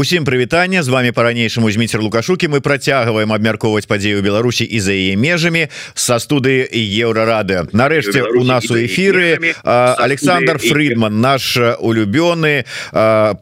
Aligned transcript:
Усім 0.00 0.24
прывітання 0.24 0.82
з 0.82 0.88
вами 0.88 1.12
по-ранейшаму 1.12 1.70
Зміцер 1.70 2.00
Лукашукі 2.00 2.48
мы 2.48 2.60
працягваем 2.64 3.32
абмяркоўваць 3.36 3.84
падзею 3.84 4.22
Беларусі 4.24 4.64
і 4.64 4.80
за 4.80 4.96
яе 4.96 5.12
межамі 5.12 5.68
са 5.92 6.16
студыі 6.16 6.64
еўрарады. 7.04 7.68
Нарэшце 7.76 8.24
у 8.32 8.40
нас 8.40 8.64
у 8.72 8.80
эфіры 8.80 9.52
Александр 9.60 10.56
Фридман 10.56 11.20
наш 11.20 11.60
улюбёны 11.84 12.64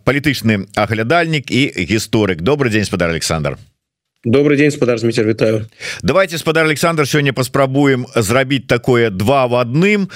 палітычны 0.02 0.66
аглядальнік 0.74 1.46
і 1.46 1.62
гісторык. 1.78 2.42
Добрый 2.42 2.74
день 2.74 2.84
спадар 2.84 3.14
Александр 3.14 3.54
добрый 4.24 4.56
день 4.56 4.70
спадар 4.70 4.98
Зміцер 4.98 5.26
вітаю 5.26 5.66
давайте 6.02 6.38
спадар 6.38 6.66
Александр 6.66 7.06
сёння 7.06 7.32
паспрабуем 7.32 8.06
зрабіць 8.16 8.66
такое 8.66 9.10
два 9.10 9.46
в 9.46 9.54
адным 9.54 10.10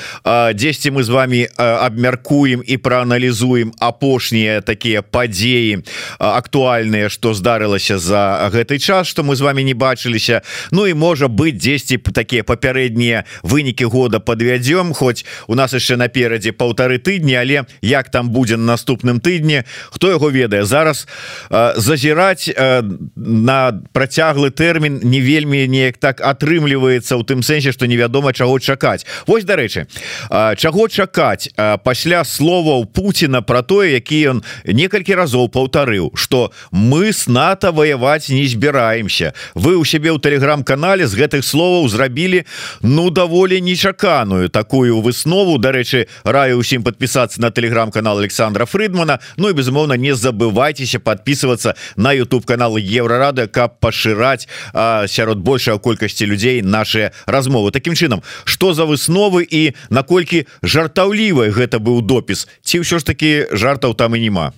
дзесьці 0.55 0.91
мы 0.91 1.05
з 1.05 1.09
вами 1.09 1.48
абмяркуем 1.57 2.64
і 2.67 2.77
прааналізуем 2.77 3.73
апошнія 3.79 4.61
такія 4.61 5.03
падзеі 5.03 5.85
актуальныя 6.18 7.09
что 7.09 7.32
здарылася 7.32 7.99
за 7.99 8.50
гэты 8.53 8.79
час 8.79 9.07
что 9.07 9.22
мы 9.22 9.36
з 9.36 9.41
вами 9.41 9.63
не 9.63 9.75
бачыліся 9.75 10.43
Ну 10.72 10.86
і 10.86 10.94
можа 10.94 11.27
быть 11.27 11.63
дзесьці 11.63 11.99
такія 11.99 12.43
папярэднія 12.43 13.22
вынікі 13.44 13.85
года 13.85 14.19
подвядзём 14.19 14.94
хоць 14.94 15.25
у 15.46 15.55
нас 15.55 15.75
яшчэ 15.75 15.94
наперадзе 15.96 16.50
полторы 16.50 16.99
тыдні 16.99 17.39
але 17.39 17.66
як 17.82 18.11
там 18.11 18.30
будзе 18.30 18.57
на 18.57 18.75
наступным 18.75 19.21
тыдні 19.21 19.63
хто 19.94 20.11
яго 20.11 20.30
ведае 20.30 20.64
зараз 20.64 21.07
зазіраць 21.77 22.50
на 23.14 23.72
працяглы 23.93 24.51
тэрмін 24.51 25.01
не 25.03 25.21
вельмі 25.21 25.67
неяк 25.69 25.99
так 25.99 26.21
атрымліваецца 26.21 27.17
у 27.17 27.23
тым 27.23 27.43
сэнсе 27.43 27.73
что 27.73 27.87
невядома 27.87 28.33
чаго 28.33 28.59
чакаць. 28.59 29.07
Вось 29.27 29.45
дарэчы 29.45 29.87
чаго 30.57 30.89
чакаць 30.89 31.49
пасля 31.85 32.25
словаў 32.25 32.86
Пуціна 32.86 33.42
про 33.42 33.62
тое 33.62 33.95
які 33.95 34.19
ён 34.36 34.42
некалькі 34.64 35.14
разоў 35.14 35.48
паўтарыў 35.48 36.12
что 36.14 36.53
мы 36.70 37.12
с 37.12 37.27
НАТО 37.27 37.73
ваяваць 37.73 38.28
не 38.28 38.47
збіраемся 38.47 39.34
вы 39.55 39.77
у 39.77 39.84
сябе 39.84 40.11
ў 40.12 40.20
телеграм-канале 40.20 41.06
з 41.06 41.14
гэтых 41.16 41.44
словаў 41.44 41.88
зрабілі 41.88 42.44
ну 42.83 43.11
даволі 43.11 43.61
нечаканую 43.61 44.48
такую 44.48 45.00
выснову. 45.00 45.59
Дарэчы 45.59 46.06
раю 46.25 46.59
усім 46.59 46.83
подпісацца 46.83 47.41
на 47.41 47.50
телеграм-канал 47.50 48.19
Александра 48.19 48.64
Фридмана 48.66 49.19
Ну 49.36 49.48
і 49.48 49.53
безумоўна 49.53 49.97
не 49.97 50.14
забывайтеся 50.14 51.00
подписываться 51.00 51.75
на 51.97 52.12
YouTube 52.12 52.47
каналы 52.47 52.81
еврорада 52.81 53.47
каб 53.47 53.81
пашыраць 53.83 54.47
сярод 55.11 55.42
большая 55.42 55.77
колькасці 55.83 56.30
людзей 56.30 56.62
наши 56.62 57.11
размовы. 57.27 57.75
Такім 57.75 57.98
чынам 57.98 58.22
что 58.44 58.72
за 58.72 58.86
высновы 58.86 59.42
і 59.42 59.75
наколькі 59.91 60.47
жартаўлівай 60.62 61.50
гэта 61.50 61.83
быў 61.83 62.03
допіс? 62.06 62.47
Ці 62.62 62.86
ўсё 62.86 63.03
ж 63.03 63.05
таки 63.05 63.50
жартаў 63.50 63.98
там 63.98 64.14
і 64.14 64.22
няма 64.22 64.55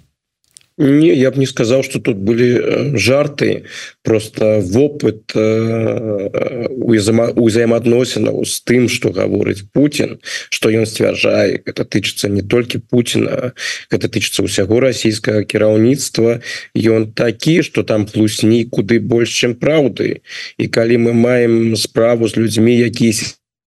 Не, 0.77 1.15
я 1.15 1.31
б 1.31 1.39
не 1.39 1.47
сказал 1.47 1.85
что 1.85 2.01
тут 2.01 2.17
были 2.17 2.59
э, 2.61 2.97
жарты. 2.97 3.65
Просто 4.03 4.59
вопыт 4.61 5.31
э, 5.37 6.69
узаемаадносінаў 6.75 8.45
з 8.45 8.61
тым 8.67 8.89
что 8.89 9.11
гаворыць 9.15 9.63
Путін 9.73 10.19
что 10.51 10.71
ён 10.71 10.87
сцвярджае 10.87 11.63
это 11.65 11.85
тычыцца 11.85 12.29
не 12.29 12.43
толькі 12.43 12.79
Путина 12.79 13.55
это 13.91 14.09
тычыцца 14.11 14.43
ўсяго 14.43 14.81
расійскага 14.83 15.47
кіраўніцтва 15.47 16.43
ён 16.75 17.13
такі 17.15 17.63
что 17.63 17.87
там 17.87 18.07
плюсні 18.07 18.67
куды 18.67 18.99
больш 18.99 19.31
чым 19.31 19.55
праўды 19.55 20.27
і 20.59 20.67
калі 20.67 20.99
мы 21.07 21.13
маем 21.15 21.77
справу 21.79 22.27
з 22.27 22.37
людзьмі 22.37 22.75
якія 22.75 23.15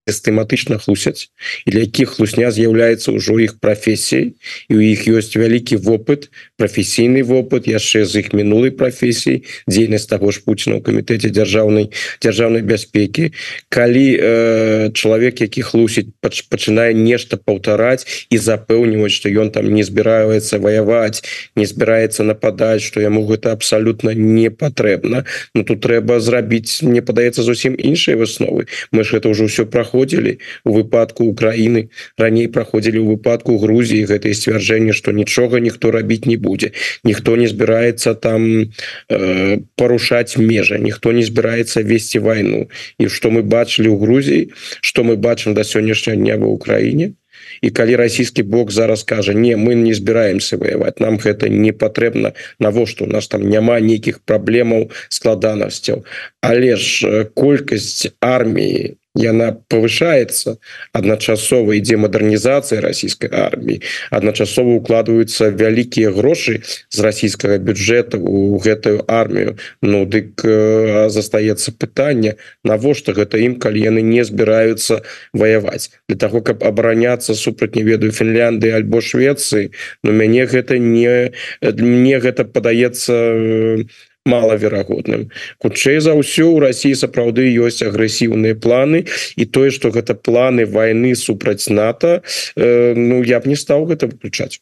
сістэматычна 0.08 0.80
хлусяць 0.82 1.30
і 1.68 1.72
для 1.72 1.86
якіх 1.86 2.18
хлусня 2.18 2.50
з'яўляецца 2.50 3.14
ўжо 3.14 3.38
іх 3.44 3.60
прафесій 3.60 4.34
і 4.72 4.74
у 4.74 4.82
іх 4.82 5.06
ёсць 5.12 5.36
вялікі 5.38 5.78
вопыт 5.78 6.32
прафесійны 6.58 7.22
вопыт 7.22 7.68
яшчэ 7.70 8.08
з 8.10 8.26
іх 8.26 8.34
мінулай 8.34 8.72
прафесій 8.72 9.44
дзейнасць 9.68 10.10
таго 10.10 10.32
ж 10.32 10.42
Пуціна 10.48 10.80
ў 10.80 10.82
камітэце 10.82 11.30
дзяржаўнай 11.30 11.92
дзяржаўнай 12.24 12.64
бяспекі. 12.64 13.36
Калі 13.70 14.08
э, 14.16 14.90
чалавек 14.96 15.42
які 15.44 15.62
хлусіць 15.62 16.10
пачынае 16.24 16.96
нешта 16.96 17.38
паўтараць 17.38 18.08
і 18.32 18.38
запэўніваць 18.38 19.14
што 19.14 19.30
ён 19.30 19.52
там 19.52 19.68
не 19.70 19.84
збіраецца 19.84 20.58
ваяваць 20.64 21.22
не 21.60 21.66
збіраецца 21.68 22.24
нападаць 22.24 22.82
што 22.82 23.04
яму 23.04 23.28
гэта 23.28 23.52
абсалютна 23.52 24.16
не 24.16 24.50
патрэбна 24.50 25.28
Ну 25.54 25.64
тут 25.64 25.82
трэба 25.84 26.20
зрабіць 26.20 26.82
мне 26.84 27.02
падаецца 27.02 27.44
зусім 27.44 27.76
іншай 27.78 28.16
высновы. 28.16 28.68
Мы 28.92 29.04
ж 29.04 29.18
гэта 29.18 29.34
ўжо 29.34 29.50
ўсё 29.50 29.66
праходзі 29.66 29.97
праходзілі 29.98 30.38
у 30.64 30.72
выпадку 30.74 31.26
Украіны. 31.26 31.90
Раней 32.18 32.48
праходзілі 32.48 33.02
ў 33.02 33.18
выпадку 33.18 33.58
Грузіі. 33.58 34.06
Гэтае 34.06 34.34
сцвярджэнне 34.38 34.94
што 34.94 35.12
нічога 35.12 35.58
ніхто 35.60 35.92
рабіць 35.92 36.30
не 36.30 36.38
будзе. 36.38 36.72
Ніхто 37.04 37.36
не 37.36 37.48
збіраецца 37.48 38.14
там 38.14 38.70
э, 39.10 39.58
парушаць 39.76 40.38
межа 40.38 40.78
ніхто 40.78 41.12
не 41.12 41.24
збіраецца 41.26 41.82
весці 41.82 42.20
вайну. 42.20 42.70
І 43.02 43.10
што 43.10 43.34
мы 43.34 43.42
бачылі 43.42 43.90
ў 43.90 43.98
Грузіі 43.98 44.44
што 44.82 45.02
мы 45.04 45.18
бачым 45.18 45.58
да 45.58 45.66
сённяшняга 45.66 46.18
дня 46.18 46.38
ва 46.38 46.54
ўкраіне. 46.54 47.18
І 47.62 47.70
калі 47.70 47.96
расійскі 47.96 48.44
бок 48.44 48.72
зараз 48.72 49.02
кажа 49.04 49.34
не 49.34 49.58
мы 49.58 49.74
не 49.74 49.94
збіраемся 49.94 50.58
ваяваць 50.58 51.00
нам 51.02 51.18
гэта 51.18 51.50
не 51.50 51.74
патрэбна 51.74 52.34
навошта? 52.60 53.06
У 53.06 53.10
нас 53.10 53.28
там 53.28 53.50
няма 53.50 53.80
нейкіх 53.82 54.22
праблемаў 54.26 54.94
складанасцяў 55.10 56.06
але 56.42 56.76
ж 56.76 57.26
колькасць 57.34 58.08
арміі 58.22 58.96
яна 59.18 59.58
повышается. 59.68 60.58
Адначасова 60.94 61.74
ідзе 61.74 61.98
мадэрнізацыя 61.98 62.82
расійскай 62.82 63.30
арміі 63.34 63.82
адначасова 64.14 64.78
укладваюцца 64.78 65.50
вялікія 65.52 66.14
грошы 66.14 66.62
з 66.90 66.98
расійскага 67.02 67.58
бюджета 67.58 68.18
у 68.18 68.58
гэтую 68.62 69.04
армію 69.08 69.58
Ну 69.82 70.06
дык 70.06 70.42
э, 70.46 71.10
застаецца 71.10 71.74
пытанне 71.74 72.38
навошта 72.64 73.14
гэта 73.18 73.42
ім 73.42 73.58
калі 73.60 73.82
яны 73.82 74.02
не 74.02 74.24
збіраюцца 74.24 75.02
ваяваць 75.34 75.92
для 76.08 76.18
того 76.18 76.42
каб 76.42 76.64
абараняцца 76.64 77.34
супраць 77.34 77.76
не 77.76 77.84
ведаю 77.84 78.12
Фінляндыі 78.12 78.78
альбо 78.78 79.02
Швецыі 79.02 79.74
но 80.04 80.12
мяне 80.12 80.46
гэта 80.46 80.78
не 80.78 81.34
мне 81.62 82.20
гэта 82.20 82.46
падаецца 82.46 83.14
не 83.14 83.84
э, 83.84 84.08
малаверагодным. 84.28 85.32
Хутчэй 85.64 86.04
за 86.04 86.14
ўсё 86.20 86.52
у 86.52 86.60
Росіі 86.60 87.00
сапраўды 87.00 87.48
ёсць 87.56 87.82
агрэсіўныя 87.82 88.60
планы 88.60 89.08
і 89.40 89.44
тое 89.48 89.72
что 89.72 89.90
гэта 89.96 90.14
планы 90.14 90.68
войны 90.68 91.16
супраць 91.16 91.72
НАТО 91.72 92.22
э, 92.56 92.94
Ну 92.96 93.24
я 93.24 93.40
б 93.40 93.48
не 93.48 93.56
стаў 93.56 93.88
гэта 93.88 94.08
выключаць. 94.08 94.60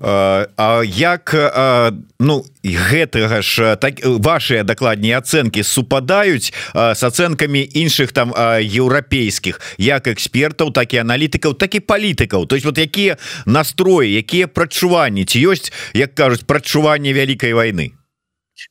А 0.00 0.82
як 0.84 1.30
ну 2.18 2.44
гэтага 2.64 3.42
ж 3.42 3.76
так 3.76 4.02
ваши 4.02 4.62
дакладней 4.66 5.14
ацэнкі 5.14 5.62
супадаюць 5.62 6.50
с 6.74 7.02
ацэнкамі 7.02 7.62
іншых 7.62 8.10
там 8.10 8.34
еўрапейскіх 8.34 9.60
як 9.78 10.10
экспертаў 10.10 10.74
так 10.74 10.94
і 10.94 11.06
аналітыкаў 11.06 11.54
так 11.54 11.74
і 11.78 11.80
палітыкаў? 11.80 12.46
То 12.46 12.56
есть 12.56 12.66
вот 12.66 12.78
якія 12.78 13.16
настроі 13.46 14.10
якія 14.10 14.50
прачуванні 14.50 15.24
ці 15.24 15.38
ёсць 15.46 15.70
як 15.94 16.14
кажуць 16.14 16.42
прачуванне 16.42 17.14
вялікай 17.14 17.54
войны 17.54 18.01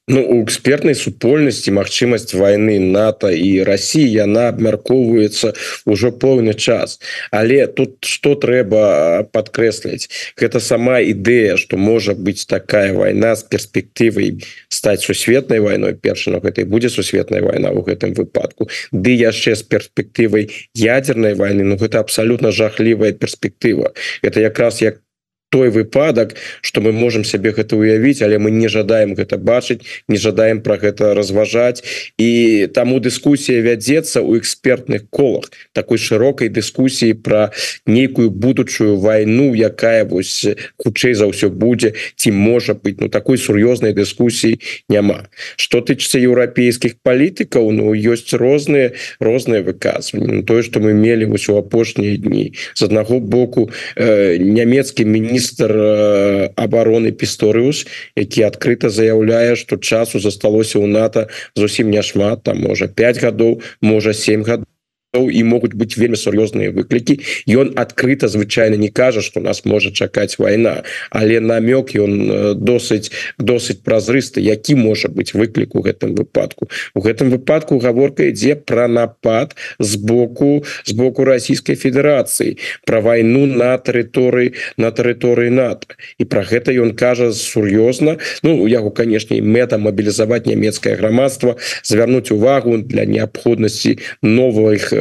Ну 0.08 0.22
у 0.24 0.44
экспертнай 0.44 0.96
супольнасці 0.96 1.74
магчымасць 1.76 2.34
войны 2.38 2.80
НАТО 2.80 3.32
і 3.32 3.64
Росіі 3.68 4.12
яна 4.12 4.50
абмяркоўваецца 4.52 5.54
ўжо 5.86 6.12
поўны 6.12 6.54
час. 6.54 7.00
Але 7.32 7.68
тут 7.68 8.04
что 8.06 8.36
трэба 8.36 9.28
подкрэсліць 9.32 10.10
гэта 10.38 10.60
сама 10.60 11.00
ідэя 11.00 11.58
что 11.58 11.78
можа 11.78 12.14
быть 12.14 12.46
такая 12.48 12.94
война 12.94 13.36
с 13.36 13.44
перспектывай 13.44 14.44
стаць 14.70 15.04
сусветнай 15.04 15.60
войной 15.60 15.94
перша 15.96 16.32
на 16.32 16.40
гэтай 16.40 16.66
будзе 16.66 16.90
сусветная 16.90 17.42
война 17.42 17.72
у 17.72 17.82
гэтым 17.82 18.14
выпадку. 18.14 18.70
Ды 18.92 19.16
яшчэ 19.16 19.56
з 19.56 19.64
перспектывай 19.64 20.52
ядерной 20.76 21.34
войны 21.34 21.64
Ну 21.64 21.78
гэта 21.78 22.00
абсолютно 22.00 22.52
жахлівая 22.52 23.14
перспектыва. 23.14 23.94
Это 24.22 24.40
як 24.82 25.02
той 25.52 25.70
выпадак 25.70 26.40
что 26.62 26.80
мы 26.80 26.96
можем 26.96 27.28
сябе 27.28 27.52
гэта 27.52 27.76
уявіць 27.76 28.24
але 28.24 28.40
мы 28.40 28.52
не 28.56 28.72
жадаем 28.72 29.14
гэта 29.20 29.36
бачыць 29.36 29.84
не 30.08 30.18
жадаем 30.18 30.62
про 30.62 30.78
гэта 30.78 31.14
разважаць. 31.14 31.84
І 32.18 32.68
таму 32.74 33.00
дыскусія 33.04 33.60
вядзецца 33.60 34.24
у 34.24 34.38
экспертных 34.40 35.12
колах 35.12 35.52
такой 35.74 35.98
шырокай 35.98 36.48
дыскусіі 36.48 37.20
про 37.20 37.52
нейкую 37.86 38.32
будучую 38.32 38.96
войну 38.98 39.52
якая 39.54 40.06
вось 40.06 40.48
хутчэй 40.80 41.14
за 41.14 41.28
ўсё 41.28 41.52
будзе 41.52 41.94
ці 42.16 42.32
можа 42.32 42.74
быть 42.74 43.02
ну 43.04 43.12
такой 43.12 43.38
сур'ёзнай 43.38 43.92
дыскусіі 43.92 44.60
няма. 44.88 45.28
Что 45.60 45.84
тычыцца 45.84 46.16
еўрапейскіх 46.24 47.04
палітыкаў 47.04 47.72
Ну 47.72 47.92
ёсць 47.92 48.32
розныя 48.34 48.96
розныя 49.20 49.64
выказванні. 49.64 50.42
Ну, 50.42 50.44
тое 50.44 50.64
что 50.64 50.80
мы 50.80 50.94
мелі 50.94 51.26
вось 51.26 51.50
у 51.50 51.58
апошнія 51.58 52.18
дні. 52.18 52.54
З 52.74 52.88
аднаго 52.88 53.20
боку 53.20 53.70
э, 53.96 54.38
нямецкі 54.40 55.06
міністр 55.06 55.41
міністр 55.42 56.54
обороны 56.56 57.12
пісторыус 57.12 57.86
які 58.16 58.46
адкрыта 58.46 58.90
заяўляе 58.90 59.56
что 59.56 59.78
часу 59.78 60.20
засталося 60.20 60.80
у 60.80 60.88
НАТО 60.88 61.28
зусім 61.56 61.90
няшмат 61.90 62.44
там 62.44 62.62
можа 62.62 62.88
5 62.88 63.24
гадоў 63.24 63.62
можа 63.82 64.14
7 64.14 64.44
гадоў 64.44 64.66
і 65.14 65.44
могуць 65.44 65.76
быць 65.76 66.00
вельмі 66.00 66.16
сур'ёзныя 66.16 66.72
выклікі 66.72 67.20
ён 67.52 67.76
адкрыта 67.76 68.32
звычайна 68.32 68.80
не 68.80 68.88
кажа 68.88 69.20
что 69.20 69.44
нас 69.44 69.66
можа 69.68 69.92
чакаць 69.92 70.40
вайна 70.40 70.88
але 71.12 71.44
намёк 71.44 71.92
ён 72.00 72.56
досыць 72.56 73.12
досыць 73.36 73.84
празрысты 73.84 74.40
які 74.40 74.80
можа 74.80 75.12
быць 75.12 75.36
выклік 75.36 75.76
у 75.76 75.84
гэтым 75.84 76.16
выпадку. 76.16 76.72
У 76.96 77.04
гэтым 77.04 77.28
выпадку 77.28 77.80
гаворка 77.84 78.32
ідзе 78.32 78.56
про 78.56 78.88
напад 78.88 79.56
з 79.80 79.96
боку 80.00 80.64
з 80.88 80.92
боку 80.96 81.28
Российской 81.28 81.76
Федерации 81.76 82.56
про 82.88 83.02
войну 83.02 83.46
на 83.46 83.76
тэрыторыі 83.76 84.56
на 84.78 84.96
тэрыторыі 84.96 85.52
НАТО. 85.52 85.92
І 86.20 86.24
про 86.24 86.48
гэта 86.48 86.72
ён 86.72 86.96
кажа 86.96 87.36
сур'ёзна. 87.36 88.16
Ну 88.44 88.64
у 88.64 88.68
яго 88.68 88.96
канешне 88.96 89.44
мэта 89.44 89.76
мобілізаваць 89.76 90.48
нямецкае 90.48 90.96
грамадства 90.96 91.60
звярнуць 91.84 92.32
увагу 92.32 92.80
для 92.80 93.04
неабходнасці 93.04 94.00
новых 94.24 94.94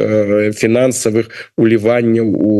фінансавых 0.53 1.29
уліванняў 1.57 2.27
у, 2.27 2.55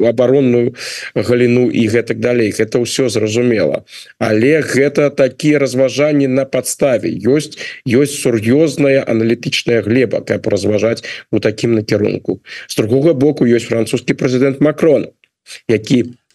у 0.00 0.06
абаронную 0.06 0.74
галіну 1.14 1.70
і 1.70 1.88
гэтак 1.88 2.20
далей. 2.20 2.52
Это 2.52 2.78
ўсё 2.82 3.08
зразумела. 3.08 3.84
Але 4.18 4.60
гэта 4.62 5.10
такія 5.10 5.58
разважанні 5.58 6.26
на 6.28 6.44
подставе 6.44 7.10
ёсць 7.10 7.58
ёсць 7.86 8.18
сур'ёзная 8.20 9.04
аналітычная 9.06 9.82
глеба 9.82 10.20
каб 10.20 10.46
разважаць 10.48 11.04
у 11.32 11.38
такім 11.38 11.74
накірунку. 11.74 12.40
З 12.68 12.76
другога 12.76 13.14
боку 13.14 13.46
ёсць 13.46 13.68
французскі 13.68 14.14
прэзідэнт 14.14 14.60
Макрон 14.60 15.12
які 15.68 16.04
по 16.04 16.25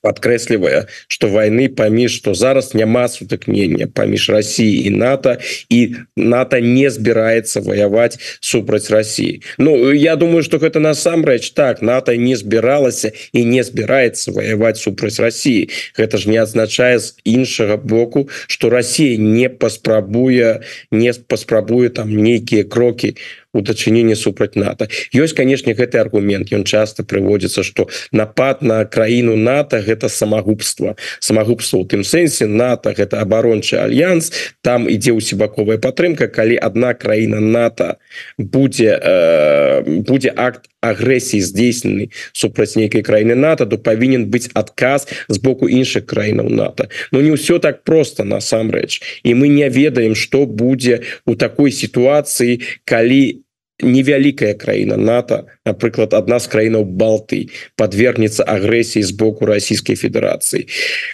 подкрэслівае 0.00 0.86
что 1.08 1.28
войны 1.28 1.68
паміж 1.68 2.16
что 2.16 2.34
зараз 2.34 2.74
няма 2.74 3.08
сутыкнення 3.08 3.86
паміж 3.86 4.30
России 4.30 4.86
и 4.86 4.90
НАТО 4.90 5.38
и 5.70 5.94
НАТО 6.16 6.60
не 6.60 6.90
збірается 6.90 7.60
воевать 7.60 8.18
супраць 8.40 8.90
России 8.90 9.42
Ну 9.58 9.92
я 9.92 10.16
думаю 10.16 10.42
что 10.42 10.58
гэта 10.58 10.80
насамрэч 10.80 11.50
так 11.50 11.82
НАТО 11.82 12.16
не 12.16 12.36
збіралася 12.36 13.12
и 13.32 13.44
не 13.44 13.62
збирается 13.62 14.32
воевать 14.32 14.76
супраць 14.76 15.20
России 15.20 15.70
гэта 15.96 16.18
ж 16.18 16.28
не 16.28 16.42
означае 16.42 16.98
з 16.98 17.14
іншага 17.24 17.76
боку 17.76 18.28
что 18.48 18.70
Россия 18.70 19.16
не 19.16 19.48
паспрабуе 19.48 20.62
не 20.90 21.12
паспрабуе 21.12 21.88
там 21.88 22.10
нейкіе 22.16 22.64
кроки 22.64 23.14
у 23.14 23.45
у 23.56 23.64
дачыненні 23.64 24.16
супраць 24.16 24.56
НАТО. 24.56 24.88
Ёсць 25.16 25.32
канешне 25.32 25.72
гэты 25.72 25.98
аргумент. 25.98 26.52
Ён 26.52 26.64
часто 26.64 27.02
прыводзіцца 27.02 27.64
что 27.64 27.88
напад 28.12 28.62
на 28.62 28.84
краіну 28.84 29.36
НАТО 29.36 29.80
гэта 29.80 30.08
самагубства. 30.08 30.96
Самагубства 31.20 31.78
у 31.78 31.84
тым 31.88 32.04
сэнсе 32.04 32.46
НАТО 32.46 32.92
гэта 32.92 33.20
абарончы 33.24 33.80
альянс 33.80 34.32
там 34.62 34.88
ідзе 34.88 35.12
усебаковая 35.12 35.78
падтрымка 35.78 36.28
калі 36.28 36.56
одна 36.60 36.94
краіна 36.94 37.40
НАТО 37.40 37.96
будзе 38.38 39.00
э, 39.00 39.82
будзе 40.04 40.32
акт 40.36 40.68
агрэсіі 40.80 41.40
здзейснены 41.42 42.10
супраць 42.32 42.76
нейкай 42.76 43.02
краіны 43.02 43.34
НАТО 43.34 43.66
то 43.66 43.78
павінен 43.78 44.28
быць 44.30 44.50
адказ 44.54 45.08
з 45.28 45.38
боку 45.38 45.68
іншых 45.68 46.06
краінаў 46.06 46.50
НАТО. 46.50 46.88
Но 47.12 47.22
не 47.22 47.32
ўсё 47.34 47.58
так 47.58 47.82
просто 47.84 48.24
насамрэч. 48.24 49.22
І 49.24 49.34
мы 49.34 49.48
не 49.48 49.68
ведаем 49.68 50.14
что 50.14 50.46
будзе 50.46 51.02
у 51.26 51.34
такой 51.34 51.72
сітуацыі 51.72 52.60
калі 52.84 53.45
невялікая 53.82 54.54
краіна 54.54 54.96
НАТО 54.96 55.46
напрыклад 55.64 56.14
одна 56.14 56.38
з 56.40 56.48
краінаў 56.48 56.84
балты 56.84 57.48
подвергнется 57.76 58.42
агрэсіі 58.42 59.02
з 59.02 59.10
боку 59.12 59.46
Российской 59.46 59.94
Федерации 59.94 60.66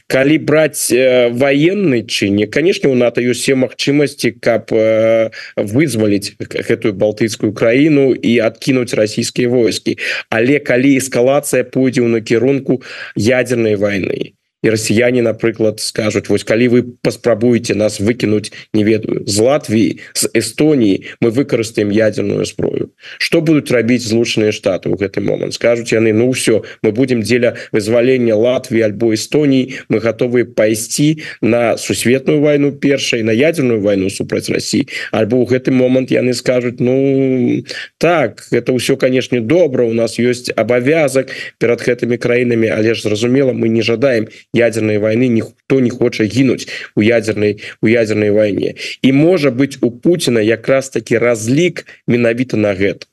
калі 0.07 0.39
браць 0.39 0.93
э, 0.93 1.29
военный 1.29 2.07
чыне 2.07 2.47
конечно 2.47 2.89
у 2.89 2.95
НАТО 2.95 3.21
ёсць 3.21 3.43
все 3.43 3.55
магчымасці 3.59 4.39
каб 4.39 4.71
э, 4.71 5.31
вызваліць 5.57 6.39
гэтую 6.39 6.95
балтыйскую 6.95 7.53
краіну 7.53 8.15
і 8.15 8.39
откинуть 8.41 8.95
российские 8.95 9.49
войскі. 9.49 9.99
Але 10.31 10.59
калі 10.59 10.99
эскалацыя 10.99 11.65
пойдзе 11.65 12.07
ў 12.07 12.09
накірунку 12.09 12.83
ядерной 13.17 13.77
войны 13.77 14.35
і 14.63 14.71
расіяне 14.71 15.23
напрыклад 15.23 15.81
скажуць 15.83 16.29
вось 16.31 16.47
калі 16.47 16.69
вы 16.69 16.81
паспрабуеце 17.03 17.75
нас 17.75 17.99
выкінуць 17.99 18.55
не 18.73 18.85
ведаю 18.87 19.27
з 19.27 19.37
Латвіі 19.39 19.99
з 20.15 20.31
Эстоніі 20.35 21.03
мы 21.21 21.35
выкарыстаем 21.35 21.91
ядерную 21.91 22.47
зброю 22.47 22.95
что 23.19 23.41
будуць 23.41 23.71
рабіць 23.75 24.07
злучаныя 24.07 24.55
штаты 24.55 24.89
ў 24.89 24.97
гэты 24.97 25.21
момант? 25.21 25.55
Скажуць 25.59 25.91
яны 25.91 26.15
ну 26.15 26.31
ўсё 26.31 26.63
мы 26.83 26.95
будем 26.95 27.27
дзеля 27.27 27.59
вызвалення 27.75 28.39
Латвіі 28.39 28.87
альбо 28.87 29.11
Эстоніі 29.15 29.83
мы 29.91 29.99
готовы 29.99 30.47
пайсці 30.47 31.19
на 31.43 31.77
сусветную 31.77 32.41
войну 32.41 32.73
першай 32.73 33.23
на 33.23 33.35
ядерную 33.35 33.83
войну 33.83 34.11
супраць 34.11 34.49
России 34.49 34.87
альбо 35.11 35.43
ў 35.43 35.59
гэты 35.59 35.75
момант 35.75 36.15
яны 36.15 36.35
скажуць 36.39 36.79
ну 36.79 37.67
так 37.99 38.47
это 38.55 38.71
ўсё 38.71 38.95
канешне 38.95 39.43
добра 39.43 39.83
у 39.83 39.93
нас 39.93 40.23
есть 40.23 40.55
абавязак 40.55 41.35
перад 41.59 41.83
гэтымі 41.83 42.15
краінамі 42.15 42.71
але 42.71 42.95
ж 42.95 43.03
зразумела 43.03 43.51
мы 43.53 43.67
не 43.67 43.83
жадаем 43.83 44.31
ядерной 44.55 44.99
войны 44.99 45.29
ніхто 45.29 45.81
не 45.81 45.91
хоча 45.91 46.25
гінуть 46.25 46.69
у 46.95 47.03
ядерной 47.03 47.61
у 47.81 47.89
ядерной 47.89 48.31
войне. 48.31 48.75
І 49.03 49.13
можа 49.13 49.51
быть 49.51 49.79
у 49.81 49.91
Путина 49.91 50.41
якраз 50.41 50.89
таки 50.89 51.19
разлік 51.19 51.87
менавіта 52.07 52.57
на 52.57 52.75
гэта 52.75 53.07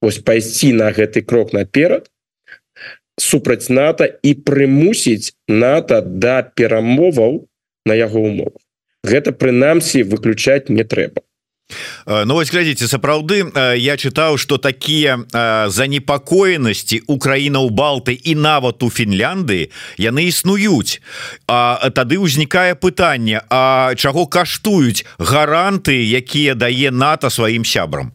ось 0.00 0.18
пайсці 0.18 0.72
на 0.72 0.90
гэты 0.92 1.22
крок 1.22 1.52
наперад 1.52 2.10
супраць 3.20 3.68
НАТО 3.68 4.08
і 4.22 4.34
прымусіць 4.34 5.36
НАТО 5.48 6.00
да 6.00 6.42
перамоваў 6.42 7.46
на 7.86 7.94
яго 7.94 8.20
умовах. 8.20 8.64
Гэта 9.04 9.32
прынамсі 9.32 10.02
выключаць 10.02 10.68
не 10.68 10.84
трэба 10.84 11.22
ну 12.06 12.34
вось 12.34 12.50
глядзіце 12.50 12.88
сапраўды 12.88 13.42
э, 13.44 13.78
я 13.78 13.96
чытаў 13.96 14.38
что 14.38 14.58
такія 14.58 15.18
э, 15.18 15.68
занепакоенасці 15.70 17.02
Украіна 17.06 17.60
ў 17.64 17.70
балты 17.70 18.14
і 18.14 18.34
нават 18.34 18.82
у 18.82 18.90
Фінляндыі 18.90 19.70
яны 19.98 20.28
існуюць 20.28 21.00
А 21.46 21.90
тады 21.90 22.20
ўзнікае 22.20 22.74
пытанне 22.74 23.42
А 23.50 23.94
чаго 23.96 24.26
каштуюць 24.26 25.04
гаранты 25.18 25.96
якія 25.98 26.54
дае 26.54 26.90
НАТО 26.90 27.30
сваім 27.30 27.64
сябрам 27.64 28.12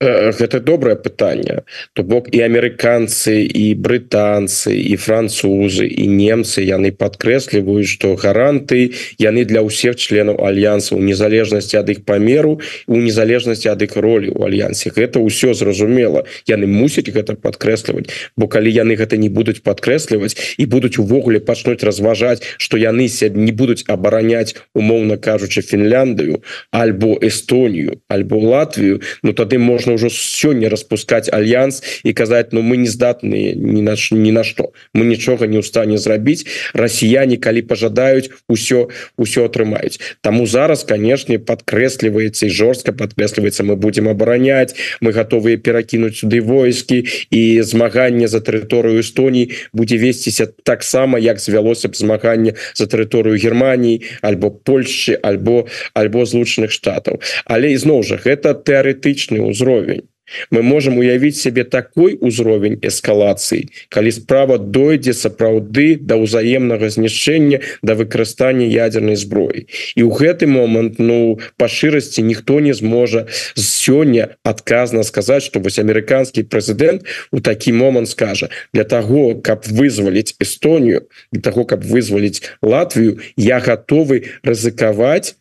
гэта 0.00 0.60
добрае 0.60 0.96
пытанне 0.96 1.64
то 1.94 2.02
бок 2.04 2.28
і 2.28 2.44
амерыканцы 2.44 3.40
і 3.40 3.72
брытанцы 3.80 4.76
і 4.76 4.92
французы 5.00 5.88
і 5.88 6.04
немцы 6.04 6.60
яны 6.60 6.92
падкрэсліваюць 6.92 7.88
што 7.88 8.12
гаранты 8.12 8.92
яны 9.16 9.48
для 9.48 9.64
ўсіх 9.64 9.96
членаў 9.96 10.44
альянсу 10.44 11.00
незалежнасці 11.00 11.80
ад 11.80 11.88
іх 11.88 12.04
памеру 12.04 12.60
у 12.86 13.00
незалежнасці 13.00 13.72
ад 13.72 13.80
іх 13.88 13.96
ролі 13.96 14.36
у 14.36 14.44
альянсе. 14.44 14.92
Гэта 14.92 15.16
ўсё 15.16 15.56
зразумела 15.56 16.28
яны 16.44 16.68
мусяць 16.68 17.08
гэта 17.08 17.32
падкрэсліваць 17.40 18.12
бо 18.36 18.52
калі 18.52 18.68
яны 18.68 19.00
гэта 19.00 19.16
не 19.16 19.32
будуць 19.32 19.64
падкрэсліваць 19.64 20.60
і 20.60 20.64
будуць 20.68 21.00
увогуле 21.00 21.40
пачнуць 21.40 21.80
разважаць 21.80 22.44
што 22.60 22.76
яны 22.76 23.08
сябе 23.08 23.40
не 23.40 23.52
будуць 23.56 23.88
абараняць 23.88 24.60
умоўна 24.76 25.16
кажучы 25.16 25.64
Фінляндыю 25.64 26.44
альбо 26.68 27.16
Эстонію 27.16 27.96
альбо 28.12 28.36
Латвію 28.36 29.00
Ну 29.22 29.32
тады 29.32 29.56
можна 29.56 29.85
можна 29.86 29.94
ўжо 29.94 30.08
сёння 30.10 30.68
распускаць 30.68 31.30
альянс 31.32 31.82
і 32.02 32.12
казаць 32.12 32.50
Ну 32.52 32.62
мы 32.62 32.76
не 32.76 32.88
здатныя 32.88 33.54
ні 33.54 33.82
на 33.82 33.94
ні 33.94 34.32
на 34.32 34.42
што 34.44 34.72
мы 34.94 35.06
нічога 35.06 35.46
не 35.46 35.58
ў 35.58 35.62
стане 35.62 35.98
зрабіць 35.98 36.46
расіяне 36.74 37.36
калі 37.38 37.62
пожадаюць 37.62 38.30
усё 38.48 38.90
ўсё 39.18 39.46
атрымаюць 39.46 39.98
Таму 40.20 40.46
зараз 40.46 40.82
канешне 40.82 41.38
подкрэсліваецца 41.38 42.46
і 42.46 42.50
жорстка 42.50 42.92
подкрэсліваецца 42.92 43.62
мы 43.62 43.76
будем 43.76 44.08
абараняць 44.08 44.74
мы 45.00 45.12
готовыя 45.12 45.56
перакінуць 45.56 46.18
сюды 46.18 46.42
войскі 46.42 47.06
і 47.30 47.62
змаганне 47.62 48.28
за 48.28 48.42
тэрыторыю 48.42 49.00
Эстоніі 49.00 49.54
будзе 49.72 49.98
весціся 50.02 50.50
таксама 50.66 51.18
як 51.18 51.38
звялося 51.38 51.88
б 51.88 51.94
змаганне 51.94 52.58
за 52.74 52.86
тэрыторыю 52.90 53.38
Геррманіі 53.38 54.02
альбо 54.22 54.50
Польшчы 54.50 55.14
альбо 55.22 55.66
альбо 55.94 56.26
злучаных 56.26 56.74
штатаў 56.74 57.22
але 57.44 57.72
ізноў 57.72 58.02
жа 58.02 58.18
гэта 58.18 58.54
тэарэтычны 58.54 59.42
ўзровень 59.46 59.75
ўзровень 59.76 60.08
мы 60.50 60.62
можем 60.62 60.98
уявіць 60.98 61.38
себе 61.38 61.64
такой 61.64 62.18
узровень 62.20 62.78
эскалацыі 62.82 63.70
калі 63.88 64.10
справа 64.10 64.58
дойдзе 64.58 65.14
сапраўды 65.14 65.98
да 66.00 66.18
ўзаемнага 66.18 66.90
знішчэння 66.90 67.62
да 67.82 67.94
выкарыстання 67.94 68.66
ядерной 68.66 69.14
зброі. 69.14 69.70
І 69.94 70.02
ў 70.02 70.10
гэты 70.10 70.50
момант 70.50 70.98
ну 70.98 71.38
па 71.56 71.70
шырасці 71.70 72.26
ніхто 72.26 72.58
не 72.60 72.74
зможа 72.74 73.26
сёння 73.54 74.34
адказна 74.42 75.06
сказаць 75.06 75.46
что 75.46 75.62
вось 75.62 75.78
амерыканскі 75.78 76.42
прэзідэнт 76.50 77.06
у 77.30 77.38
такі 77.38 77.72
момант 77.72 78.10
скажа 78.10 78.50
для 78.74 78.84
того 78.84 79.38
каб 79.38 79.62
вызваліць 79.70 80.34
Эстонію 80.42 81.06
для 81.30 81.40
того 81.40 81.64
каб 81.64 81.86
вызваліць 81.86 82.42
Латвію 82.62 83.22
я 83.36 83.62
готовы 83.62 84.26
рызыкаваць 84.42 85.38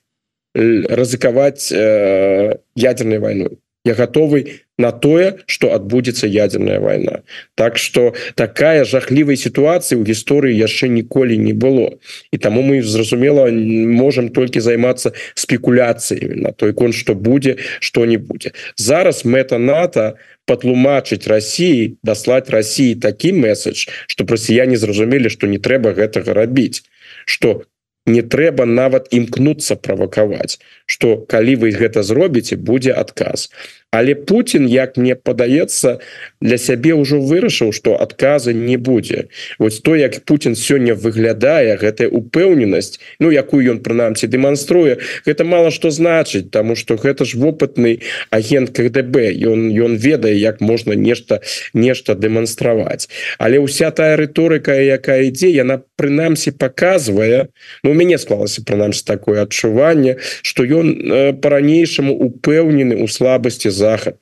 рызыкаваць 0.53 1.73
э, 1.73 2.55
ядерной 2.75 3.19
войной 3.19 3.57
я 3.85 3.93
готовы 3.93 4.61
на 4.77 4.91
тое 4.91 5.37
что 5.45 5.73
адбудзецца 5.73 6.27
ядерная 6.27 6.79
война 6.79 7.21
так 7.55 7.77
что 7.77 8.13
такая 8.35 8.83
жахлівая 8.83 9.37
ситуация 9.37 9.97
у 9.97 10.03
гісторыі 10.03 10.57
яшчэ 10.57 10.89
ніколі 10.89 11.37
не 11.37 11.53
было. 11.53 11.95
І 12.31 12.37
таму 12.37 12.61
мы 12.61 12.81
зразумела 12.81 13.47
можем 13.51 14.29
толькі 14.29 14.59
займацца 14.59 15.13
спекуляцыями 15.35 16.35
на 16.35 16.51
той 16.51 16.73
кон 16.73 16.91
что 16.91 17.15
будзе 17.15 17.57
что 17.79 18.05
не 18.05 18.17
будзе. 18.17 18.51
Зараз 18.75 19.23
мэта 19.23 19.57
нато 19.57 20.17
патлумачыць 20.45 21.27
России 21.27 21.97
даслаць 22.03 22.49
России 22.49 22.95
такі 22.95 23.31
месседж 23.31 23.87
что 24.07 24.25
расіяне 24.25 24.77
зразумелі 24.77 25.29
что 25.29 25.47
не 25.47 25.57
трэба 25.57 25.93
гэтага 25.93 26.33
рабіць. 26.33 26.83
Что 27.25 27.63
не 28.05 28.21
трэба 28.21 28.65
нават 28.65 29.07
імкнуцца 29.19 29.75
правакаваць 29.87 30.59
что 30.85 31.17
калі 31.33 31.55
вы 31.63 31.71
гэта 31.79 32.03
зробіце 32.03 32.55
будзе 32.69 32.93
адказ 32.93 33.49
але 33.95 34.15
Путін 34.15 34.67
як 34.67 34.97
мне 34.97 35.15
падаецца 35.15 36.03
для 36.43 36.57
сябе 36.59 36.91
ўжо 36.99 37.23
вырашыў 37.23 37.71
что 37.71 37.95
адказа 37.95 38.51
не 38.51 38.75
будзе. 38.75 39.31
Вось 39.59 39.79
то 39.79 39.95
як 39.95 40.19
Путін 40.27 40.55
сёння 40.59 40.95
выглядае 40.99 41.79
гэтая 41.79 42.11
упэўненасць 42.11 42.99
Ну 43.19 43.31
якую 43.31 43.63
ён 43.71 43.79
прынамсі 43.79 44.27
дэманструе 44.27 44.99
гэта 45.25 45.47
мало 45.47 45.71
что 45.71 45.91
значыць 45.95 46.51
тому 46.51 46.75
что 46.75 46.99
гэта 46.99 47.23
ж 47.23 47.39
вопытны 47.39 48.03
агент 48.35 48.75
КДБ 48.75 49.31
ён 49.31 49.71
ён 49.71 49.95
ведае 49.95 50.35
як 50.35 50.59
можна 50.59 50.93
нешта 50.93 51.39
нешта 51.73 52.15
дэманстраваць. 52.15 53.07
Але 53.39 53.63
ўся 53.63 53.95
тая 53.95 54.19
рыторыка 54.19 54.75
якая 54.75 55.31
ідзе 55.31 55.55
яна 55.55 55.79
прынамсі 55.95 56.51
показывае 56.51 57.47
Ну 57.83 57.91
у 57.91 57.93
мяне 57.95 58.19
склалася 58.19 58.59
прынамсі 58.67 59.07
такое 59.07 59.47
адчуванне 59.47 60.19
что 60.43 60.67
ён 60.67 60.91
э, 60.91 61.33
по-ранейшаму 61.33 62.11
упэўнены 62.11 62.99
у 62.99 63.07
слабасці 63.07 63.71
за 63.71 63.84
захад. 63.85 64.17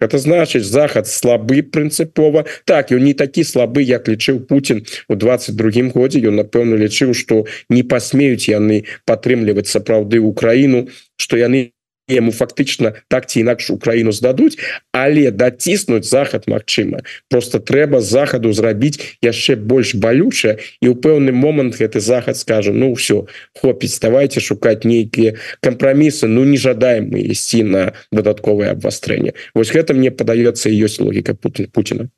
Это 0.00 0.18
значит 0.18 0.64
захад 0.64 1.08
слабы 1.08 1.62
прынцыпова 1.62 2.44
так 2.64 2.92
ён 2.92 3.04
не 3.04 3.14
такі 3.14 3.44
слабы 3.44 3.82
як 3.82 4.08
лічыў 4.08 4.44
Путін 4.50 4.84
у 5.08 5.14
22 5.16 5.92
годзе 5.96 6.20
ён 6.28 6.36
напэўна 6.42 6.76
лічыў 6.76 7.14
что 7.14 7.44
не 7.68 7.82
пасмеюць 7.82 8.48
яны 8.48 8.84
падтрымліваць 9.08 9.70
сапраўды 9.72 10.20
Украіну 10.20 10.88
что 11.16 11.40
яны 11.40 11.75
ему 12.08 12.32
фактычна 12.32 12.92
так 13.08 13.26
ці 13.26 13.40
інакш 13.40 13.70
Украіну 13.70 14.12
здадуць 14.12 14.58
але 14.92 15.30
даціснуць 15.30 16.06
захад 16.06 16.46
Мачыма 16.46 17.02
просто 17.28 17.58
трэба 17.58 18.00
захаду 18.00 18.52
зрабіць 18.52 19.18
яшчэ 19.22 19.56
больш 19.56 19.94
балюча 19.94 20.56
і 20.80 20.86
ў 20.90 20.94
пэўны 20.94 21.32
момант 21.32 21.76
гэты 21.76 22.00
захад 22.00 22.36
скажа 22.36 22.72
Ну 22.72 22.92
все 22.94 23.26
хопіць 23.58 23.98
давайте 23.98 24.40
шукаць 24.40 24.84
нейкія 24.84 25.34
кампрамісы 25.60 26.26
Ну 26.30 26.44
не 26.44 26.56
жадаем 26.56 27.10
мы 27.10 27.26
ісці 27.26 27.62
на 27.62 27.82
дадатковае 28.12 28.70
абвастрэнне 28.78 29.34
Вось 29.54 29.72
гэта 29.74 29.94
мне 29.94 30.10
падаецца 30.10 30.70
ёсць 30.70 31.00
логіка 31.00 31.34
Путина 31.34 32.10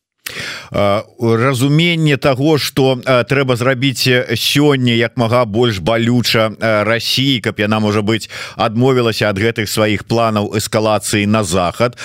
разуменне 0.70 2.16
того 2.16 2.58
что 2.58 2.96
трэба 3.28 3.56
зрабіць 3.56 4.08
сёння 4.34 4.94
як 4.94 5.16
мага 5.16 5.44
больш 5.44 5.78
балюча 5.78 6.52
России 6.60 7.40
каб 7.40 7.60
яна 7.60 7.80
можа 7.80 8.02
быть 8.02 8.28
адмовілася 8.56 9.28
ад 9.30 9.38
гэтых 9.38 9.68
сваіх 9.68 10.04
планаў 10.04 10.52
эскалацыі 10.56 11.26
на 11.26 11.44
захад. 11.44 11.96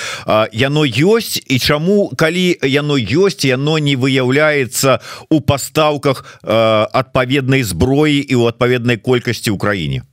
Яно 0.52 0.86
ёсць 0.86 1.42
і 1.46 1.60
чаму 1.60 2.12
калі 2.16 2.58
яно 2.64 2.98
ёсць 2.98 3.46
яно 3.46 3.78
не 3.78 3.96
выяўляецца 3.96 5.00
у 5.30 5.42
пастаўках 5.42 6.24
адпаведнай 6.44 7.64
зброі 7.64 8.20
і 8.20 8.36
у 8.36 8.48
адпаведнай 8.48 8.98
колькасці 8.98 9.52
Украіне 9.52 10.04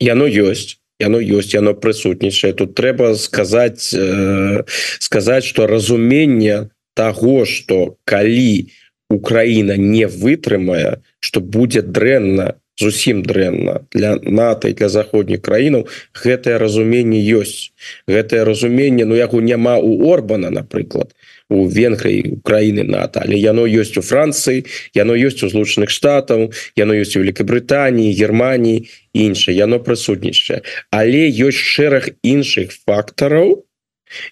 яно 0.00 0.26
ёсць 0.26 0.78
яно 1.00 1.18
ёсць 1.18 1.54
яно 1.54 1.74
прысутнічае. 1.74 2.52
Тут 2.54 2.74
трэба 2.74 3.14
сказаць 3.16 3.92
э, 3.94 4.62
сказаць 5.00 5.44
что 5.44 5.66
разуменне 5.66 6.70
того 6.94 7.44
что 7.44 7.96
калі 8.04 8.70
Украина 9.10 9.76
не 9.76 10.06
вытрымае 10.06 11.02
что 11.20 11.40
будзе 11.40 11.82
дрэнна 11.82 12.54
зусім 12.80 13.22
дрэнна 13.22 13.86
для 13.92 14.18
нато 14.22 14.72
для 14.72 14.88
заходніх 14.88 15.42
краінаў 15.42 15.86
гэтае 16.14 16.58
разуменне 16.58 17.22
ёсць. 17.22 17.70
Гэтае 18.08 18.44
разуменне 18.44 19.04
Ну 19.04 19.14
яго 19.14 19.40
няма 19.40 19.78
у 19.78 20.10
Орбана 20.10 20.50
напрыклад 20.50 21.14
у 21.50 21.68
Венгрыі 21.68 22.40
Украіны 22.40 22.82
нато. 22.82 23.20
Але 23.22 23.38
яно 23.38 23.66
ёсць 23.66 23.96
у 23.98 24.02
Францыі 24.02 24.66
яно 24.94 25.14
ёсць 25.14 25.44
у 25.44 25.48
злучаных 25.48 25.90
штатаў 25.90 26.50
яно 26.76 26.94
ёсць 26.94 27.16
у 27.16 27.22
Великабрытаніі 27.22 28.14
Германії 28.14 28.90
іншае. 29.14 29.54
Яно 29.54 29.78
прысутнічае. 29.78 30.62
Але 30.90 31.30
ёсць 31.30 31.62
шэраг 31.62 32.10
іншых 32.22 32.74
фактараў 32.74 33.63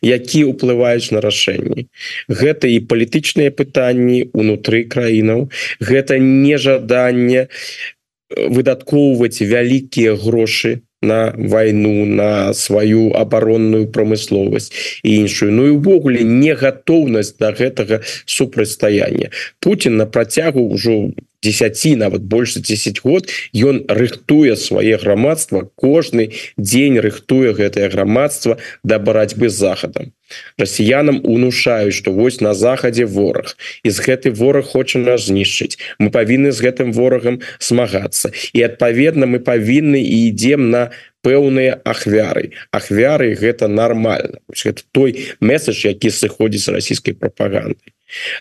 які 0.02 0.44
ўплываюць 0.52 1.12
на 1.14 1.20
рашэнні. 1.20 1.88
Гэта 2.28 2.68
і 2.68 2.80
палітычныя 2.86 3.50
пытанні 3.50 4.30
унутры 4.32 4.84
краінаў. 4.84 5.50
Гэта 5.80 6.18
нежаданне 6.18 7.48
выдаткоўваць 8.32 9.44
вялікія 9.44 10.16
грошы 10.16 10.80
на 11.02 11.34
войну 11.36 12.06
на 12.06 12.54
сваю 12.54 13.10
абаронную 13.12 13.90
прамысловасць 13.90 14.72
і 15.02 15.16
іншую. 15.16 15.50
Ну 15.52 15.66
і 15.66 15.70
увогуле 15.76 16.22
не 16.22 16.54
гатоўнасць 16.54 17.34
да 17.38 17.50
гэтага 17.50 18.00
супрацьстаяння 18.24 19.34
Путін 19.58 19.96
на 19.96 20.06
працягу 20.06 20.62
ўжо 20.70 21.10
10 21.42 21.96
нават 21.96 22.22
больше 22.22 22.60
10 22.60 23.00
год 23.02 23.28
ён 23.54 23.84
рыхтуе 23.88 24.56
свае 24.56 24.96
грамадства 24.96 25.68
кожны 25.74 26.32
дзень 26.56 26.98
рыхтуе 26.98 27.52
гэтае 27.52 27.88
грамадства 27.90 28.58
да 28.84 28.98
барацьбы 28.98 29.48
з 29.48 29.58
захадам. 29.58 30.12
Расіянам 30.56 31.20
унушаюць 31.24 31.94
что 31.94 32.12
вось 32.12 32.40
на 32.40 32.54
захадзе 32.54 33.04
вораг. 33.04 33.56
І 33.82 33.90
з 33.90 34.00
гэты 34.00 34.30
вораг 34.32 34.64
хоча 34.64 34.98
нас 34.98 35.26
знішчыць. 35.28 35.76
Мы 35.98 36.10
павінны 36.10 36.52
з 36.52 36.62
гэтым 36.64 36.92
ворагам 36.92 37.40
смагацца 37.58 38.32
і 38.52 38.62
адпаведна 38.62 39.26
мы 39.26 39.38
павінны 39.40 40.00
і 40.00 40.32
ідзем 40.32 40.70
на 40.70 40.90
пэўныя 41.22 41.80
ахвяры. 41.84 42.52
Ахвяры 42.70 43.34
гэта 43.34 43.68
нормально 43.68 44.42
гэта 44.50 44.82
той 44.92 45.34
месседж 45.40 45.86
які 45.86 46.10
сыходзіць 46.10 46.66
з 46.66 46.74
расійскай 46.76 47.14
прапаганды. 47.14 47.94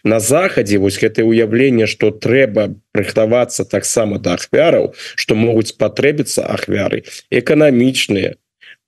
На 0.03 0.19
захадзе 0.19 0.77
вось 0.77 0.99
гэтае 0.99 1.23
уяўленне 1.23 1.87
что 1.87 2.11
трэба 2.11 2.75
рыхтавацца 2.93 3.63
таксама 3.63 4.19
да 4.19 4.35
ахвяраў 4.35 4.93
что 5.15 5.35
могуць 5.35 5.71
спатрэбіцца 5.71 6.43
ахвяры 6.43 7.05
эканамічныя 7.29 8.35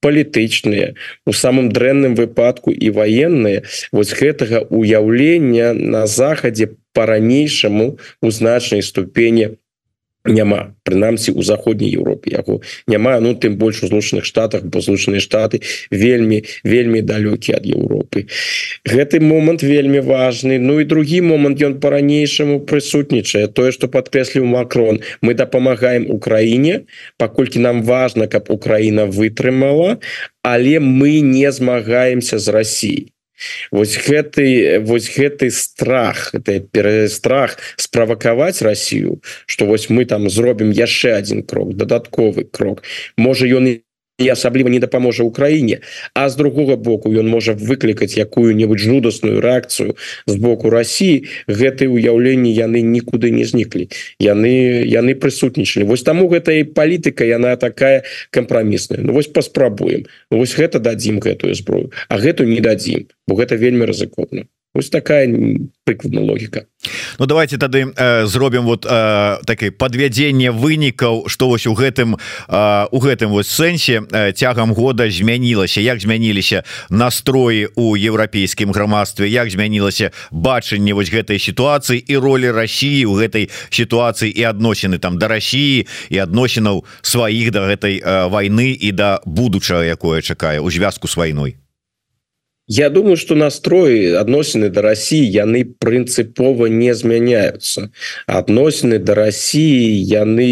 палітычныя 0.03 0.93
у 1.25 1.31
самым 1.31 1.71
дрэнным 1.71 2.19
выпадку 2.19 2.75
і 2.75 2.91
ваенныя 2.91 3.63
вось 3.95 4.11
гэтага 4.11 4.67
уяўлення 4.67 5.71
на 5.73 6.03
захадзе 6.07 6.75
по-ранейшаму 6.93 7.97
у 8.21 8.31
значнай 8.31 8.83
ступені 8.83 9.55
няма 10.25 10.75
прынамсі 10.83 11.31
у 11.31 11.43
заходняй 11.43 11.91
Еўропе. 11.91 12.31
Яго 12.31 12.61
няма 12.87 13.19
ну 13.19 13.35
тым 13.35 13.57
больш 13.57 13.83
у 13.83 13.87
злучаных 13.87 14.25
штатах 14.25 14.63
бо 14.63 14.79
злучаныя 14.79 15.19
штаты 15.19 15.61
вельмі 15.91 16.43
вельмі 16.63 17.01
далёкі 17.01 17.55
ад 17.55 17.65
Еўропы. 17.67 18.27
Гэты 18.87 19.19
момант 19.19 19.63
вельмі 19.63 19.99
важны. 19.99 20.59
Ну 20.59 20.79
і 20.79 20.85
другі 20.85 21.21
момант 21.21 21.61
ён 21.61 21.79
по-ранейшаму 21.79 22.59
прысутнічае. 22.63 23.47
Тое 23.47 23.71
что 23.71 23.87
подкрэсліў 23.87 24.45
макрон. 24.45 25.01
Мы 25.21 25.33
дапамагаем 25.33 26.07
Украіне 26.09 26.87
паколькі 27.17 27.59
нам 27.59 27.83
важно 27.83 28.27
каб 28.27 28.47
Украіна 28.49 29.05
вытрымала 29.05 29.99
але 30.43 30.79
мы 30.79 31.21
не 31.21 31.51
змагаемся 31.51 32.39
з 32.39 32.47
Россией 32.47 33.12
Вось 33.71 33.97
гэты 33.97 34.79
вось 34.85 35.09
гэты 35.09 35.49
страх 35.51 36.33
это 36.33 36.59
перастрах 36.59 37.57
справакаваць 37.77 38.61
Россию 38.61 39.21
что 39.45 39.65
вось 39.65 39.89
мы 39.89 40.05
там 40.05 40.29
зробім 40.29 40.71
яшчэ 40.71 41.13
один 41.13 41.43
крок 41.43 41.75
дадатковы 41.75 42.45
крок. 42.45 42.83
Можа 43.17 43.47
ён 43.47 43.67
і 43.67 43.81
і 44.19 44.29
асабліва 44.29 44.69
не 44.69 44.79
дапаможа 44.79 45.23
Украіне 45.23 45.79
а 46.13 46.29
з 46.29 46.35
другого 46.35 46.77
боку 46.77 47.09
ён 47.09 47.27
можа 47.27 47.53
выклікаць 47.53 48.17
якую-небудзь 48.17 48.85
жудасную 48.85 49.41
рэакцыю 49.41 49.95
з 50.27 50.35
боку 50.35 50.69
Росіі. 50.69 51.25
Гэтые 51.47 51.89
уяўленні 51.89 52.53
яны 52.53 52.81
нікуды 52.81 53.31
не 53.31 53.45
зніклі. 53.45 53.89
Яны 54.19 54.85
яны 54.85 55.15
прысутнічалі. 55.15 55.89
Вось 55.89 56.03
таму 56.03 56.29
гэта 56.29 56.53
і 56.53 56.63
палітыка 56.63 57.25
яна 57.25 57.55
такая 57.55 58.03
кампрамісная. 58.29 59.01
Ну 59.01 59.13
вось 59.13 59.27
паспрабуем. 59.27 60.05
Ну, 60.31 60.37
вось 60.37 60.55
гэта 60.57 60.79
дадзім 60.79 61.19
гэтую 61.19 61.55
зброю 61.55 61.91
а 62.09 62.17
гэту 62.17 62.45
не 62.45 62.61
дадзім 62.61 63.07
бо 63.27 63.35
гэта 63.35 63.55
вельмі 63.55 63.85
рызыкотна 63.89 64.45
ось 64.73 64.89
такая 64.89 65.27
прыкладна 65.85 66.21
логіка. 66.21 66.65
Ну 67.19 67.25
давайте 67.25 67.57
тады 67.57 67.93
э, 67.95 68.25
зробім 68.25 68.63
вот 68.63 68.85
э, 68.85 69.37
такое 69.45 69.71
подвядзенне 69.71 70.51
вынікаў 70.51 71.29
что 71.29 71.47
вось 71.47 71.67
у 71.67 71.73
гэтым 71.73 72.17
э, 72.49 72.87
у 72.91 72.99
гэтым 72.99 73.29
вот 73.29 73.47
сэнсе 73.47 74.01
э, 74.11 74.31
цягам 74.33 74.73
года 74.73 75.09
змянілася. 75.09 75.81
Як 75.81 75.99
змяніліся 75.99 76.63
настроі 76.89 77.69
у 77.75 77.95
еўрапейскім 77.95 78.71
грамадстве? 78.71 79.29
Як 79.29 79.49
змянілася 79.49 80.11
бачанне 80.31 80.93
вось 80.93 81.13
гэтай 81.13 81.39
сітуацыі 81.39 82.03
і 82.07 82.17
ролі 82.17 82.51
Росіі 82.51 83.05
у 83.05 83.13
гэтай 83.13 83.49
сітуацыі 83.69 84.31
і 84.31 84.43
адносіны 84.43 84.97
там 84.97 85.17
да 85.17 85.27
Росіі 85.27 85.87
і 86.09 86.17
адносінаў 86.17 86.83
сваіх 87.01 87.51
да 87.51 87.69
гэтай 87.69 88.01
э, 88.01 88.29
войны 88.29 88.73
і 88.73 88.91
да 88.91 89.21
будучага 89.25 89.85
якое 89.85 90.21
чакае 90.21 90.59
у 90.59 90.71
звязку 90.71 91.07
с 91.07 91.15
вайной 91.15 91.62
Я 92.67 92.89
думаю 92.89 93.17
что 93.17 93.35
настроі 93.35 94.15
адносіны 94.15 94.69
до 94.69 94.81
России 94.81 95.25
яны 95.27 95.65
прынцыпова 95.65 96.67
не 96.67 96.95
змяняются. 96.95 97.91
Адносіны 98.25 98.99
до 98.99 99.15
России 99.15 99.99
яны 99.99 100.47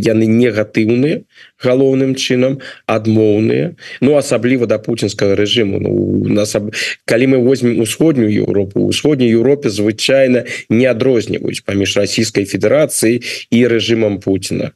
яны 0.00 0.24
негатыўныя 0.24 1.24
галоўным 1.64 2.14
чынам 2.14 2.60
адмоўныя 2.86 3.74
Ну 4.00 4.16
асабліва 4.16 4.66
да 4.66 4.78
путинскага 4.78 5.34
режиму 5.34 5.80
Ну 5.80 6.28
нас 6.28 6.56
калі 7.04 7.26
мы 7.26 7.38
возьмем 7.38 7.80
усходнюю 7.80 8.30
Европу 8.30 8.86
усходняй 8.86 9.32
Европе 9.32 9.70
звычайна 9.70 10.44
не 10.68 10.86
адрозніваюць 10.86 11.64
паміж 11.64 11.96
Российской 11.96 12.44
Федерацией 12.44 13.22
і 13.50 13.66
режимом 13.66 14.20
Путина 14.20 14.72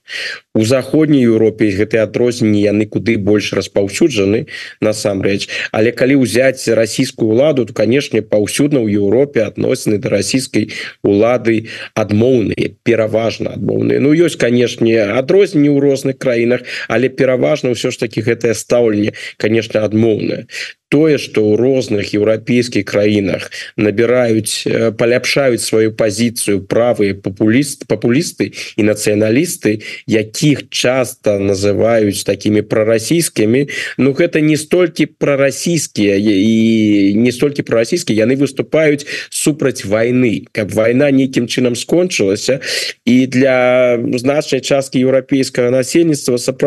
у 0.59 0.65
заходняй 0.65 1.23
Европе 1.23 1.71
гэтыя 1.71 2.11
адрозненні 2.11 2.59
яны 2.59 2.87
куды 2.91 3.15
больш 3.15 3.53
распаўсюджаны 3.55 4.51
насамрэч. 4.83 5.47
Але 5.71 5.95
калі 5.95 6.19
ўзяць 6.27 6.67
расійскую 6.75 7.31
ладу 7.31 7.63
то 7.69 7.73
канешне 7.73 8.27
паўсюдна 8.27 8.83
ў 8.83 8.99
Европе 8.99 9.47
адносіны 9.47 10.03
да 10.03 10.11
расійскай 10.11 10.75
улады 11.07 11.71
адмоўныя 11.95 12.75
пераважна 12.83 13.55
адмоўныя. 13.55 14.03
Ну 14.03 14.11
ёсць 14.11 14.35
канешне 14.35 14.99
адрозненні 14.99 15.71
ў 15.71 15.79
розных 15.79 16.19
краінах 16.19 16.67
але 16.87 17.11
пераважна 17.11 17.75
ўсё 17.75 17.91
ж 17.91 17.99
таки 17.99 18.23
гэтае 18.23 18.55
стаўленне 18.55 19.13
конечно 19.37 19.83
адмоўнае. 19.83 20.47
Тое 20.89 21.19
что 21.21 21.45
ў 21.45 21.61
розных 21.61 22.17
еўрапейскіх 22.17 22.89
краінах 22.89 23.53
набіраюць 23.77 24.65
э, 24.65 24.89
паляпшаюць 24.97 25.61
сваю 25.61 25.93
пазіцыю 25.93 26.65
правыя 26.65 27.13
папуліст 27.13 27.85
папулісты 27.85 28.57
і 28.81 28.89
нацыяналісты 28.89 29.85
якіх 30.09 30.73
часто 30.73 31.37
называюць 31.37 32.25
такими 32.25 32.65
прорасійскімі 32.65 33.69
Ну 34.01 34.17
гэта 34.17 34.41
не 34.41 34.57
столькі 34.57 35.13
прорасійскія 35.13 36.17
і 36.17 37.13
не 37.21 37.33
столькі 37.37 37.69
прорасійскія 37.69 38.25
яны 38.25 38.41
выступаюць 38.41 39.05
супраць 39.29 39.85
войны 39.85 40.49
каб 40.57 40.73
война 40.73 41.13
нейкім 41.13 41.53
чынам 41.53 41.77
скончылася 41.77 42.65
і 43.05 43.29
для 43.29 44.01
значнай 44.17 44.65
часткі 44.65 45.05
еўрапейскага 45.05 45.69
насельніцтва 45.69 46.41
сапраўды 46.41 46.58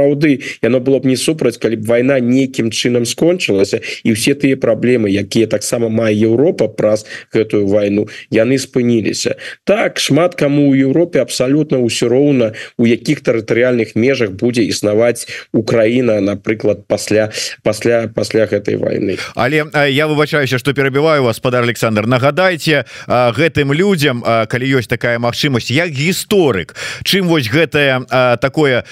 яно 0.61 0.79
было 0.79 0.99
б 0.99 1.07
не 1.07 1.17
супраць 1.17 1.57
калі 1.57 1.75
б 1.81 1.87
война 1.87 2.19
нейкім 2.19 2.71
чынам 2.71 3.05
скончылася 3.05 3.81
і 4.03 4.13
все 4.13 4.33
тыя 4.33 4.55
праблемы 4.55 5.11
якія 5.11 5.47
таксама 5.47 5.89
мае 5.89 6.15
Еўропа 6.15 6.67
праз 6.67 7.05
гэтую 7.33 7.67
войну 7.67 8.07
яны 8.29 8.57
спыніліся. 8.57 9.35
Так 9.63 9.99
шмат 9.99 10.35
кому 10.35 10.69
у 10.69 10.75
Еўропе 10.75 11.21
абсалютна 11.21 11.79
ўсё 11.81 12.07
роўна 12.07 12.53
у 12.77 12.85
якіх 12.85 13.21
тэрытарыяльных 13.21 13.95
межах 13.95 14.31
будзе 14.31 14.63
існаваць 14.63 15.27
Украіна 15.53 16.21
напрыклад 16.21 16.87
пасля 16.87 17.31
пасля 17.63 18.07
пасля 18.07 18.45
гэтай 18.45 18.75
войны. 18.75 19.17
Але 19.35 19.65
я 19.89 20.07
выбачаюся 20.07 20.57
что 20.57 20.73
перабіваю 20.73 21.23
вас 21.23 21.37
спадар 21.37 21.63
Александр. 21.63 22.07
Нагадайте 22.07 22.85
гэтым 23.07 23.73
людям 23.73 24.21
калі 24.21 24.65
ёсць 24.77 24.87
такая 24.87 25.19
магчымасць 25.19 25.71
як 25.71 25.89
гісторык 25.91 26.75
чым 27.03 27.27
вось 27.27 27.49
гэтае 27.49 28.05
такое 28.41 28.83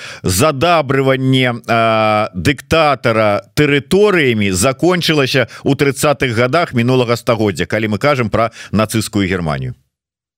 задабрыванне 0.89 1.53
дыктатара 2.33 3.43
тэрыторыямі 3.55 4.51
закончыць 4.51 4.89
скончылася 4.89 5.47
у 5.63 5.75
тридцатых 5.75 6.35
годах 6.35 6.73
мінулага 6.73 7.15
стагоддзя 7.15 7.65
калі 7.65 7.93
мы 7.93 7.97
кажам 7.97 8.29
про 8.29 8.51
нацистскую 8.71 9.27
Германию 9.27 9.75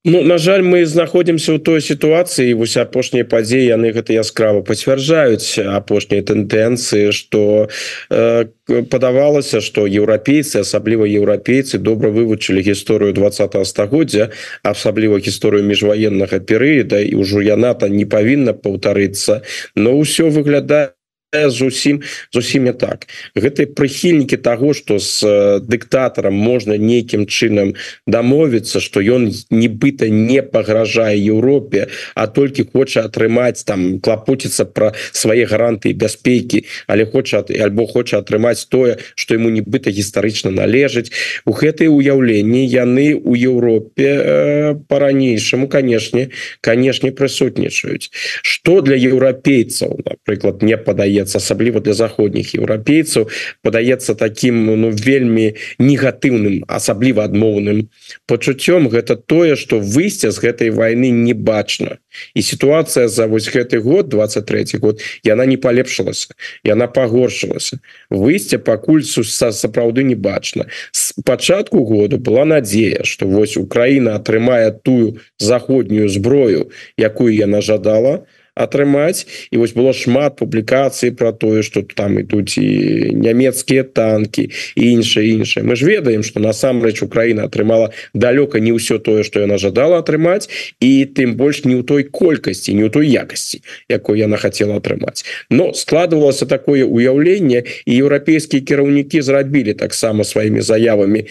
Ну 0.03 0.23
на 0.23 0.39
жаль 0.41 0.65
мы 0.65 0.81
знаходзімся 0.89 1.53
ў 1.53 1.59
той 1.61 1.77
сітуацыі 1.77 2.57
вось 2.57 2.73
апошнія 2.73 3.21
падзеі 3.21 3.69
яны 3.69 3.93
гэта 3.93 4.17
яскрава 4.17 4.65
пацвярджаюць 4.65 5.61
апошнія 5.61 6.25
тэндэнцыі 6.25 7.13
что 7.13 7.69
э, 8.09 8.49
падавалася 8.65 9.61
что 9.61 9.85
еўрапейцы 9.85 10.65
асабліва 10.65 11.05
еўрапейцы 11.05 11.77
добра 11.77 12.09
вывучылі 12.09 12.65
гісторыю 12.65 13.13
два 13.13 13.29
стагоддзя 13.29 14.33
асабліва 14.65 15.21
гісторыю 15.21 15.69
міжваеннага 15.69 16.41
перыяда 16.41 16.97
і 16.97 17.21
ўжо 17.21 17.45
яна-то 17.45 17.85
не 17.85 18.09
павінна 18.09 18.57
паўтарыцца 18.57 19.45
но 19.77 19.93
ўсё 20.01 20.33
выглядае 20.33 20.97
зусім 21.33 22.01
зусім 22.33 22.63
не 22.63 22.73
так. 22.73 23.07
Гэты 23.35 23.65
прыхільнікі 23.65 24.37
того 24.37 24.73
что 24.73 24.99
с 24.99 25.23
дыктатарам 25.63 26.33
можна 26.33 26.75
нейкім 26.77 27.25
чынам 27.25 27.75
дамовіцца 28.07 28.79
что 28.83 28.99
ён 28.99 29.31
нібыта 29.49 30.09
не 30.11 30.43
пагражае 30.43 31.15
Еўропе 31.15 31.87
а 32.15 32.27
толькі 32.27 32.67
хоча 32.73 33.07
атрымаць 33.07 33.63
там 33.63 33.99
клапоціцца 33.99 34.65
про 34.65 34.91
свае 35.11 35.45
гаранты 35.45 35.93
бяспекі 35.93 36.65
але 36.87 37.05
хоча 37.05 37.43
альбо 37.47 37.87
хоча 37.87 38.19
атрымаць 38.19 38.67
тое 38.67 38.97
что 39.15 39.35
ему 39.35 39.49
нібыта 39.49 39.89
гістарычна 39.89 40.51
належыць. 40.51 41.11
У 41.45 41.55
гэтай 41.55 41.87
уяўленні 41.87 42.67
яны 42.67 43.15
у 43.15 43.35
Еўропе 43.35 44.11
э, 44.19 44.75
по-ранейшаму 44.87 45.67
канешне 45.67 46.29
канешне 46.59 47.11
прысутнічаюць. 47.11 48.11
Что 48.43 48.81
для 48.81 48.95
еўрапейцаў 48.99 50.03
напрыклад 50.03 50.61
не 50.61 50.75
падае 50.75 51.20
падаецца 51.21 51.37
асабліва 51.37 51.79
для 51.81 51.93
заходніх 51.93 52.55
еўрапейцаў 52.57 53.29
падаецца 53.61 54.15
таким 54.15 54.65
ну 54.65 54.89
вельмі 54.89 55.53
негатыўным 55.77 56.65
асабліва 56.67 57.29
адмоўным 57.29 57.89
пачуццём. 58.27 58.89
Гэта 58.89 59.15
тое 59.15 59.55
что 59.55 59.79
выйсця 59.79 60.31
з 60.31 60.39
гэтай 60.41 60.69
войны 60.69 61.11
не 61.11 61.33
бачна 61.33 61.97
і 62.33 62.41
сітуацыя 62.41 63.07
за 63.07 63.27
вось 63.27 63.49
гэты 63.49 63.79
год 63.79 64.09
23 64.09 64.79
год 64.81 65.01
яна 65.23 65.45
не 65.45 65.57
палепшылася 65.57 66.33
яна 66.63 66.87
пагоршылася. 66.87 67.79
Выйсця 68.09 68.57
пакуль 68.57 69.03
са 69.03 69.51
сапраўды 69.51 70.03
не 70.03 70.15
бачна 70.15 70.65
с 70.91 71.13
пачатку 71.25 71.85
году 71.85 72.17
была 72.17 72.45
надзея 72.45 73.03
что 73.03 73.27
вось 73.27 73.57
Украіна 73.57 74.15
атрымае 74.15 74.71
тую 74.71 75.21
заходнюю 75.37 76.09
зброю 76.09 76.71
якую 76.97 77.35
яна 77.35 77.61
жадала 77.61 78.17
то 78.17 78.40
атрымаць 78.63 79.25
і 79.51 79.57
вось 79.57 79.73
было 79.73 79.93
шмат 79.93 80.37
публікацый 80.37 81.11
про 81.11 81.31
тое 81.31 81.63
что 81.63 81.81
там 81.81 82.19
ідуць 82.19 82.57
і 82.57 83.11
нямецкія 83.15 83.83
танки 83.83 84.49
і 84.75 84.83
іншае 84.91 85.27
іншае 85.41 85.63
мы 85.63 85.75
ж 85.75 85.85
ведаем 85.85 86.23
что 86.23 86.39
насамрэч 86.39 87.03
Украіна 87.03 87.45
атрымала 87.49 87.91
далёка 88.13 88.59
не 88.59 88.71
ўсё 88.71 88.99
тое 88.99 89.23
что 89.23 89.39
яна 89.39 89.57
жадала 89.57 89.99
атрымаць 89.99 90.49
і 90.79 91.05
тым 91.05 91.35
больш 91.35 91.63
не 91.65 91.75
ў 91.75 91.83
той 91.83 92.03
колькасці 92.03 92.73
не 92.73 92.85
ў 92.85 92.89
той 92.89 93.07
якасці 93.07 93.61
якой 93.89 94.19
яна 94.19 94.37
хотела 94.37 94.77
атрымаць 94.77 95.25
но 95.49 95.73
складывалася 95.73 96.45
такое 96.45 96.85
уяўленне 96.85 97.63
і 97.85 97.91
еўрапейскія 97.97 98.61
кіраўнікі 98.61 99.21
зрабілі 99.21 99.73
таксама 99.73 100.23
сваімі 100.23 100.61
заявамі 100.61 101.25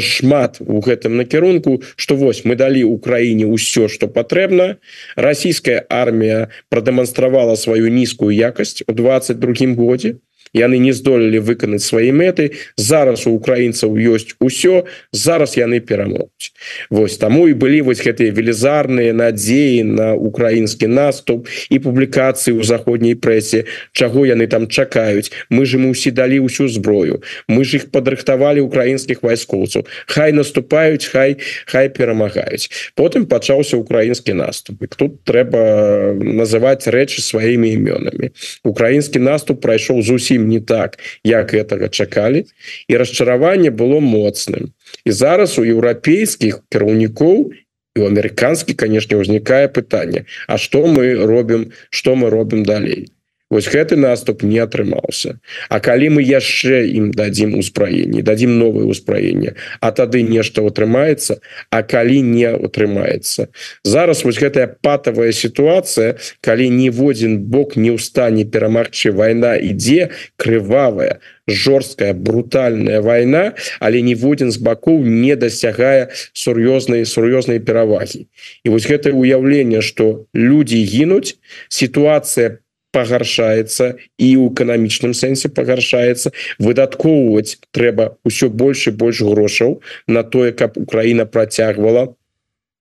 шмат 0.00 0.60
у 0.60 0.80
гэтым 0.80 1.16
накірунку 1.16 1.82
что 1.96 2.16
вось 2.16 2.44
мы 2.44 2.56
далі 2.56 2.84
Украіне 2.84 3.46
ўсё 3.48 3.88
что 3.88 4.08
патрэбна. 4.08 4.76
Расійская 5.16 5.84
армія 5.88 6.48
прадэманстравала 6.68 7.56
сваю 7.56 7.88
нізкую 7.88 8.30
якасць 8.34 8.84
у 8.86 8.92
22 8.92 9.74
годзе 9.74 10.20
яны 10.52 10.78
не 10.78 10.92
здолелі 10.92 11.38
выканаць 11.40 11.84
свае 11.86 12.10
мэты. 12.12 12.50
Зараз 12.76 13.26
у 13.26 13.34
украінцаў 13.38 13.94
ёсць 13.94 14.34
усё 14.40 14.84
зараз 15.12 15.56
яны 15.56 15.80
перамогуць. 15.80 16.52
Вось 16.90 17.16
таму 17.16 17.46
і 17.48 17.54
былі 17.54 17.82
вось 17.86 18.02
гэтыя 18.02 18.34
велізарныя 18.34 19.14
надзеі 19.14 19.84
на 19.84 20.14
украінскі 20.14 20.90
наступ 20.90 21.46
і 21.70 21.78
публікацыі 21.78 22.58
ў 22.58 22.62
заходняй 22.66 23.14
прэсе 23.14 23.64
чаго 23.92 24.26
яны 24.26 24.46
там 24.46 24.66
чакаюць. 24.66 25.30
Мы 25.50 25.66
же 25.66 25.78
мы 25.78 25.94
ўсі 25.94 26.10
далі 26.10 26.42
ўсю 26.46 26.68
зброю. 26.68 27.22
Мы 27.46 27.64
ж 27.64 27.78
іх 27.78 27.90
падрыхтавалі 27.94 28.66
украінскіх 28.66 29.22
вайскоўцаў. 29.22 29.86
Хай 30.06 30.32
наступаюць 30.32 31.06
хай 31.06 31.38
хай 31.66 31.88
перамагаюць. 31.88 32.70
Потым 32.98 33.26
пачаўся 33.26 33.78
украінскі 33.78 34.34
наступ. 34.34 34.82
Тут 34.96 35.22
трэба 35.24 36.18
называць 36.18 36.90
рэчы 36.90 37.22
сваімі 37.22 37.70
імёнамі. 37.78 38.34
Украінскі 38.64 39.22
наступ 39.22 39.62
прайшоў 39.62 40.02
зусім 40.02 40.39
зусім 40.40 40.48
не 40.48 40.60
так 40.60 40.98
як 41.24 41.52
гэтага 41.52 41.88
чакалі 41.88 42.44
і 42.88 42.96
расчараванне 42.96 43.70
было 43.70 44.00
моцным. 44.00 44.72
І 45.04 45.10
зараз 45.12 45.58
у 45.58 45.64
еўрапейскіх 45.64 46.62
кіраўнікоў 46.72 47.52
у 47.96 48.02
амерыканскі 48.06 48.74
канешне 48.74 49.18
ўзнікае 49.18 49.68
пытанне 49.68 50.24
А 50.46 50.56
што 50.56 50.86
мы 50.86 51.14
робім 51.14 51.72
што 51.90 52.14
мы 52.14 52.30
робім 52.30 52.64
далей 52.64 53.10
Вось 53.50 53.66
гэты 53.66 53.96
наступ 53.98 54.42
не 54.46 54.58
атрымаўся 54.62 55.38
А 55.68 55.80
калі 55.82 56.14
мы 56.16 56.22
яшчэ 56.22 56.86
ім 56.94 57.10
дадзім 57.10 57.58
узбраенне 57.58 58.22
дадзім 58.22 58.54
новое 58.62 58.86
ўзбраенне 58.86 59.56
а 59.80 59.90
тады 59.90 60.22
нешта 60.22 60.62
атрымаецца 60.62 61.40
А 61.74 61.82
калі 61.82 62.22
не 62.22 62.46
атрымаецца 62.46 63.50
зараз 63.82 64.22
вось 64.24 64.38
гэтая 64.38 64.70
патавая 64.86 65.34
сітуацыя 65.34 66.14
калі 66.46 66.70
ніводзін 66.70 67.42
бок 67.50 67.74
не 67.74 67.90
ў 67.90 67.98
стане 67.98 68.46
перамагчы 68.46 69.10
вайна 69.10 69.58
ідзе 69.58 70.14
крывавая 70.38 71.18
жорсткая 71.50 72.14
брутальная 72.14 73.02
вайна 73.02 73.52
але 73.80 74.02
ніводзін 74.06 74.54
з 74.54 74.62
бакоў 74.62 75.02
не 75.02 75.34
дасягае 75.34 76.14
сур'ёзнай 76.32 77.02
сур'ёзнай 77.02 77.58
перавагі. 77.58 78.26
І 78.64 78.68
вось 78.70 78.86
гэта 78.86 79.10
ўяўленне 79.10 79.82
что 79.82 80.26
людзі 80.34 80.78
гінуць 80.86 81.36
сітуацыя 81.68 82.62
пагаршаецца 82.92 83.96
і 84.18 84.28
ў 84.36 84.52
эканамічным 84.52 85.14
сэнсе 85.14 85.50
пагаршаецца 85.54 86.32
выдаткоўваць 86.58 87.58
трэба 87.70 88.16
ўсё 88.26 88.50
больш 88.50 88.88
і 88.90 88.96
больш 89.02 89.22
грошаў 89.22 89.78
на 90.06 90.22
тое 90.22 90.50
каб 90.52 90.78
Украіна 90.78 91.26
працягвала 91.26 92.14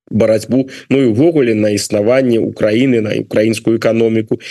барацьбу 0.10 0.70
Ну 0.90 1.02
і 1.02 1.12
увогуле 1.14 1.54
на 1.54 1.70
існаванне 1.70 2.40
Украіны 2.40 3.02
на 3.02 3.14
украінскую 3.22 3.78
эканоміку 3.78 4.42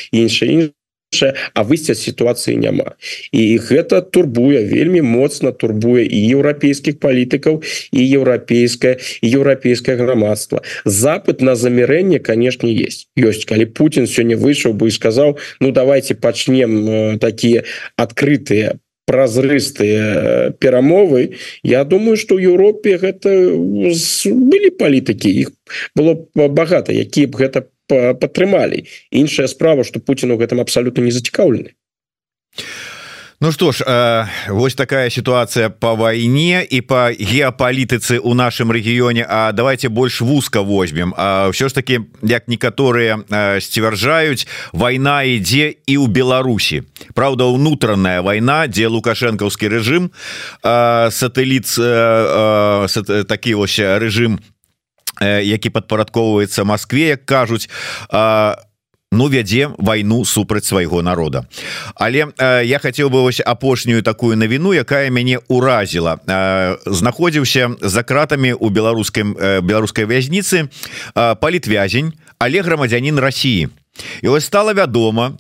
іншыя 1.13 1.35
а 1.55 1.65
выйсця 1.65 1.95
сітуацыі 1.95 2.57
няма. 2.57 2.97
І 3.33 3.59
гэта 3.59 4.03
турбуе 4.03 4.65
вельмі 4.65 5.03
моцна 5.03 5.53
турбуе 5.53 6.05
і 6.05 6.19
еўрапейскіх 6.37 6.99
палітыкаў 7.01 7.63
і 7.93 8.01
еўрапейскае 8.17 8.99
еўрапейскае 9.23 9.97
грамадства. 9.97 10.63
Запад 10.85 11.41
на 11.41 11.57
замірэнне 11.57 12.19
канешне 12.19 12.73
есть. 12.73 13.09
Ёсць 13.17 13.45
калі 13.45 13.67
Путін 13.67 14.07
сёння 14.07 14.37
выйшаў 14.37 14.73
бы 14.73 14.89
і 14.89 14.91
сказаў 14.91 15.39
Ну 15.61 15.73
давайте 15.73 16.15
пачнем 16.15 17.19
такія 17.19 17.65
адкрытыя 17.97 18.79
празрыстыя 19.07 20.53
перамовы 20.61 21.35
Я 21.63 21.85
думаю 21.85 22.17
что 22.17 22.37
ў 22.37 22.53
Еўропе 22.53 22.99
гэта 22.99 23.57
былі 24.29 24.71
палітыкі 24.77 25.29
іх 25.33 25.49
было 25.97 26.29
багата 26.37 26.93
які 26.93 27.27
б 27.27 27.37
гэта 27.37 27.61
по 27.63 27.78
падтрымалі. 27.89 28.85
Іншая 29.11 29.49
справа 29.49 29.85
что 29.85 30.01
Путін 30.01 30.33
у 30.33 30.37
гэтым 30.37 30.61
абсолютно 30.61 31.03
не 31.03 31.11
зацікаўлены. 31.11 31.75
Ну 33.41 33.53
что 33.53 33.71
ж 33.71 33.85
э, 33.87 34.25
вось 34.49 34.75
такая 34.75 35.11
ситуация 35.11 35.71
по 35.71 35.95
войне 35.95 36.65
и 36.65 36.81
по 36.81 37.13
геополітыцы 37.13 38.19
у 38.19 38.35
нашем 38.35 38.73
регионе 38.73 39.25
А 39.29 39.53
давайте 39.53 39.89
больше 39.89 40.25
вузка 40.25 40.63
возьмем. 40.63 41.15
А 41.17 41.49
все 41.51 41.69
ж 41.69 41.75
таки 41.75 42.01
як 42.23 42.49
некаторые 42.49 43.23
э, 43.31 43.61
сцвярджаюць 43.61 44.49
война 44.73 45.23
ідзе 45.23 45.75
і 45.87 45.99
у 45.99 46.07
Беларусі. 46.07 46.83
Правда 47.15 47.45
унутраная 47.45 48.23
война 48.23 48.67
где 48.67 48.89
лукашэнкаўскі 48.89 49.69
режим 49.69 50.11
э, 50.65 51.11
сателлит 51.11 51.67
э, 51.79 52.87
э, 52.89 53.25
такі 53.25 53.55
ось 53.55 53.79
режим 53.79 54.41
які 55.21 55.71
падпарадковваецца 55.71 56.65
Москве 56.65 57.19
як 57.19 57.27
кажуць 57.27 57.69
ну 59.11 59.29
вядзе 59.29 59.71
вайну 59.79 60.25
супраць 60.25 60.67
свайго 60.69 61.03
народа. 61.03 61.47
Але 61.95 62.29
я 62.65 62.79
хацеў 62.79 63.09
бы 63.09 63.23
вось 63.25 63.41
апошнюю 63.41 64.03
такую 64.03 64.37
навіну 64.37 64.75
якая 64.75 65.11
мяне 65.11 65.41
уразіла 65.49 66.21
знаходзіўся 66.87 67.81
за 67.81 68.03
кратамі 68.03 68.53
у 68.53 68.69
беларускім 68.69 69.35
беларускай 69.65 70.05
вязніцы 70.05 70.69
палітвязень 71.15 72.13
але 72.39 72.63
грамадзянин 72.63 73.19
Росіі 73.19 73.69
І 74.23 74.29
вось 74.29 74.45
стала 74.45 74.73
вядома 74.75 75.39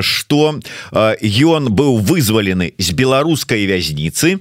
что 0.00 0.60
ён 0.92 1.68
быў 1.72 1.98
вызвалены 1.98 2.72
з 2.78 2.92
беларускай 2.92 3.66
вязніцы 3.66 4.38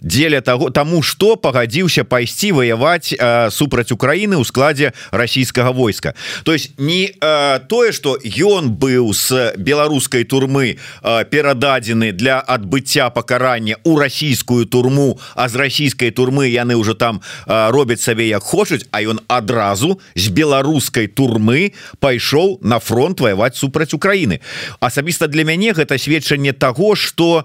дзеля 0.00 0.40
того 0.40 0.70
тому 0.70 1.02
что 1.02 1.36
пагадзіўся 1.36 2.04
пайсці 2.04 2.52
ваяваць 2.52 3.14
супраць 3.50 3.92
Украіны 3.92 4.36
ў 4.36 4.44
складзе 4.44 4.92
расійскага 5.10 5.72
войска. 5.72 6.14
То 6.44 6.52
есть 6.52 6.78
не 6.78 7.12
а, 7.20 7.58
тое 7.58 7.92
что 7.92 8.18
ён 8.24 8.70
быў 8.70 9.12
с 9.14 9.54
беларускай 9.56 10.24
турмы 10.24 10.78
перададзены 11.02 12.12
для 12.12 12.40
адбыцця 12.40 13.10
пакарання 13.10 13.76
у 13.84 13.98
расійскую 13.98 14.66
турму 14.66 15.18
а 15.34 15.48
з 15.48 15.56
расійскай 15.56 16.10
турмы 16.10 16.48
яны 16.48 16.76
уже 16.76 16.94
там 16.94 17.20
а, 17.46 17.70
робяць 17.70 18.00
сабе 18.00 18.28
як 18.28 18.42
хочуць 18.42 18.86
а 18.90 19.02
ён 19.02 19.20
адразу 19.28 20.00
з 20.14 20.28
беларускай 20.28 21.06
турмы 21.06 21.72
пайшоў 22.00 22.58
на 22.62 22.78
фронт 22.78 23.20
ваяваць 23.20 23.56
супраць 23.56 23.94
Украіны. 23.94 24.40
Асабіста 24.80 25.28
для 25.28 25.44
мяне 25.44 25.72
гэта 25.72 25.98
сведчанне 25.98 26.52
того 26.52 26.94
что 26.94 27.44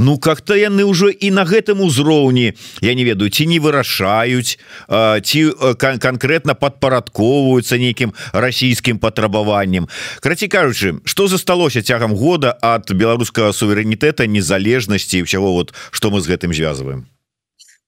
Ну 0.00 0.16
как-то 0.16 0.56
яны 0.56 0.88
ўжо 0.88 1.12
і 1.12 1.28
на 1.28 1.44
гэтым 1.44 1.84
узроўні 1.84 2.56
я 2.80 2.92
не 2.96 3.04
ведаю 3.04 3.28
ці 3.28 3.44
не 3.44 3.60
вырашаюць 3.60 4.56
ці 5.28 5.40
кан 5.76 6.00
конкретно 6.00 6.56
падпарадковваюцца 6.56 7.76
нейкім 7.76 8.16
расійскім 8.32 8.96
патрабаваннем 8.96 9.92
краці 10.24 10.48
кажучы 10.48 11.04
что 11.04 11.28
засталося 11.28 11.84
цягам 11.84 12.16
года 12.16 12.56
от 12.64 12.88
беларускага 12.96 13.52
суверэнітэта 13.52 14.24
незалежнасці 14.24 15.28
ўсяго 15.28 15.52
вот 15.52 15.76
что 15.92 16.08
мы 16.08 16.24
з 16.24 16.32
гэтым 16.32 16.56
звязваем 16.56 17.04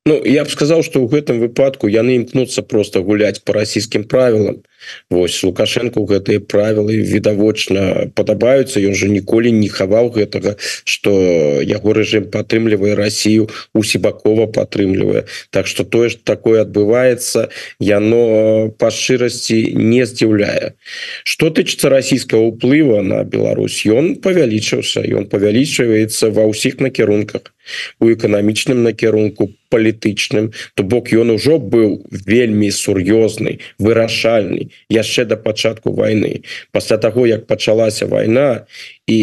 Ну 0.04 0.20
я 0.24 0.42
б 0.42 0.50
сказал 0.50 0.82
что 0.82 0.98
ў 0.98 1.06
гэтым 1.06 1.38
выпадку 1.38 1.86
яны 1.86 2.18
імкнуцца 2.18 2.66
просто 2.66 3.06
гуляць 3.06 3.38
по 3.46 3.54
расійскім 3.54 4.02
правілам 4.02 4.66
Вось 5.14 5.38
лукашенко 5.46 6.02
гэтыя 6.02 6.42
правілы 6.42 6.98
відавочна 7.06 8.10
падабаюцца 8.10 8.82
ён 8.82 8.98
же 8.98 9.06
ніколі 9.06 9.54
не 9.54 9.70
хаваў 9.70 10.10
гэтага 10.10 10.58
что 10.58 11.62
яго 11.62 11.94
рэжым 11.94 12.26
падтрымлівае 12.34 12.98
Россию 12.98 13.46
усебакова 13.78 14.50
падтрымлівае 14.50 15.30
Так 15.54 15.70
что 15.70 15.86
тое 15.86 16.10
ж 16.10 16.18
такое 16.18 16.66
адбываецца 16.66 17.54
яно 17.78 18.74
па 18.74 18.90
шчырасці 18.90 19.78
не 19.78 20.02
здзіўляе 20.02 20.74
что 21.22 21.54
тычыцца 21.54 21.94
расійскага 21.94 22.42
ўплыва 22.50 23.06
на 23.06 23.22
Беларусь? 23.22 23.86
Ён 23.86 24.18
павялічыўся 24.18 25.06
ён 25.06 25.30
павялічваецца 25.30 26.34
ва 26.34 26.50
ўсіх 26.50 26.82
накірунках 26.82 27.54
у 28.00 28.10
эканамічным 28.12 28.82
накірунку 28.82 29.50
палітычным 29.72 30.52
то 30.76 30.84
бок 30.84 31.08
ён 31.16 31.32
ужо 31.32 31.56
быў 31.56 32.04
вельмі 32.12 32.68
сур'ёзны 32.68 33.58
вырашальны 33.80 34.68
яшчэ 34.92 35.24
да 35.24 35.40
пачатку 35.40 35.96
войны 35.96 36.44
пасля 36.72 37.00
того 37.00 37.26
як 37.26 37.46
пачалася 37.48 38.06
война 38.06 38.68
і 39.08 39.18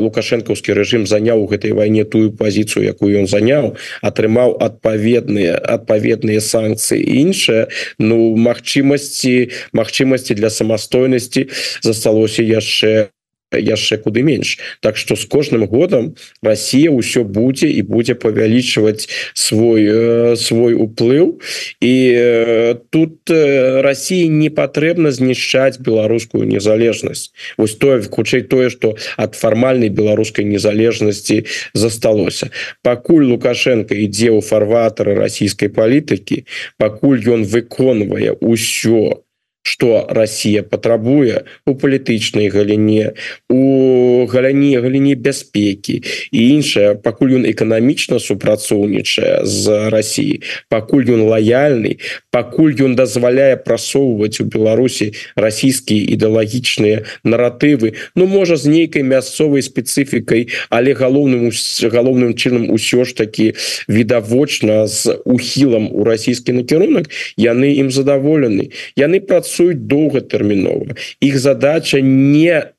лукашэнкаўскі 0.00 0.74
рэжым 0.74 1.04
заняў 1.06 1.44
у 1.44 1.46
гэтай 1.52 1.76
вайне 1.76 2.04
тую 2.08 2.32
пазіцыю 2.32 2.88
якую 2.88 3.12
ён 3.20 3.28
заняў 3.28 3.76
атрымаў 4.00 4.56
адпаведныя 4.58 5.60
адпаведныя 5.60 6.40
санкцыі 6.40 7.04
іншыя 7.04 7.68
ну 8.00 8.34
магчымасці 8.36 9.52
магчымасці 9.76 10.32
для 10.40 10.50
самастойнасці 10.50 11.46
засталося 11.84 12.42
яшчэ 12.42 13.12
яшчэ 13.52 13.98
куды 13.98 14.22
менш. 14.22 14.58
Так 14.80 14.96
что 14.96 15.16
с 15.16 15.24
кожным 15.24 15.66
годам 15.66 16.14
Россия 16.42 16.90
ўсё 16.90 17.24
будзе 17.24 17.68
і 17.68 17.82
будзе 17.82 18.14
павялічваць 18.14 19.08
свой 19.34 19.82
э, 19.86 20.36
свой 20.36 20.74
уплыў. 20.74 21.40
І 21.80 21.94
э, 22.14 22.74
тут 22.90 23.30
э, 23.30 23.80
России 23.82 24.26
не 24.26 24.50
патрэбна 24.50 25.12
знішчаць 25.12 25.78
беларускую 25.78 26.46
незалежнасць. 26.46 27.32
Вось 27.58 27.76
тое 27.76 28.02
хутчэй 28.02 28.42
тое 28.42 28.70
что 28.70 28.96
от 29.16 29.34
фармальнай 29.34 29.88
беларускай 29.88 30.44
незалежнасці 30.44 31.44
засталося. 31.74 32.50
Пакуль 32.82 33.24
лукашенко 33.24 33.94
ідзе 33.94 34.30
ў 34.30 34.40
фарватары 34.40 35.14
расійскай 35.14 35.68
палітыкі 35.68 36.44
пакуль 36.78 37.22
ён 37.24 37.44
выконвае 37.44 38.36
ўсё 38.40 39.23
что 39.64 40.06
Россия 40.10 40.62
патрабуе 40.62 41.44
у 41.64 41.74
палітычнай 41.74 42.48
галіне 42.52 43.16
у 43.48 44.26
галіне 44.28 44.80
галіне 44.80 45.14
бяспекі 45.16 46.04
і 46.30 46.40
іншая 46.52 46.94
пакуль 47.00 47.40
ён 47.40 47.48
эканамічна 47.48 48.20
супрацоўнічае 48.20 49.40
з 49.48 49.88
Россией 49.88 50.44
пакуль 50.68 51.08
ён 51.16 51.24
лояльны 51.32 51.96
пакуль 52.28 52.76
ён 52.76 52.92
дазваляе 52.92 53.56
прасоўваць 53.56 54.44
у 54.44 54.44
Беларусі 54.44 55.16
расійскія 55.32 56.12
ідэалагічныя 56.12 57.08
наратывы 57.24 57.96
Ну 58.14 58.28
можа 58.28 58.60
з 58.60 58.68
нейкай 58.68 59.00
мясцовай 59.00 59.64
спецыфікай 59.64 60.52
але 60.68 60.92
галоўным 60.92 61.48
галоўным 61.88 62.36
чынам 62.36 62.68
усё 62.68 63.08
ж 63.08 63.16
таки 63.16 63.56
відавочна 63.88 64.84
з 64.86 65.16
ухілам 65.24 65.88
у 65.88 66.04
расійскі 66.04 66.52
накірунак 66.52 67.08
яны 67.40 67.80
ім 67.80 67.88
задаволены 67.88 68.68
яны 68.92 69.24
працуюць 69.24 69.53
працуюць 69.54 69.86
доўгатэрмінова 69.86 70.96
іх 71.20 71.38
задача 71.38 72.00
не 72.00 72.72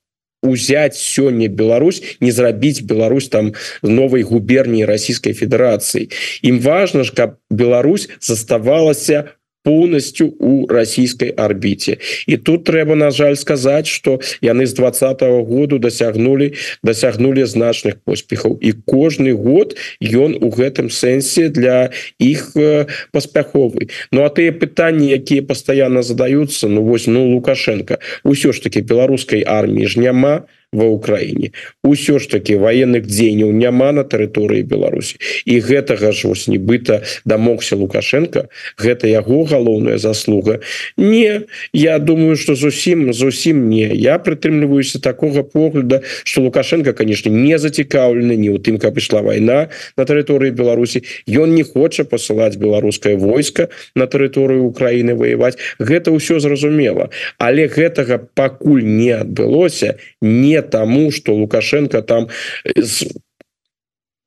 узять 0.43 0.95
сёння 0.95 1.47
Беларусь 1.47 2.17
не 2.19 2.31
зрабіць 2.31 2.81
Беларусь 2.81 3.29
там 3.29 3.53
новой 3.81 4.23
губернии 4.23 4.83
Российской 4.83 5.33
Федерации. 5.33 6.09
Им 6.43 6.59
важно 6.59 7.03
ж 7.03 7.11
каб 7.11 7.38
Беларусь 7.49 8.09
заставалася 8.19 9.31
полностью 9.65 10.36
у 10.39 10.67
российской 10.67 11.30
орбите. 11.30 11.97
И 12.28 12.38
тут 12.38 12.65
трэба 12.65 12.93
на 12.95 13.10
жаль 13.10 13.36
сказать 13.36 13.88
что 13.88 14.21
яны 14.41 14.67
с 14.67 14.73
двадцатого 14.73 15.43
году 15.43 15.80
досягнули 15.80 16.54
досягнули 16.84 17.43
значных 17.43 17.99
поспехов. 18.01 18.62
И 18.62 18.71
кожный 18.71 19.34
год 19.34 19.75
ён 19.99 20.38
у 20.39 20.49
гэтым 20.51 20.89
сэнсе 20.91 21.49
для 21.49 21.89
их 22.19 22.51
э, 22.56 22.86
паспяховый 23.12 23.89
Ну 24.12 24.23
а 24.23 24.30
ты 24.30 24.51
пытанні 24.51 25.10
якія 25.10 25.41
постоянно 25.41 26.04
задаются 26.04 26.67
Ну 26.67 26.84
вось 26.84 27.08
ну 27.08 27.28
лукашенко. 27.34 27.97
Ўсё 28.23 28.54
ж 28.54 28.62
таки 28.62 28.82
беларускай 28.82 29.43
армии 29.47 29.86
ж 29.86 29.99
няма 29.99 30.45
ва 30.75 30.91
ўкраіне. 30.91 31.55
Усё 31.83 32.19
ж 32.19 32.27
таки 32.29 32.59
военных 32.59 33.07
дзеянняў 33.07 33.51
няма 33.55 33.91
на 33.95 34.03
тэрыторыі 34.03 34.67
Беларусі. 34.67 35.17
І 35.45 35.59
гэтага 35.63 36.11
ж 36.11 36.27
вось 36.27 36.47
нібыта 36.51 37.01
дамогся 37.25 37.75
лукашенко. 37.75 38.47
Гэта 38.77 39.07
яго 39.07 39.43
галоўная 39.47 39.97
заслуга. 39.97 40.59
Не 40.97 41.47
я 41.73 41.99
думаю 41.99 42.35
что 42.35 42.55
зусім 42.55 43.13
зусім 43.13 43.69
не. 43.69 43.89
Я 43.95 44.19
прытрымліваюся 44.19 44.99
такого 44.99 45.43
погляда 45.43 46.01
что 46.23 46.41
лукашенко 46.41 46.93
конечно 46.93 47.29
не 47.29 47.57
зацікаўлены 47.57 48.35
не 48.35 48.49
ў 48.51 48.59
тым 48.59 48.77
каб 48.77 48.97
ішла 48.97 49.21
война 49.21 49.69
на 49.97 50.03
тэрыторыі 50.03 50.51
Беларусі. 50.51 51.03
Ён 51.27 51.55
не 51.55 51.63
хоча 51.63 52.03
посылаць 52.03 52.57
беларускае 52.57 53.15
войска 53.15 53.69
на 53.95 54.07
тэрыторыю 54.07 54.65
Украины 54.67 55.15
воевать 55.15 55.57
гэта 55.79 56.11
ўсё 56.11 56.39
зразумела. 56.39 57.09
Але 57.38 57.67
гэтага 57.67 58.19
пакуль 58.33 58.83
не 58.83 59.11
адбылося 59.11 59.95
не 60.21 60.61
тому 60.65 61.12
что 61.12 61.34
лукашенко 61.34 62.01
там 62.01 62.28
з 62.75 63.08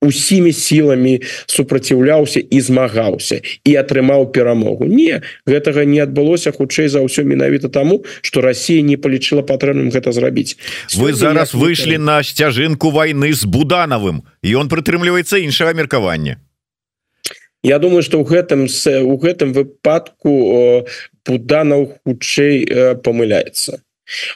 усімі 0.00 0.52
сіламі 0.52 1.20
супраціўляўся 1.46 2.40
і 2.40 2.60
змагаўся 2.60 3.40
і 3.64 3.74
атрымаў 3.82 4.30
перамогу 4.30 4.86
не 4.86 5.20
гэтага 5.42 5.82
не 5.82 5.98
адбылося 5.98 6.54
хутчэй 6.54 6.86
за 6.86 7.02
ўсё 7.02 7.26
менавіта 7.26 7.68
таму 7.68 8.04
что 8.22 8.40
Россия 8.40 8.82
не 8.82 8.94
палічыла 8.96 9.42
патрэбным 9.42 9.90
гэта 9.90 10.14
зрабіць. 10.14 10.54
Вы 10.94 11.12
зараз 11.12 11.54
выйшлі 11.54 11.98
на 11.98 12.22
сцяжынку 12.22 12.94
войны 12.94 13.34
з 13.34 13.42
буданавым 13.42 14.22
і 14.42 14.54
он 14.54 14.70
прытрымліваецца 14.70 15.42
іншага 15.42 15.74
меркавання. 15.74 16.38
Я 17.62 17.78
думаю 17.82 18.06
что 18.06 18.22
ў 18.22 18.26
гэтым 18.30 18.70
у 19.02 19.14
гэтым 19.18 19.50
выпадку 19.50 20.86
буданаў 21.26 21.98
хутчэй 22.06 23.02
памыляецца 23.02 23.82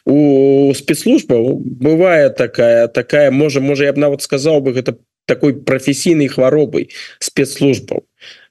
у 0.06 0.72
спецслужбаў 0.74 1.60
бывае 1.62 2.30
такая 2.30 2.88
такая 2.88 3.30
можа 3.30 3.60
можа 3.60 3.84
я 3.84 3.92
б 3.92 3.98
нават 3.98 4.22
сказал 4.22 4.60
бы 4.60 4.72
гэта 4.72 4.98
такой 5.26 5.54
прафесійнай 5.54 6.28
хваробай 6.28 6.88
спецслужбаў. 7.20 8.04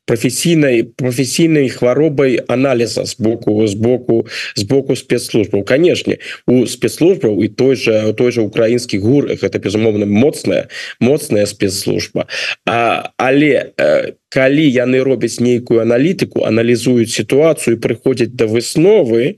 Професійнай 0.06 0.84
професійнай 0.84 1.70
хваробай 1.70 2.42
аналіза 2.48 3.06
з 3.06 3.20
боку 3.20 3.68
з 3.68 3.74
боку 3.74 4.26
з 4.56 4.64
боку 4.64 4.96
спецслужбаў. 4.96 5.64
Канешне 5.64 6.18
у 6.48 6.66
спецслужбаў 6.66 7.44
і 7.44 7.48
той 7.48 7.76
же 7.76 8.14
той 8.18 8.32
же 8.32 8.42
украінскі 8.42 8.98
гур 8.98 9.30
гэта 9.30 9.60
безумоўна 9.60 10.06
моцная 10.06 10.68
моцная 11.00 11.46
спецслужба. 11.46 12.26
А, 12.66 13.12
але 13.18 13.72
э, 13.78 14.18
калі 14.30 14.66
яны 14.66 15.04
робяць 15.04 15.40
нейкую 15.40 15.86
аналітыку 15.86 16.44
аналізуюць 16.50 17.14
сітуацыю 17.14 17.78
прыходзяць 17.78 18.34
да 18.34 18.50
высновы 18.50 19.38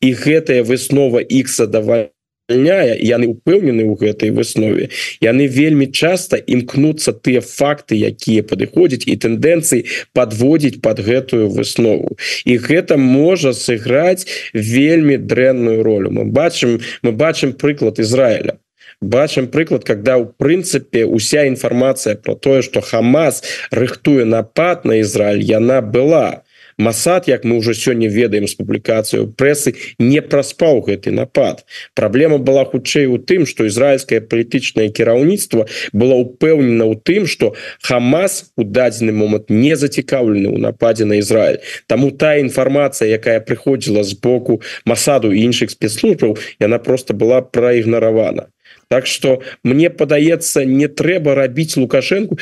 і 0.00 0.12
гэтая 0.12 0.62
выснова 0.62 1.22
задаваць 1.46 2.10
звальняе 2.48 2.96
яны 3.02 3.26
упэўнены 3.26 3.82
ў 3.82 3.98
гэтай 3.98 4.30
выснове 4.30 4.90
яны 5.20 5.46
вельмі 5.46 5.90
часта 5.90 6.36
імкнуцца 6.36 7.12
тыя 7.12 7.40
факты 7.40 7.98
якія 7.98 8.42
падыходзяць 8.42 9.06
і 9.06 9.16
тэндэнцыі 9.16 9.84
подводзіць 10.14 10.80
под 10.80 11.00
гэтую 11.00 11.50
выснову. 11.50 12.16
І 12.44 12.58
гэта 12.58 12.96
можа 12.96 13.52
сыграць 13.52 14.26
вельмі 14.54 15.16
дрэнную 15.16 15.82
ролю. 15.82 16.10
Мы 16.10 16.24
бачым 16.24 16.80
мы 17.02 17.12
бачым 17.12 17.52
прыклад 17.52 17.98
Ізраіля. 17.98 18.58
Бачым 19.02 19.48
прыклад 19.48 19.84
когда 19.84 20.14
ў 20.16 20.30
прынцыпе 20.38 21.04
уся 21.04 21.44
інфармацыя 21.50 22.14
про 22.14 22.34
тое 22.34 22.62
что 22.62 22.80
Хамас 22.80 23.42
рыхтуе 23.70 24.24
напад 24.24 24.84
на 24.84 25.00
Ізраиль 25.02 25.42
яна 25.42 25.82
была. 25.82 26.45
то 26.45 26.45
Масад 26.78 27.28
як 27.28 27.44
мы 27.44 27.56
уже 27.56 27.74
сёння 27.74 28.08
ведаем 28.08 28.46
з 28.46 28.54
публікацыю 28.54 29.32
прэсы 29.32 29.74
не 29.98 30.20
праспаў 30.20 30.84
гэты 30.84 31.10
напад. 31.10 31.64
Праблема 31.94 32.38
была 32.38 32.64
хутчэй 32.64 33.06
у 33.06 33.16
тым 33.18 33.46
что 33.46 33.64
ізраильскае 33.64 34.20
палітычнае 34.20 34.92
кіраўніцтва 34.92 35.66
было 35.92 36.14
упэўнена 36.14 36.84
ў 36.84 37.00
тым 37.00 37.26
что 37.26 37.54
Хамас 37.80 38.52
у 38.56 38.64
дадзены 38.64 39.12
момант 39.12 39.48
не 39.48 39.76
зацікаўлены 39.76 40.52
ў 40.52 40.58
нападзе 40.60 41.04
на 41.08 41.16
Ізраиль 41.16 41.64
Таму 41.86 42.10
та 42.10 42.36
інфармацыя 42.36 43.08
якая 43.08 43.40
прыходзіла 43.40 44.04
з 44.04 44.12
боку 44.20 44.60
масаду 44.84 45.32
іншых 45.32 45.72
спецслужбаў 45.72 46.36
яна 46.60 46.78
просто 46.78 47.14
была 47.14 47.40
праігнаравана. 47.40 48.52
Так 48.88 49.06
что 49.06 49.42
мне 49.64 49.90
падаецца 49.90 50.64
не 50.64 50.88
трэба 50.88 51.34
рабіць 51.34 51.76
лукашенко 51.76 52.36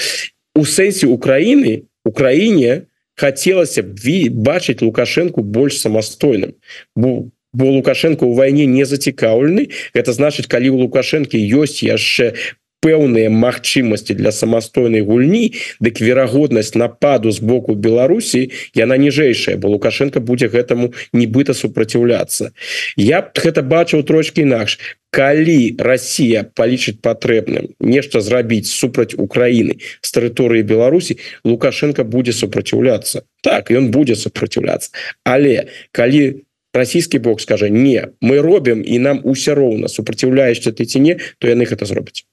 у 0.54 0.64
сэнсе 0.64 1.06
Украіны 1.06 1.86
Украіне, 2.04 2.86
хотелось 3.16 3.78
б 3.78 4.28
бачыць 4.30 4.82
лукашенко 4.82 5.42
больш 5.42 5.78
самастойным 5.78 6.54
бо 6.96 7.30
бо 7.52 7.70
лукашенко 7.70 8.24
у 8.24 8.34
войне 8.34 8.66
не 8.66 8.84
зацікаўлены 8.84 9.70
это 9.94 10.12
значит 10.12 10.46
калі 10.46 10.70
у 10.70 10.78
лукашэнкі 10.84 11.38
ёсць 11.38 11.82
яшчэ 11.82 12.34
пэўныя 12.84 13.32
магчымасці 13.32 14.12
для 14.20 14.28
самастойнай 14.28 15.00
гульні 15.00 15.56
дык 15.80 16.04
верагоднасць 16.04 16.76
нападу 16.76 17.32
з 17.32 17.40
боку 17.40 17.72
Беларусі 17.74 18.50
яна 18.76 19.00
ніжэйшая 19.00 19.56
бо 19.56 19.72
лукашенко 19.72 20.20
будзе 20.20 20.52
гэтаму 20.52 20.92
нібыта 21.16 21.56
супраціўляцца. 21.56 22.52
Я 23.00 23.24
б 23.24 23.32
гэта 23.40 23.64
бачыў 23.64 24.04
трошки 24.04 24.44
інакш. 24.44 24.76
Калі 25.14 25.78
Россия 25.78 26.42
палічыць 26.42 26.98
патрэбным 27.00 27.70
нешта 27.80 28.20
зрабіць 28.20 28.66
супраць 28.66 29.14
Украины 29.14 29.78
з 30.02 30.08
тэрыторыі 30.10 30.66
Беларусі 30.66 31.16
лукашенко 31.46 32.04
будзе 32.04 32.34
супраціўляцца. 32.36 33.22
Так 33.40 33.70
ён 33.70 33.94
будзе 33.94 34.18
супраціўляцца. 34.18 34.90
Але 35.24 35.70
калі 35.94 36.42
расійскі 36.74 37.22
бок 37.22 37.40
скажа 37.40 37.70
не 37.70 38.10
мы 38.20 38.42
робім 38.42 38.82
і 38.82 38.98
нам 38.98 39.20
усе 39.24 39.54
роўна 39.54 39.88
супраціўляешься 39.88 40.74
ты 40.74 40.84
ці 40.84 41.00
не 41.00 41.16
то 41.38 41.48
яны 41.48 41.64
гэта 41.70 41.86
зробяць 41.86 42.26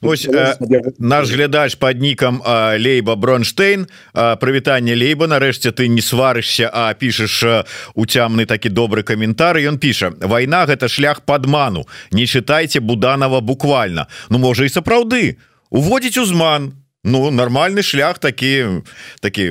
Ось 0.00 0.26
э, 0.26 0.56
наш 0.98 1.30
глядач 1.30 1.76
под 1.76 2.00
нікам 2.00 2.42
э, 2.44 2.78
лейба 2.78 3.14
бронштейн. 3.16 3.86
Э, 4.14 4.36
прывітанне 4.36 4.94
лейба. 4.94 5.26
Нарэшце 5.26 5.70
ты 5.70 5.86
не 5.88 6.02
сварышся 6.02 6.70
а 6.72 6.94
пішаш 6.94 7.42
э, 7.42 7.64
уцямны 7.94 8.46
такі 8.46 8.68
добры 8.68 9.02
каментар 9.02 9.56
ён 9.56 9.78
піша 9.78 10.10
война 10.18 10.66
гэта 10.66 10.88
шлях 10.88 11.22
падману. 11.22 11.86
Не 12.10 12.26
чытайце 12.26 12.80
буданова 12.80 13.40
буквально 13.40 14.06
Ну 14.30 14.38
можа 14.38 14.64
і 14.64 14.68
сапраўды 14.68 15.38
уводзіць 15.70 16.18
узман. 16.18 16.72
Ну 17.04 17.30
нармальны 17.30 17.82
шлях 17.82 18.18
такі 18.18 18.82
такі 19.20 19.42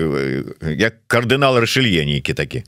як 0.62 1.08
кардынал 1.08 1.60
рашылье 1.60 2.04
нейкі 2.06 2.34
такі 2.34 2.64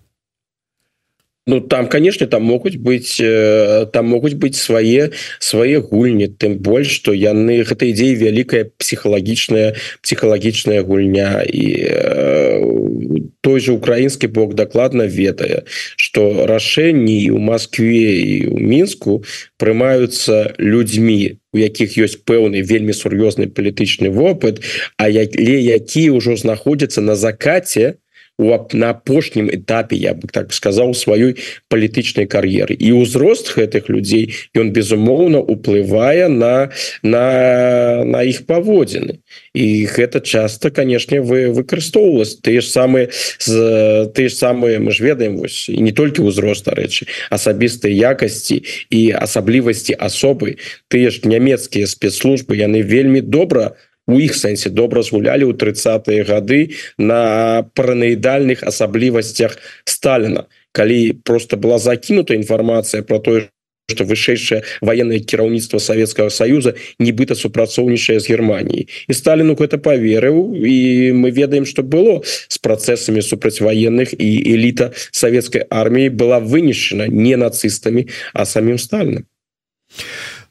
Ну 1.46 1.60
там 1.60 1.90
конечно 1.90 2.26
там 2.28 2.44
могуць 2.44 2.78
быть 2.78 3.20
э, 3.20 3.86
там 3.92 4.08
могуць 4.08 4.34
быть 4.34 4.56
свае 4.56 5.12
свае 5.40 5.82
гульні 5.82 6.28
тым 6.28 6.58
больш 6.58 6.88
что 6.88 7.12
яны 7.12 7.64
гэта 7.68 7.92
ідзея 7.92 8.16
вялікая 8.16 8.72
псіхалагічная 8.78 9.76
псіхалагічная 10.02 10.84
гульня. 10.84 11.44
І 11.44 11.66
э, 11.84 13.24
той 13.44 13.60
же 13.60 13.74
украінскі 13.74 14.28
бок 14.28 14.54
дакладна 14.56 15.04
ведае 15.04 15.68
что 16.00 16.48
рашэнні 16.48 17.32
у 17.36 17.40
Москве 17.44 18.24
і 18.24 18.48
у 18.48 18.58
мінску 18.58 19.24
прымаюцца 19.60 20.56
людзьмі 20.58 21.44
у 21.52 21.60
якіх 21.60 22.00
ёсць 22.00 22.24
пэўны 22.24 22.64
вельмі 22.64 22.96
сур'ёзны 22.96 23.52
палітычны 23.52 24.08
вопыт 24.16 24.64
а 24.96 25.12
як 25.12 25.36
які 25.36 26.16
ўжо 26.16 26.40
знаходзяцца 26.40 27.04
на 27.04 27.20
закате 27.20 28.00
то 28.40 28.68
на 28.74 28.90
апошнім 28.90 29.50
этапе 29.50 29.96
я 29.96 30.14
бы 30.14 30.28
так 30.32 30.54
сказаў 30.54 30.94
сваёй 30.94 31.38
палітычнай 31.70 32.26
кар'еры 32.26 32.74
і 32.74 33.06
ўзрост 33.06 33.54
гэтых 33.54 33.90
людзей 33.90 34.34
ён 34.58 34.74
безумоўна 34.74 35.38
уплывае 35.38 36.28
на 36.30 36.74
на 37.04 38.04
на 38.06 38.24
іх 38.26 38.46
паводзіны 38.50 39.22
і 39.54 39.86
гэта 39.86 40.20
часто 40.20 40.72
канешне 40.72 41.22
вы 41.22 41.54
выкарыстоўвалась 41.54 42.42
тыя 42.42 42.62
ж 42.62 42.68
самыя 42.74 43.10
з 43.38 44.10
ты 44.18 44.30
ж 44.30 44.34
самыя 44.34 44.80
мы 44.80 44.92
ж 44.92 45.06
ведаем 45.06 45.38
вось 45.38 45.70
і 45.70 45.78
не 45.82 45.94
толькі 45.94 46.26
ўзрост 46.26 46.68
рэчы 46.68 47.06
асабістыя 47.30 47.94
якасці 47.94 48.66
і 48.90 49.02
асаблівасці 49.14 49.94
асобы 49.94 50.58
тыя 50.90 51.14
ж 51.14 51.22
нямецкія 51.24 51.86
спецслужбы 51.86 52.58
яны 52.58 52.82
вельмі 52.82 53.22
добра 53.22 53.78
у 53.78 53.93
у 54.08 54.20
іх 54.20 54.36
сэнсе 54.36 54.70
добра 54.70 55.04
згулялі 55.04 55.48
ў 55.48 55.54
тридцатые 55.56 56.28
гады 56.28 56.76
на 56.98 57.64
параноідальных 57.74 58.64
асаблівасцях 58.64 59.58
Сталіна. 59.86 60.46
Калі 60.74 61.22
просто 61.24 61.58
была 61.58 61.78
закінута 61.80 62.34
інфармацыя 62.36 63.04
про 63.04 63.20
тое 63.20 63.54
что 63.92 64.06
вышэйшае 64.06 64.64
военное 64.82 65.20
кіраўніцтва 65.20 65.78
Советского 65.78 66.30
союза 66.30 66.74
нібыта 67.00 67.36
супрацоўнічае 67.36 68.20
з 68.20 68.30
Германией 68.32 68.88
і 69.08 69.14
Сталіну 69.14 69.60
гэта 69.60 69.78
поверыў 69.78 70.56
і 70.56 71.12
мы 71.12 71.32
ведаем 71.32 71.66
что 71.66 71.84
было 71.84 72.24
с 72.24 72.58
процессами 72.58 73.20
супрацьваенных 73.20 74.16
і 74.16 74.30
эліта 74.56 74.94
советской 75.12 75.68
армии 75.70 76.08
была 76.08 76.40
вынешена 76.40 77.08
не 77.08 77.36
нацистами 77.36 78.08
а 78.34 78.46
самим 78.46 78.80
Сталиным 78.80 79.28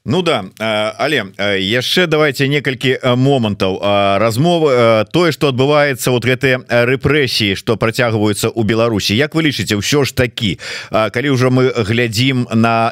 Ну 0.05 0.23
да 0.23 0.45
але 0.99 1.31
яшчэ 1.62 2.11
давайте 2.11 2.49
некалькі 2.51 2.99
момантаў. 3.15 3.79
Размовы 4.19 5.07
тое 5.15 5.31
что 5.31 5.55
адбываецца 5.55 6.11
вот 6.11 6.27
гэтыя 6.27 6.59
рэпрэсіі 6.67 7.55
что 7.55 7.77
працягваюцца 7.79 8.51
у 8.51 8.62
Беларусі. 8.67 9.15
Як 9.15 9.38
вы 9.38 9.47
лічыце 9.47 9.79
ўсё 9.79 10.03
ж 10.03 10.11
такі? 10.11 10.59
Калі 10.91 11.29
ўжо 11.38 11.55
мы 11.55 11.71
глядзім 11.71 12.51
на 12.51 12.91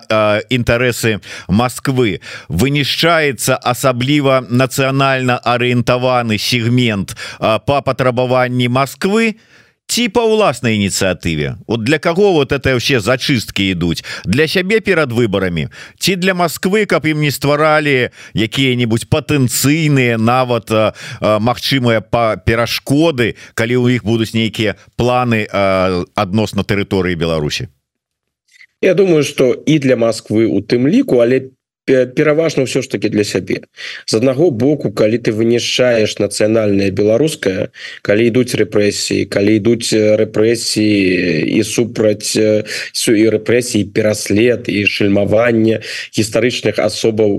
інтарэсы 0.55 1.19
Москвы 1.51 2.23
вынішчаецца 2.47 3.59
асабліва 3.59 4.47
нацыянальна 4.47 5.43
арыентаваны 5.43 6.39
сегмент 6.39 7.19
по 7.39 7.83
патрабаванні 7.83 8.71
Москвы 8.71 9.35
то 9.35 9.61
ці 9.91 10.07
па 10.15 10.23
ўласнай 10.23 10.79
ініцыятыве 10.79 11.59
вот 11.67 11.83
для 11.83 11.99
кого 11.99 12.33
вот 12.33 12.53
это 12.53 12.79
все 12.79 13.01
зачысткі 13.03 13.75
ідуць 13.75 14.07
для 14.25 14.47
сябе 14.47 14.79
перад 14.79 15.11
выбарамі 15.11 15.67
ці 15.99 16.15
для 16.15 16.35
Москвы 16.35 16.87
каб 16.87 17.11
ім 17.11 17.27
не 17.27 17.35
стваралі 17.35 18.15
якія-нибудь 18.39 19.11
патэнцыйныя 19.11 20.15
нават 20.15 20.71
магчымыя 21.19 22.07
па 22.07 22.39
перашкоды 22.39 23.35
калі 23.59 23.75
ў 23.83 23.99
іх 23.99 24.07
будуць 24.07 24.31
нейкія 24.31 24.79
планы 24.95 25.51
адносна 26.15 26.63
тэрыторыі 26.63 27.19
Беларусі 27.19 27.67
Я 28.81 28.95
думаю 28.95 29.27
что 29.27 29.53
і 29.53 29.79
для 29.83 29.99
Москвы 29.99 30.47
у 30.47 30.63
тым 30.63 30.87
ліку 30.87 31.19
але 31.19 31.51
пераважна 31.91 32.65
ўсё 32.65 32.83
ж 32.83 32.89
таки 32.89 33.09
для 33.09 33.25
сябе. 33.25 33.67
З 34.07 34.23
аднаго 34.23 34.51
боку 34.51 34.91
калі 34.93 35.19
ты 35.19 35.33
вынішаешь 35.35 36.17
нацыянальная 36.23 36.91
беларуская 36.91 37.75
калі 38.03 38.31
ідуць 38.31 38.55
рэпрэсіі 38.55 39.27
калі 39.27 39.59
ідуць 39.61 39.93
рэпрэсіі 39.93 41.59
і 41.59 41.61
супраць 41.67 42.39
су 42.93 43.11
і 43.15 43.25
рэпрэсіі 43.37 43.91
пераслед 43.93 44.71
і 44.71 44.87
шельмаванне 44.87 45.83
гістарычных 46.15 46.79
асобаў 46.79 47.31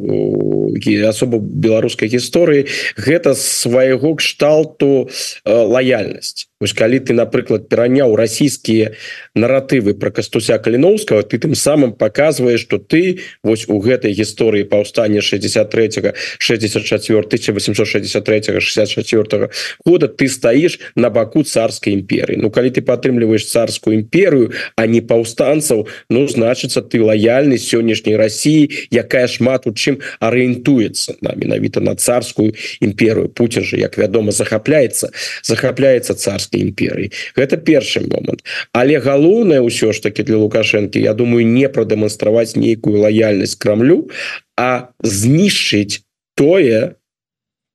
асобу 1.07 1.39
беларускай 1.39 2.11
гісторыі 2.11 2.67
гэта 2.97 3.35
свайго 3.35 4.15
кшталту 4.19 5.09
лаяльнасць 5.45 6.50
Вось 6.61 6.73
калі 6.77 6.99
ты 7.01 7.17
напрыклад 7.17 7.67
пераняў 7.69 8.13
расійскія 8.15 8.93
наратывы 9.33 9.97
про 9.97 10.11
кастуся 10.13 10.61
каліновского 10.61 11.23
ты 11.25 11.41
тым 11.41 11.55
самым 11.57 11.93
показваешь 11.97 12.61
что 12.61 12.77
ты 12.77 13.25
вось 13.43 13.65
у 13.67 13.81
гэтай 13.81 14.13
гісторыі 14.13 14.69
паўстання 14.69 15.21
63 15.21 16.13
64 16.37 17.19
1863 17.25 18.61
64 18.61 19.49
года 19.85 20.05
ты 20.05 20.29
стаіш 20.29 20.79
на 20.95 21.09
баку 21.09 21.43
царской 21.43 21.93
імперии 21.93 22.37
Ну 22.37 22.51
калі 22.51 22.69
ты 22.69 22.85
падтрымліваешь 22.85 23.49
царскую 23.49 23.97
імперыю 23.97 24.53
а 24.75 24.85
не 24.85 25.01
паўстанцаў 25.01 25.87
Ну 26.09 26.27
значыцца 26.27 26.85
ты 26.85 27.01
лояльны 27.01 27.57
сённяшняй 27.57 28.15
России 28.15 28.69
якая 28.91 29.25
шмат 29.25 29.65
у 29.65 29.73
чым 29.73 29.97
арыентуецца 30.19 31.17
на 31.21 31.33
менавіта 31.33 31.81
на 31.81 31.95
царскую 31.95 32.53
імперыю. 32.79 33.29
Путин 33.29 33.63
же 33.63 33.77
як 33.77 33.97
вядома 33.97 34.31
захапляется 34.31 35.11
захапляется 35.41 36.13
царской 36.13 36.50
расійскай 36.51 36.61
імперыі 36.61 37.11
гэта 37.35 37.57
першы 37.57 38.01
момант 38.01 38.43
але 38.73 38.99
галоўнае 38.99 39.61
ўсё 39.61 39.93
ж 39.93 40.01
таки 40.01 40.23
для 40.23 40.37
лукашэнкі 40.37 40.99
Я 40.99 41.13
думаю 41.13 41.45
не 41.45 41.69
прадэманстраваць 41.69 42.55
нейкую 42.55 42.99
лаяльнасць 43.01 43.55
крамлю 43.55 44.09
а 44.57 44.89
знішчыць 45.03 46.03
тое 46.35 46.95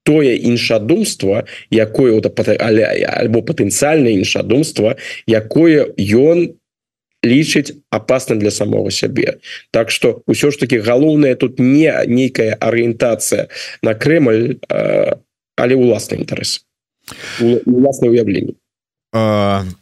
тое 0.04 0.36
іншадумства 0.36 1.44
якое 1.70 2.20
але 2.60 2.84
альбо 3.06 3.42
патэнцыяльна 3.42 4.08
іншадумства 4.08 4.96
якое 5.26 5.86
ён 5.98 6.54
лічыць 7.24 7.74
опасным 7.90 8.38
для 8.38 8.50
самого 8.50 8.90
сябе 8.90 9.40
Так 9.72 9.90
что 9.90 10.22
ўсё 10.28 10.50
ж 10.50 10.58
таки 10.58 10.78
галоўнае 10.78 11.34
тут 11.34 11.58
не 11.58 11.90
нейкая 12.06 12.54
арыентацыя 12.54 13.48
на 13.82 13.94
Крemль 13.94 14.60
але 15.56 15.74
уласны 15.74 16.20
інтарэс. 16.20 16.60
Уяўленне 17.40 18.54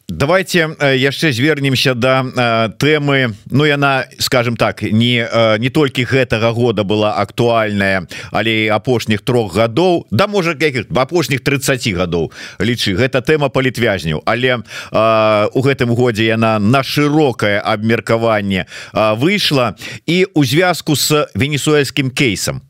давайте 0.07 0.75
яшчэ 0.79 1.31
звернемся 1.31 1.93
до 1.93 2.23
да, 2.35 2.73
темы 2.79 3.35
Ну 3.51 3.65
яна 3.65 4.05
скажем 4.19 4.55
так 4.55 4.81
не 4.81 5.27
не 5.59 5.69
толькі 5.69 6.05
гэтага 6.05 6.53
года 6.53 6.83
была 6.83 7.13
актуальная 7.17 8.07
але 8.31 8.69
апошніх 8.69 9.21
трох 9.21 9.55
гадоў 9.55 10.05
да 10.11 10.27
можа 10.27 10.55
апошніх 10.95 11.41
30 11.41 11.87
гадоў 11.93 12.31
лічы 12.59 12.95
гэта 12.95 13.21
тэма 13.21 13.49
палітвязняў 13.49 14.21
але 14.25 14.61
у 14.91 15.61
гэтым 15.61 15.95
годзе 15.95 16.25
яна 16.25 16.59
на 16.59 16.83
шырокае 16.83 17.59
абмеркаванне 17.59 18.65
выйшла. 18.93 19.75
І 20.05 20.27
у 20.33 20.45
звязку 20.45 20.95
с 20.95 21.27
венесуэльскім 21.35 22.11
кейсам 22.11 22.61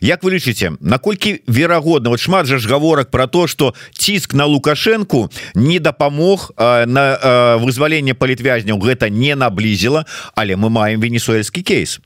Як 0.00 0.22
вы 0.22 0.38
лічыце 0.38 0.72
наколькі 0.80 1.40
верагодна 1.46 2.10
вот 2.10 2.20
шмат 2.20 2.46
жа 2.46 2.58
ж 2.58 2.68
гаворак 2.68 3.10
про 3.10 3.26
то 3.26 3.46
что 3.46 3.74
ціск 3.92 4.34
на 4.34 4.46
лукашенко 4.46 5.30
не 5.54 5.78
дапамог 5.78 6.52
на 6.58 7.56
вызваленне 7.60 8.14
палітвязняў 8.14 8.78
гэта 8.78 9.10
не 9.10 9.34
наблізіла 9.34 10.06
але 10.34 10.56
мы 10.56 10.70
маем 10.70 11.00
венесуэльскі 11.00 11.62
кейс. 11.62 12.00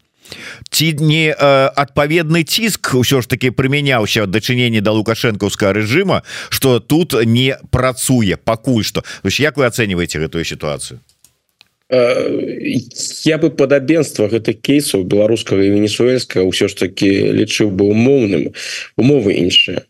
Ці 0.70 0.92
не 1.01 1.33
адпаведны 1.33 2.42
ціск 2.44 2.94
ўсё 2.96 3.20
ж 3.20 3.29
таки 3.29 3.51
прымяняўся 3.51 4.27
дачыненне 4.27 4.81
да 4.81 4.92
лукашэнкаўскага 4.96 5.77
рэжыма 5.77 6.22
что 6.48 6.81
тут 6.81 7.14
не 7.27 7.59
працуе 7.70 8.37
пакуль 8.37 8.85
что 8.85 9.05
як 9.25 9.57
вы 9.57 9.66
ацэньваеце 9.66 10.18
гэтую 10.22 10.44
сітуацыю 10.44 11.01
я 11.92 13.37
бы 13.38 13.50
падабенства 13.50 14.28
гэтых 14.33 14.64
кейсаў 14.64 15.05
беларускага 15.05 15.61
і 15.61 15.72
венесуэльскага 15.76 16.48
ўсё 16.48 16.68
ж 16.72 16.88
таки 16.88 17.09
лічыў 17.37 17.68
бы 17.68 17.92
умоўным 17.92 18.57
умовы 18.96 19.37
іншыя 19.44 19.85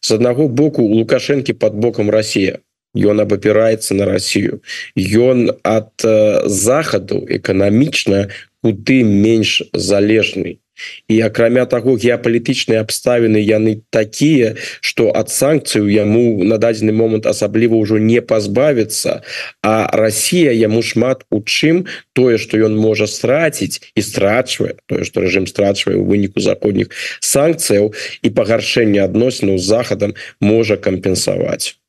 з 0.00 0.08
аднаго 0.14 0.46
боку 0.46 0.86
у 0.86 1.02
лукашэнкі 1.02 1.58
под 1.58 1.74
бокам 1.74 2.14
Россия 2.14 2.62
ён 2.94 3.26
абапіраецца 3.26 3.98
на 3.98 4.06
Россию 4.06 4.62
ён 4.94 5.50
ад 5.66 5.98
захаду 6.46 7.26
эканамічна 7.26 8.30
куды 8.62 9.02
менш 9.02 9.66
залежны 9.74 10.61
і 11.08 11.20
акрамя 11.20 11.64
таго 11.66 11.96
геапалітычныя 11.96 12.82
абставіны 12.84 13.40
яны 13.42 13.82
такія 13.90 14.54
что 14.80 15.10
ад 15.14 15.28
санкцыю 15.30 15.88
яму 15.88 16.44
на 16.44 16.58
дадзены 16.58 16.92
момант 16.92 17.26
асабліва 17.26 17.76
ўжо 17.76 17.98
не 17.98 18.20
пазбавіцца 18.20 19.22
а 19.62 19.90
Россия 19.92 20.52
яму 20.52 20.82
шмат 20.82 21.26
у 21.30 21.42
чым 21.42 21.86
тое 22.12 22.38
что 22.38 22.58
ён 22.58 22.76
можа 22.76 23.06
страціць 23.06 23.82
і 23.94 24.00
страчвае 24.02 24.78
тое 24.86 25.04
что 25.04 25.20
рэжым 25.20 25.46
страчвае 25.46 25.96
у 25.98 26.04
выніку 26.08 26.40
заходніх 26.40 26.90
санкцыяў 27.20 27.94
і 28.22 28.28
пагаршэння 28.30 29.04
адносінаў 29.04 29.58
з 29.58 29.66
захадам 29.66 30.14
можа 30.40 30.76
кампенсаваць 30.76 31.81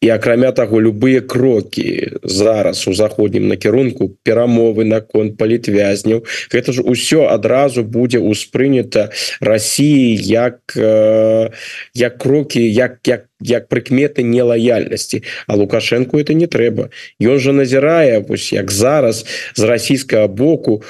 і 0.00 0.10
акрамя 0.10 0.52
таго 0.52 0.80
любыя 0.82 1.20
крокі 1.20 2.18
зараз 2.24 2.88
у 2.88 2.94
заходнім 2.94 3.48
накірунку 3.48 4.14
перамовы 4.24 4.84
наконт 4.84 5.36
палітвязняў 5.38 6.24
гэта 6.52 6.72
ж 6.72 6.82
усё 6.82 7.28
адразу 7.28 7.84
будзе 7.84 8.18
ўспрынята 8.18 9.10
Росіі 9.40 10.16
як 10.16 10.60
як 11.94 12.18
крокі 12.18 12.62
як 12.62 12.98
як 13.06 13.28
як 13.40 13.68
прыкметы 13.68 14.22
нелаяльнасці. 14.22 15.22
А 15.46 15.54
лукашенко 15.54 16.18
это 16.18 16.34
не 16.34 16.46
трэба. 16.46 16.90
Ён 17.22 17.38
жа 17.38 17.52
назірае 17.52 18.18
вось 18.18 18.52
як 18.52 18.70
зараз 18.70 19.24
з 19.54 19.62
расійскага 19.62 20.26
боку 20.26 20.82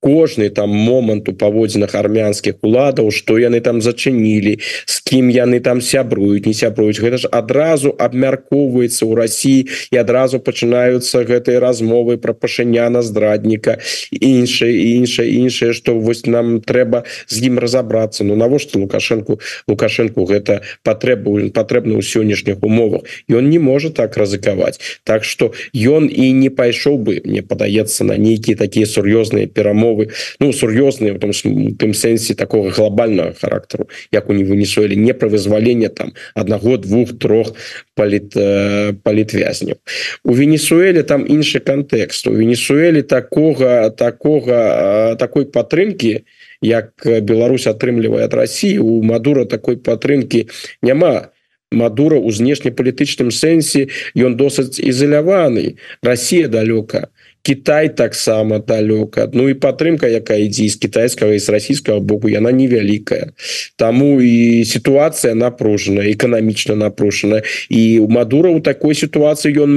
кожны 0.00 0.48
там 0.50 0.70
момант 0.70 1.28
у 1.28 1.32
паводзінах 1.32 1.94
армянскіх 1.94 2.62
уладаў 2.62 3.10
что 3.10 3.38
яны 3.38 3.60
там 3.60 3.82
зачынілі 3.82 4.58
с 4.86 5.00
кім 5.02 5.28
яны 5.32 5.60
там 5.60 5.80
сябруюць 5.80 6.46
не 6.46 6.54
сябруюць. 6.54 7.00
Гэта 7.00 7.18
ж 7.18 7.26
адразу 7.32 7.94
абмяркоўваецца 7.98 9.02
ў 9.08 9.12
Росіі 9.16 9.60
і 9.90 9.96
адразу 9.96 10.38
пачынаюцца 10.38 11.24
гэтыя 11.24 11.58
размовы 11.58 12.18
про 12.18 12.34
пашыняна 12.34 13.02
здрадніка 13.02 13.78
іншае 14.12 14.74
іншае 15.00 15.28
іншае 15.40 15.72
что 15.72 15.98
вось 15.98 16.26
нам 16.26 16.60
трэба 16.60 17.04
з 17.26 17.48
ім 17.48 17.58
разобрацца 17.58 18.24
Ну 18.24 18.36
навошта 18.36 18.78
лукашенко 18.78 19.38
лукашенко 19.66 20.24
гэта 20.28 20.62
патрэбу 20.84 21.50
патрэбна 21.50 21.98
ў 21.98 22.02
сённяшніх 22.04 22.62
умовах? 22.62 23.02
Ён 23.26 23.50
не 23.50 23.58
можа 23.58 23.90
так 23.90 24.16
рызыкаваць. 24.16 24.78
Так 25.04 25.24
что 25.24 25.52
ён 25.74 26.06
і 26.06 26.32
не 26.32 26.50
пайшоў 26.50 26.98
бы 26.98 27.20
мне 27.24 27.42
падаецца 27.42 28.04
на 28.04 28.16
нейкія 28.16 28.56
такія 28.56 28.86
сур'ёзныя 28.86 29.48
умовы 29.88 30.10
ну 30.40 30.52
сур'ёзныя 30.52 31.14
в 31.14 31.18
том 31.18 31.32
тым 31.32 31.94
сэнсе 31.94 32.34
такого 32.34 32.70
глобального 32.70 33.32
характеру 33.32 33.88
як 34.12 34.28
у 34.28 34.32
не 34.32 34.44
вынесуэлі 34.44 34.96
не 34.96 35.14
про 35.14 35.28
вызвалення 35.28 35.88
там 35.88 36.12
одного 36.34 36.76
двух 36.76 37.18
трох 37.18 37.54
паліт 37.94 38.36
э, 38.36 38.92
палітвязняў 39.02 39.76
у 40.24 40.32
венесуэле 40.32 41.02
там 41.02 41.24
іншы 41.24 41.60
контекст. 41.60 42.26
У 42.26 42.32
венесуэле 42.32 43.02
такого 43.02 43.90
такого 43.90 45.12
э, 45.12 45.16
такой 45.16 45.46
падтрымки 45.46 46.24
як 46.60 46.92
Беларусь 47.04 47.66
атрымлівае 47.66 48.24
ад 48.24 48.34
России 48.34 48.78
у 48.78 49.02
мадура 49.02 49.44
такой 49.44 49.76
падтрымки 49.76 50.48
няма. 50.82 51.30
Мадура 51.70 52.16
у 52.16 52.30
знешнепалітычным 52.30 53.30
сэнсе 53.30 53.88
ён 54.16 54.40
досыць 54.40 54.80
ізаляваны 54.80 55.76
Россия 56.02 56.48
далёка 56.48 57.12
Китай 57.42 57.88
таксама 57.88 58.58
далёка 58.58 59.30
Ну 59.32 59.48
і 59.48 59.54
падтрымка 59.54 60.08
якая 60.08 60.44
ідзе 60.44 60.68
з 60.68 60.76
китайскага 60.76 61.32
і 61.32 61.38
з 61.38 61.48
расійскага 61.48 62.00
боку 62.00 62.28
яна 62.28 62.52
невялікая 62.52 63.32
Таму 63.76 64.20
і 64.20 64.64
сітуацыя 64.64 65.34
напружана 65.34 66.04
эканамічна 66.04 66.74
напрушана 66.74 67.42
і 67.68 67.98
у 67.98 68.08
мадура 68.08 68.50
у 68.50 68.60
такой 68.60 68.94
сітуацыі 68.94 69.54
ён 69.64 69.70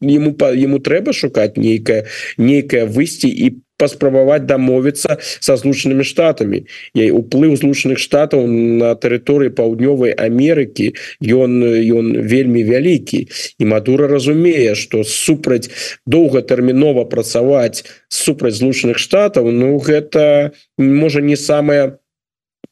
ему 0.00 0.32
по 0.32 0.52
ему 0.54 0.78
трэба 0.78 1.12
шукаць 1.12 1.56
нейкае 1.56 2.04
нейкае 2.38 2.86
выйсці 2.86 3.28
і 3.28 3.60
паспрабаваць 3.78 4.44
дамовіцца 4.46 5.18
со 5.22 5.56
злучанымі 5.56 6.04
штатами 6.04 6.64
я 6.94 7.08
уплыў 7.14 7.56
злучаных 7.56 8.02
штатаў 8.02 8.46
на 8.46 8.94
тэрыторыі 8.98 9.54
паўднёвай 9.54 10.12
Амерыкі. 10.12 10.92
Ён 11.22 11.62
ён 11.62 12.06
вельмі 12.26 12.62
вялікі. 12.66 13.28
І 13.58 13.64
Мадура 13.64 14.08
разумее 14.08 14.74
что 14.74 15.04
супраць 15.04 15.70
доўгатэрмінова 16.06 17.04
працаваць 17.04 17.84
супраць 18.08 18.58
злучаных 18.58 18.98
штатаў 18.98 19.50
Ну 19.52 19.78
гэта 19.78 20.52
можа 20.78 21.20
не 21.20 21.36
самая 21.36 21.98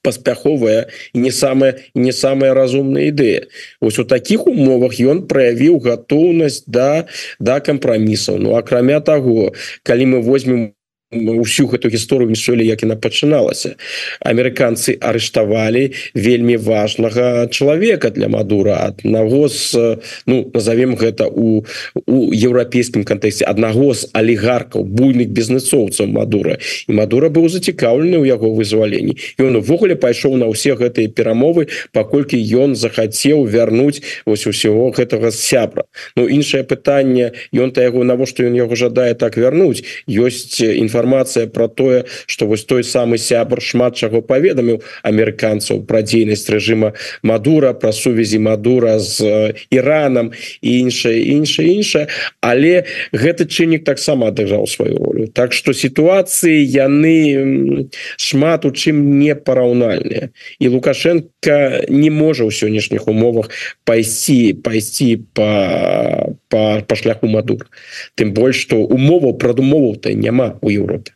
паспяховая 0.03 0.87
і 1.15 1.19
не 1.19 1.31
самая 1.31 1.75
не 1.95 2.13
самая 2.13 2.55
разумная 2.55 3.11
ідэя. 3.11 3.47
Ось 3.81 3.99
у 3.99 4.05
таких 4.05 4.47
умовах 4.47 4.99
ён 5.01 5.27
праявіў 5.27 5.79
гатоўнасць 5.83 6.63
да 6.67 7.07
да 7.39 7.61
кампрамісаў. 7.61 8.39
Ну 8.39 8.57
акрамя 8.57 9.01
того 9.01 9.53
калі 9.83 10.07
мы 10.07 10.23
возьмем 10.23 10.73
ўсю 11.15 11.71
гэту 11.71 11.87
гісторыю 11.87 12.27
мішолі 12.27 12.67
як 12.67 12.83
яна 12.83 12.99
пачыналася. 12.99 13.79
Амерыканцы 14.27 14.99
арыштавалі 14.99 15.95
вельмі 16.19 16.59
важнага 16.59 17.47
чалавека 17.47 18.11
для 18.11 18.27
мадура 18.27 18.91
аднаго 18.91 19.47
з 19.47 20.03
ну 20.27 20.51
назовем 20.51 20.99
гэта 20.99 21.31
у 21.31 21.63
у 21.95 22.35
еўрапейскім 22.35 23.07
кантэксце 23.07 23.47
аднаго 23.47 23.95
з 23.95 24.11
алігаркаў 24.19 24.83
буйных 24.83 25.31
бізнесоўцаў 25.31 26.11
мадура. 26.11 26.59
І 26.91 26.99
мадура 26.99 27.31
быў 27.31 27.47
зацікаўлены 27.55 28.19
ў 28.19 28.27
яго 28.27 28.51
вызваленні. 28.51 29.15
Ён 29.39 29.63
увогуле 29.63 29.95
пайшоў 29.95 30.35
на 30.35 30.51
ўсе 30.51 30.75
гэтыя 30.75 31.07
перамовы 31.07 31.71
паколькі 31.95 32.35
ён 32.35 32.75
захацеў 32.75 33.47
вярнуць 33.47 34.03
вось 34.27 34.47
усього 34.51 34.91
гэтага 34.91 35.31
сябра. 35.31 35.87
Ну 36.19 36.27
іншае 36.27 36.67
пытанне 36.67 37.39
ён 37.55 37.71
то 37.71 37.79
яго 37.79 38.03
навошта 38.03 38.43
ён 38.43 38.59
яго 38.59 38.75
жадае 38.75 39.15
так 39.15 39.39
вярнуць? 39.39 39.87
Ёсць 40.11 40.59
інфа 40.59 40.96
інфармацыя 40.97 41.47
про 41.47 41.69
тое 41.69 42.05
что 42.27 42.47
вось 42.47 42.65
той 42.65 42.85
самы 42.85 43.19
сябр 43.19 43.61
шмат 43.61 43.97
чаго 43.97 44.23
паведаміў 44.23 44.81
амерыканцаў 45.03 45.85
про 45.85 46.01
дзейнасць 46.03 46.49
режима 46.49 46.93
мадура 47.23 47.73
про 47.73 47.93
сувязі 47.93 48.39
мадура 48.39 48.99
з 48.99 49.53
іранам 49.71 50.33
і 50.63 50.79
іншае 50.81 51.21
іншае 51.37 51.69
іншае. 51.77 52.07
Але 52.41 52.85
гэты 53.13 53.45
чыннік 53.45 53.85
таксама 53.85 54.33
адыграў 54.33 54.67
сваю 54.67 54.97
ролю. 54.97 55.27
Так 55.29 55.53
что 55.53 55.73
сітуацыі 55.73 56.65
яны 56.65 57.89
шмат 58.17 58.65
у 58.65 58.71
чым 58.71 59.19
не 59.21 59.35
параўнальныя 59.35 60.31
і 60.59 60.69
лукашенко 60.69 61.87
не 61.89 62.11
можа 62.11 62.49
ў 62.49 62.51
сённяшніх 62.51 63.09
умовах 63.09 63.51
пайсці 63.85 64.57
пайсці 64.65 65.29
по 65.37 66.37
по 66.49 66.81
па 66.87 66.95
шляху 66.97 67.29
мадур 67.29 67.69
тым 68.17 68.33
больш 68.33 68.65
что 68.65 68.81
умоваў 68.81 69.37
прадумоваў-то 69.39 70.15
няма 70.15 70.59
у 70.63 70.71
Europe. 70.87 71.11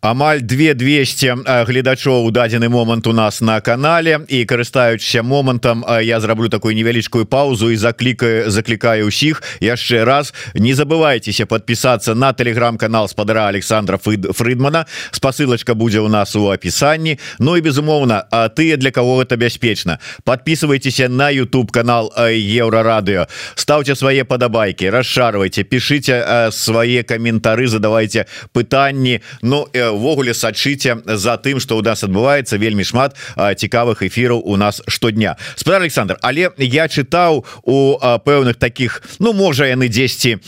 Амаль 0.00 0.40
2200 0.40 1.44
гледачоў 1.68 2.24
у 2.24 2.30
дадзены 2.32 2.68
момант 2.68 3.06
у 3.06 3.12
нас 3.12 3.40
на 3.40 3.60
канале. 3.60 4.20
І 4.28 4.44
карыстаючыся 4.44 5.22
момантам 5.22 5.84
я 6.02 6.20
зраблю 6.20 6.48
такую 6.48 6.74
невялічкую 6.74 7.26
паузу 7.26 7.70
і 7.70 7.76
заклікаю 7.76 8.50
заклікаю 8.50 9.12
ўсіх 9.12 9.42
яшчэ 9.60 10.04
раз. 10.04 10.32
Не 10.54 10.72
забывайтеся 10.72 11.44
подпісацца 11.44 12.14
на 12.14 12.32
телеграм-канал 12.32 13.08
спадара 13.08 13.48
Александра 13.48 13.98
Фрыдмана. 13.98 14.86
Спасылочка 15.10 15.74
будзе 15.74 16.00
у 16.00 16.08
нас 16.08 16.36
у 16.36 16.48
опісанні 16.48 17.18
Ну 17.38 17.56
і 17.56 17.60
безумоўна 17.60 18.24
А 18.30 18.48
тыя 18.48 18.76
для 18.76 18.90
кого 18.90 19.22
это 19.22 19.36
бяспечна 19.36 19.98
подписывайтеся 20.24 21.08
на 21.08 21.30
YouTube 21.30 21.70
канал 21.70 22.12
еврорадыо 22.16 23.26
ставце 23.54 23.94
свае 23.94 24.24
падабайки 24.24 24.84
расшарвайте 24.84 25.64
пишите 25.64 26.48
свае 26.52 27.02
каментары 27.02 27.68
задавайте 27.68 28.26
пытанні. 28.52 29.20
Ну 29.42 29.66
і 29.72 29.89
увогуле 29.92 30.34
сачыце 30.34 30.96
за 31.04 31.36
тым 31.36 31.60
что 31.60 31.76
у 31.76 31.82
нас 31.82 32.04
адбываецца 32.04 32.56
вельмі 32.56 32.84
шмат 32.84 33.16
цікавых 33.36 34.02
эфіраў 34.02 34.42
у 34.44 34.56
нас 34.56 34.82
штодня. 34.88 35.36
Спадар 35.56 35.82
Александр 35.82 36.18
але 36.22 36.50
я 36.56 36.88
чытаў 36.88 37.44
у 37.64 37.98
пэўных 37.98 38.54
таких 38.54 39.02
ну 39.18 39.32
можа 39.32 39.66
яны 39.66 39.88
10 39.88 40.38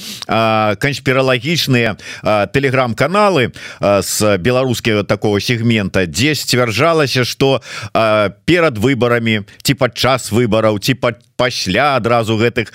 канспіралагічныя 0.78 1.96
телеграм-каналы 2.52 3.52
с 3.80 4.38
беларускія 4.38 5.02
такого 5.02 5.40
сегмента 5.40 6.06
10 6.06 6.52
сцвярджалася 6.52 7.24
что 7.24 7.62
перад 8.44 8.78
выборами 8.78 9.44
ці 9.62 9.74
падчас 9.74 10.32
выбораў 10.32 10.78
под 11.00 11.16
пасля 11.36 11.96
адразу 11.96 12.36
гэтых 12.36 12.70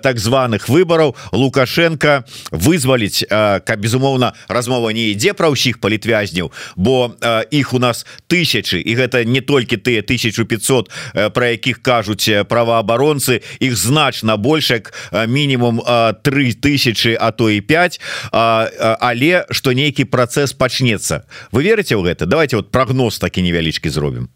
так 0.00 0.18
званых 0.18 0.68
выбораў 0.68 1.16
лукашенко 1.32 2.24
вызваліць 2.50 3.26
как 3.28 3.80
безумоўна 3.80 4.32
размова 4.48 4.90
не 4.96 5.12
ідзе 5.12 5.34
пра 5.34 5.50
ўсіх 5.52 5.76
палітвязняў 5.98 6.52
бо 6.76 7.14
іх 7.50 7.74
у 7.74 7.78
нас 7.78 8.06
тысячи 8.28 8.78
і 8.78 8.94
гэта 8.94 9.24
не 9.24 9.40
толькі 9.40 9.76
тыя 9.76 10.02
1500 10.02 10.90
про 11.34 11.46
якіх 11.46 11.82
кажуць 11.82 12.30
праваабаронцы 12.48 13.40
іх 13.60 13.76
значна 13.76 14.36
больш 14.36 14.70
як 14.70 14.92
мінімум 15.28 15.82
3000 16.22 17.16
а 17.20 17.30
то 17.30 17.50
і 17.50 17.60
5 17.60 18.00
але 18.32 19.46
что 19.50 19.72
нейкі 19.72 20.04
працэс 20.04 20.52
пачнецца. 20.52 21.26
Вы 21.52 21.62
верыце 21.62 21.94
ў 21.94 22.02
гэта? 22.04 22.26
Давайте 22.26 22.56
вот 22.56 22.70
прогноз 22.70 23.18
такі 23.18 23.42
невялічкі 23.42 23.88
зробім. 23.88 24.28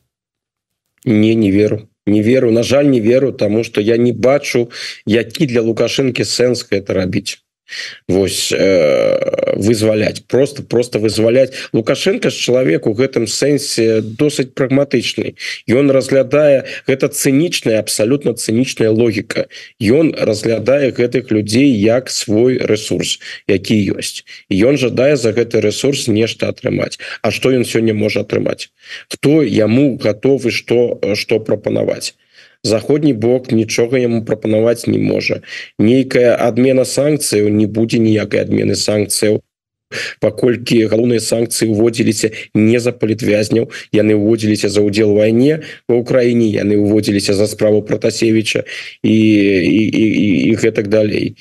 Не 1.04 1.34
не 1.34 1.50
веру. 1.50 1.88
Не 2.06 2.22
веру. 2.22 2.50
На 2.50 2.62
жаль 2.62 2.84
не 2.84 3.00
веру 3.00 3.32
тому 3.32 3.64
что 3.64 3.80
я 3.80 3.96
не 3.96 4.12
бачу 4.12 4.70
які 5.06 5.46
для 5.46 5.62
лукашэнкі 5.62 6.24
сэнс 6.24 6.66
это 6.70 6.94
рабіць 6.94 7.42
Вось 8.09 8.53
э, 8.53 9.55
вызваляць 9.57 10.23
просто 10.27 10.62
просто 10.62 10.99
вызваляць 10.99 11.53
лукашенко 11.73 12.31
з 12.31 12.37
чалавек 12.37 12.87
у 12.87 12.95
гэтым 12.95 13.27
сэнсе 13.27 14.01
досыць 14.01 14.55
прагматычны. 14.55 15.35
Ён 15.68 15.91
разглядае 15.91 16.64
гэта 16.87 17.09
цынічная 17.09 17.79
абсалютна 17.79 18.35
цынічная 18.35 18.91
логіка. 18.91 19.47
Ён 19.81 20.14
разглядае 20.18 20.93
гэтых 20.93 21.31
людзей 21.31 21.70
як 21.73 22.11
свой 22.11 22.59
ресурс 22.59 23.18
які 23.49 23.77
ёсць. 23.93 24.25
Ён 24.51 24.79
жадае 24.79 25.16
за 25.16 25.33
гэты 25.33 25.61
ресурс 25.61 26.09
нешта 26.09 26.49
атрымаць. 26.49 26.99
А 27.23 27.31
што 27.31 27.53
ён 27.53 27.64
сёння 27.64 27.95
можа 27.95 28.23
атрымаць? 28.23 28.70
Хто 29.09 29.43
яму 29.43 29.97
готовы 29.97 30.51
что 30.51 31.01
что 31.14 31.41
прапанаваць 31.41 32.14
заходні 32.62 33.12
бок 33.12 33.52
нічога 33.52 33.98
яму 33.98 34.24
прапанаваць 34.24 34.86
не 34.86 34.98
можа. 34.98 35.42
Нейкая 35.78 36.36
адмена 36.36 36.84
санкцыяў 36.84 37.48
не 37.48 37.66
будзе 37.66 37.98
ніякай 37.98 38.46
адмены 38.46 38.74
санкцыяў 38.74 39.42
паколькі 40.20 40.86
галоўныя 40.92 41.20
санкцыі 41.20 41.70
уводзіліся 41.72 42.32
не 42.54 42.80
за 42.80 42.92
палітвязняў 42.92 43.68
яны 43.92 44.16
ўводзіліся 44.16 44.72
за 44.72 44.84
ўдзел 44.84 45.14
вайне 45.18 45.60
ва 45.88 46.00
ўкраіне 46.00 46.48
яны 46.48 46.80
ўводзіліся 46.80 47.36
за 47.36 47.46
справу 47.46 47.82
протасевича 47.82 48.64
і, 49.02 49.12
і, 49.12 49.82
і, 49.92 50.06
і 50.48 50.54
гэтак 50.56 50.88
далей. 50.88 51.36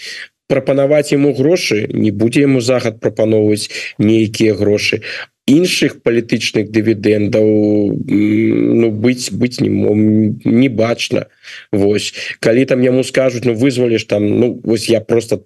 Прапанаваць 0.51 1.15
ему 1.15 1.32
грошы 1.32 1.88
не 1.95 2.11
будзе 2.11 2.43
ему 2.43 2.59
захад 2.59 2.99
прапаноўваць 2.99 3.72
нейкія 3.99 4.53
грошы 4.53 4.99
іншых 5.48 6.02
палітычных 6.04 6.70
дывідэндаў 6.70 7.48
ну 8.08 8.92
быць 8.92 9.32
быць 9.32 9.60
не 9.60 9.70
не 9.70 10.70
бачна. 10.70 11.28
Вось. 11.72 12.14
Калі 12.39 12.66
там 12.66 12.82
яму 12.82 13.04
скажуць 13.04 13.46
ну 13.46 13.54
вызваліш 13.54 14.06
там 14.06 14.28
ну 14.39 14.62
вось 14.64 14.89
я 14.89 15.02
просто 15.02 15.44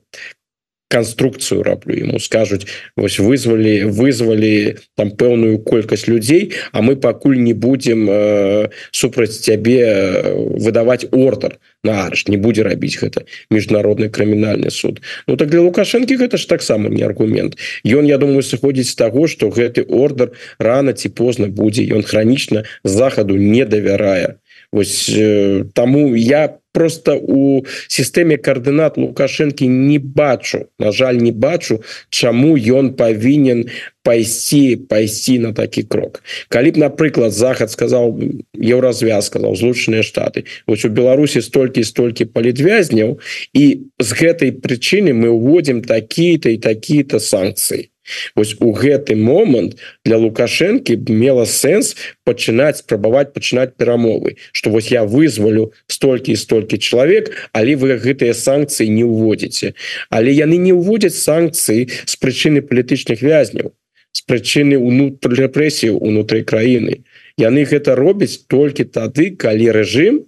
канструкцыю 0.95 1.63
раблю 1.67 1.99
ему 2.07 2.19
скажуць 2.23 2.63
вось 2.95 3.19
вызвалі 3.19 3.91
вызвалі 3.91 4.79
там 4.95 5.11
пэўную 5.11 5.59
колькасць 5.59 6.07
людзей 6.07 6.55
а 6.71 6.81
мы 6.81 6.95
пакуль 6.95 7.35
не 7.43 7.51
будем 7.51 8.07
э, 8.09 8.69
супраць 8.91 9.35
цябе 9.43 9.79
э, 9.83 10.33
выдаваць 10.35 11.03
ордер 11.11 11.59
на 11.83 12.07
арш 12.07 12.27
не 12.31 12.39
будзе 12.39 12.63
рабіць 12.63 12.95
гэта 13.01 13.27
міжнародны 13.51 14.09
крымінальны 14.09 14.71
суд. 14.71 15.01
Ну 15.27 15.35
так 15.35 15.51
для 15.51 15.61
лукашэнкі 15.67 16.15
гэта 16.15 16.39
ж 16.39 16.47
таксама 16.47 16.89
не 16.89 17.03
аргумент. 17.03 17.59
Ён 17.83 18.07
я 18.07 18.17
думаю 18.17 18.41
сыходзіць 18.41 18.89
з 18.89 18.95
таго 18.95 19.27
что 19.27 19.51
гэты 19.51 19.83
ордер 19.83 20.31
рано 20.59 20.95
ці 20.95 21.11
позна 21.11 21.51
будзе 21.51 21.83
ён 21.91 22.07
хранічна 22.07 22.63
захаду 22.83 23.35
не 23.35 23.65
давярае 23.65 24.39
Вось 24.75 25.09
э, 25.09 25.63
таму 25.73 26.15
я 26.15 26.57
просто 26.73 27.15
у 27.15 27.63
сістэме 27.87 28.35
коаардынат 28.35 28.97
лукашэнкі 28.99 29.63
не 29.71 29.99
бачу 30.03 30.67
на 30.83 30.91
жаль 30.91 31.15
не 31.23 31.31
бачу 31.31 31.79
чаму 32.11 32.59
ён 32.59 32.91
павінен 32.99 33.71
пайсці 34.03 34.75
пайсці 34.91 35.39
на 35.47 35.53
такі 35.55 35.87
крок. 35.87 36.19
Калі 36.51 36.75
б 36.75 36.83
напрыклад 36.83 37.31
захад 37.31 37.71
сказал 37.71 38.19
еўразвяз 38.51 39.31
сказал 39.31 39.55
злучаныя 39.55 40.03
штаты 40.03 40.43
вось 40.67 40.83
у 40.83 40.91
беларусі 40.91 41.39
столькі 41.39 41.87
столькі 41.87 42.27
палітвязняў 42.35 43.15
і 43.55 43.63
з 44.03 44.09
гэтай 44.11 44.51
прычыны 44.51 45.15
мы 45.15 45.31
уводзім 45.31 45.87
такія-то 45.87 46.51
і 46.51 46.59
такія-то 46.59 47.23
санкцыі 47.23 47.94
Вось 48.35 48.55
у 48.59 48.71
гэты 48.71 49.15
момант 49.15 49.77
для 50.05 50.17
лукашэнкі 50.17 50.97
мела 51.09 51.45
сэнс 51.45 51.95
пачынаць 52.23 52.83
спрабаваць 52.83 53.33
пачынаць 53.33 53.73
перамовы 53.77 54.37
что 54.51 54.69
вось 54.69 54.91
я 54.91 55.05
вызвалю 55.05 55.71
столькі 55.87 56.33
і 56.33 56.41
столькі 56.41 56.77
чалавек 56.77 57.33
але 57.53 57.75
вы 57.75 57.97
гэтыя 57.97 58.33
санкцыі 58.33 58.89
не 58.89 59.03
ўводзіце. 59.03 59.73
Але 60.09 60.31
яны 60.31 60.57
не 60.61 60.73
ўводзяць 60.73 61.17
санкцыі 61.17 61.89
з 62.05 62.13
прычыны 62.21 62.61
палітычных 62.61 63.21
вязняў 63.21 63.73
з 64.15 64.21
прычыны 64.23 64.77
унутр 64.79 65.35
рэпрэсію 65.35 65.99
унутры 65.99 66.43
краіны. 66.47 67.03
Яны 67.35 67.65
гэта 67.67 67.99
робяць 67.99 68.47
толькі 68.47 68.87
тады 68.87 69.35
калі 69.35 69.71
рэжым 69.75 70.23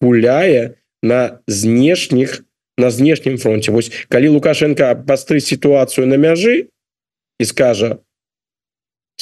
гуляе 0.00 0.78
на 1.02 1.42
знешніх 1.46 2.44
на 2.78 2.90
знешнім 2.90 3.38
фронте 3.38 3.72
Вось 3.72 3.90
калі 4.08 4.28
лукашенко 4.38 4.94
абастры 4.94 5.40
сітуацыю 5.40 6.06
на 6.06 6.16
мяжы 6.16 6.68
і 7.42 7.44
скажа 7.50 7.98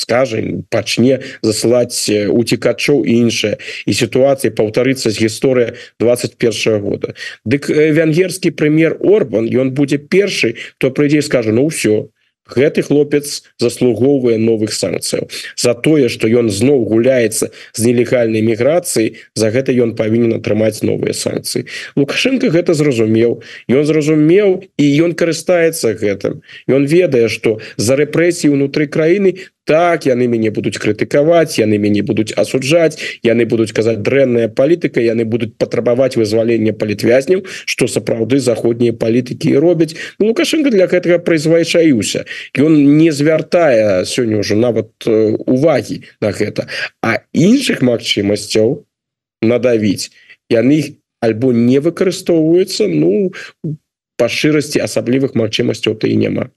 скажем 0.00 0.62
пачне 0.70 1.20
засылаць 1.42 2.08
уцікачоў 2.30 3.04
іншае 3.04 3.56
і 3.86 3.92
сітуацыі 3.92 4.54
паўтарыцца 4.56 5.10
з 5.10 5.16
гісторыя 5.26 5.74
21 6.00 6.52
-го 6.52 6.78
года 6.80 7.08
дык 7.44 7.68
венгерскі 7.68 8.54
прэм'ер 8.54 8.96
Орбан 9.00 9.50
ён 9.50 9.72
будзе 9.72 9.98
першы 9.98 10.56
то 10.78 10.90
прыйдзе 10.90 11.22
скажа 11.22 11.52
ну 11.52 11.68
ўсё 11.68 12.08
гэты 12.56 12.82
хлопец 12.82 13.42
заслугоўвае 13.58 14.38
новых 14.38 14.72
санкцыяў. 14.72 15.28
За 15.56 15.74
тое 15.74 16.08
что 16.08 16.28
ён 16.28 16.50
зноў 16.50 16.84
гуляецца 16.88 17.50
з 17.50 17.80
нелегальнай 17.84 18.42
міграцыі 18.42 19.16
за 19.34 19.50
гэта 19.50 19.72
ён 19.72 19.94
павінен 19.94 20.38
атрымаць 20.40 20.82
новыя 20.82 21.14
санкцыі. 21.14 21.66
Лукашенко 21.96 22.50
гэта 22.50 22.74
зразумеў. 22.74 23.42
Ён 23.68 23.84
зразумеў 23.84 24.64
і 24.76 24.86
ён 25.04 25.14
карыстаецца 25.14 25.94
гэтым. 25.94 26.42
Ён 26.66 26.86
ведае 26.86 27.28
что 27.28 27.60
за 27.76 27.96
рэпрэсіі 27.96 28.52
унутры 28.54 28.86
краіны 28.86 29.36
так 29.70 30.06
яны 30.10 30.26
мяне 30.26 30.50
будуць 30.50 30.82
крытыкаваць 30.82 31.62
яны 31.62 31.78
мяне 31.78 32.02
будуць 32.02 32.34
асуджаць 32.34 32.98
яны 33.22 33.46
будуць 33.46 33.70
казаць 33.70 34.02
дрэнная 34.02 34.50
палітыка 34.50 34.98
яны 34.98 35.22
будуць 35.22 35.54
патрабаваць 35.62 36.18
вызвалення 36.18 36.74
палітвязняў 36.74 37.46
что 37.70 37.86
сапраўды 37.86 38.40
заходнія 38.42 38.92
палітыкі 38.92 39.54
робяць. 39.62 39.94
Ну, 40.18 40.26
лукашенко 40.26 40.74
для 40.74 40.90
гэтага 40.90 41.22
прызвайчаюся 41.22 42.26
ён 42.58 42.98
не 42.98 43.14
звяртае 43.14 44.02
сёння 44.10 44.42
ўжо 44.42 44.58
нават 44.58 44.90
увагі 45.06 46.02
на 46.18 46.34
гэта. 46.34 46.66
А 46.98 47.22
іншых 47.30 47.78
магчымасцяў 47.86 48.82
надавіць 49.38 50.10
яны 50.50 50.98
альбо 51.22 51.54
не 51.54 51.78
выкарыстоўваюцца 51.78 52.90
ну 52.90 53.30
по 54.18 54.26
шчырасці 54.26 54.82
асаблівых 54.82 55.38
магчымасцяў 55.38 55.94
то 55.94 56.10
і 56.10 56.16
няма 56.16 56.50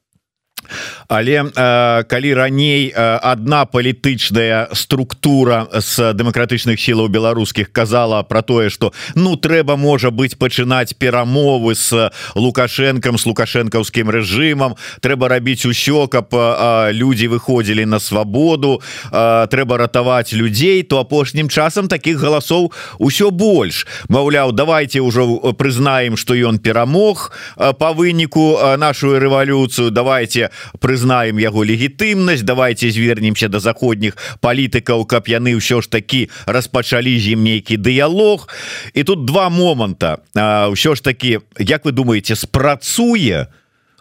але 1.07 1.43
э, 1.43 2.03
калі 2.03 2.33
раней 2.33 2.93
э, 2.95 3.19
одна 3.21 3.65
палітычная 3.65 4.69
структура 4.73 5.67
с 5.71 6.13
дэмакратычных 6.13 6.79
сілаў 6.79 7.07
беларускіх 7.07 7.71
казала 7.71 8.23
про 8.23 8.41
тое 8.41 8.69
что 8.69 8.93
ну 9.15 9.35
трэба 9.35 9.75
можа 9.75 10.11
быть 10.11 10.37
пачынаць 10.37 10.93
перамовы 10.97 11.75
с 11.75 12.11
лукашенком 12.35 13.17
с 13.17 13.25
лукашэнкаўскім 13.25 14.09
рэжымам. 14.09 14.75
Трэба 15.01 15.27
рабіць 15.27 15.65
усё 15.65 16.07
каб 16.07 16.33
э, 16.33 16.91
людзі 16.93 17.27
выходзілі 17.27 17.85
на 17.85 17.99
свабоду. 17.99 18.81
Э, 19.11 19.47
трэба 19.47 19.77
ратаваць 19.77 20.33
людзей 20.33 20.83
то 20.83 20.99
апошнім 20.99 21.49
часам 21.49 21.87
таких 21.87 22.19
галасоў 22.19 22.71
усё 22.99 23.31
больш. 23.31 23.87
Маўляў 24.09 24.51
давайте 24.51 25.01
ўжо 25.01 25.53
прызнаем 25.57 26.17
что 26.17 26.33
ён 26.33 26.59
перамог 26.59 27.31
э, 27.57 27.73
по 27.73 27.93
выніку 27.93 28.57
э, 28.57 28.77
нашу 28.77 29.19
рэвалюцыю. 29.19 29.91
Давайте 29.91 30.49
прызнаем 30.79 31.39
яго 31.39 31.63
легітымнасць. 31.63 32.43
Давайте 32.43 32.91
звернемся 32.91 33.47
до 33.47 33.59
заходніх 33.59 34.17
палітыкаў 34.41 35.05
каб 35.05 35.27
яны 35.27 35.55
ўсё 35.57 35.81
ж 35.81 35.89
таки 35.89 36.29
распачалі 36.45 37.13
з 37.19 37.35
ім 37.37 37.43
нейкі 37.43 37.77
дыялог. 37.77 38.47
І 38.93 39.03
тут 39.03 39.25
два 39.25 39.49
моманта. 39.49 40.21
Ўсё 40.35 40.95
ж 40.95 41.03
таки 41.03 41.39
Як 41.59 41.85
вы 41.85 41.91
думаете 41.91 42.35
спрацуе? 42.35 43.47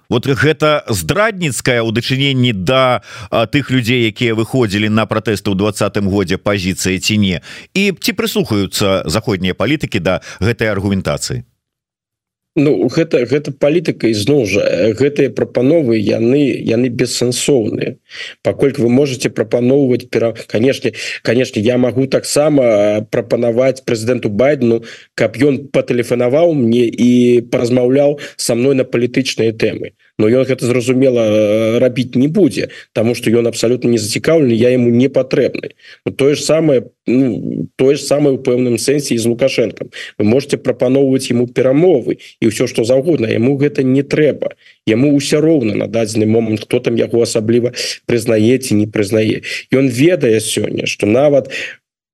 Вот 0.09 0.27
гэта 0.29 0.85
здрадніцкая 0.93 1.81
ў 1.81 1.89
дачыненні 1.89 2.53
да 2.53 3.01
тых 3.49 3.73
людзей 3.73 4.05
якія 4.13 4.37
выходзілі 4.37 4.93
на 4.93 5.09
пратэсты 5.09 5.49
ў 5.49 5.57
двадцатым 5.57 6.13
годзе 6.13 6.37
пазіцыі 6.37 7.01
ці 7.01 7.17
не? 7.17 7.41
І 7.73 7.97
ці 7.97 8.13
прыслухаюцца 8.13 9.09
заходнія 9.09 9.57
палітыкі 9.57 10.05
да 10.05 10.21
гэтай 10.37 10.69
аргументацыі 10.69 11.49
Ну 12.55 12.89
гэта 12.93 13.25
гэта 13.25 13.49
палітыка 13.57 14.11
ізноў 14.13 14.45
жа. 14.45 14.65
Гэтыя 14.93 15.33
прапановы 15.33 15.97
яны 15.97 16.43
яны 16.69 16.93
бессэнсоўныя. 16.93 17.97
Паколькі 18.45 18.85
вы 18.85 18.91
можете 18.93 19.33
прапаноўваць 19.33 20.05
пера 20.13 20.35
канешне 20.53 20.93
канешне 21.25 21.63
я 21.65 21.79
магу 21.81 22.05
таксама 22.07 23.09
прапанаваць 23.09 23.81
прэзідэнту 23.89 24.29
байдену 24.29 24.83
каб 25.17 25.41
ён 25.41 25.73
патэлефанаваў 25.73 26.53
мне 26.53 26.85
і 26.93 27.41
паразмаўляў 27.49 28.21
са 28.37 28.55
мной 28.55 28.77
на 28.77 28.85
палітычныя 28.85 29.57
тэмы 29.57 29.97
но 30.19 30.29
ён 30.29 30.45
гэта 30.45 30.67
зразумела 30.67 31.21
э, 31.21 31.79
рабіць 31.79 32.15
не 32.15 32.29
будзе 32.29 32.69
тому 32.93 33.15
что 33.15 33.31
ён 33.31 33.47
абсолютно 33.47 33.89
не 33.89 33.99
зацікаўлены 33.99 34.53
я 34.53 34.71
ему 34.71 34.91
не 34.91 35.09
патрэбны 35.09 35.75
тое 36.17 36.35
ж 36.35 36.41
самое 36.41 36.91
ну, 37.07 37.69
тое 37.77 37.97
ж 37.97 38.01
самое 38.01 38.37
у 38.37 38.39
пэўным 38.39 38.79
сэнсе 38.79 39.19
з 39.19 39.27
лукашенко 39.27 39.87
вы 40.19 40.25
можете 40.25 40.59
прапаноўваць 40.59 41.31
ему 41.31 41.47
перамовы 41.47 42.19
і 42.41 42.45
ўсё 42.47 42.67
что 42.67 42.85
заўгодна 42.85 43.27
ему 43.27 43.57
гэта 43.57 43.83
не 43.83 44.03
трэба 44.03 44.55
яму 44.87 45.17
ўсё 45.17 45.41
роўна 45.41 45.75
на 45.75 45.87
дадзены 45.89 46.27
момант 46.27 46.65
хто 46.65 46.79
там 46.79 46.97
яго 46.97 47.23
асабліва 47.23 47.73
прызнаеце 48.07 48.75
не 48.75 48.87
прызнае 48.87 49.43
ён 49.73 49.89
ведае 49.89 50.41
сёння 50.41 50.87
что 50.87 51.07
нават 51.07 51.51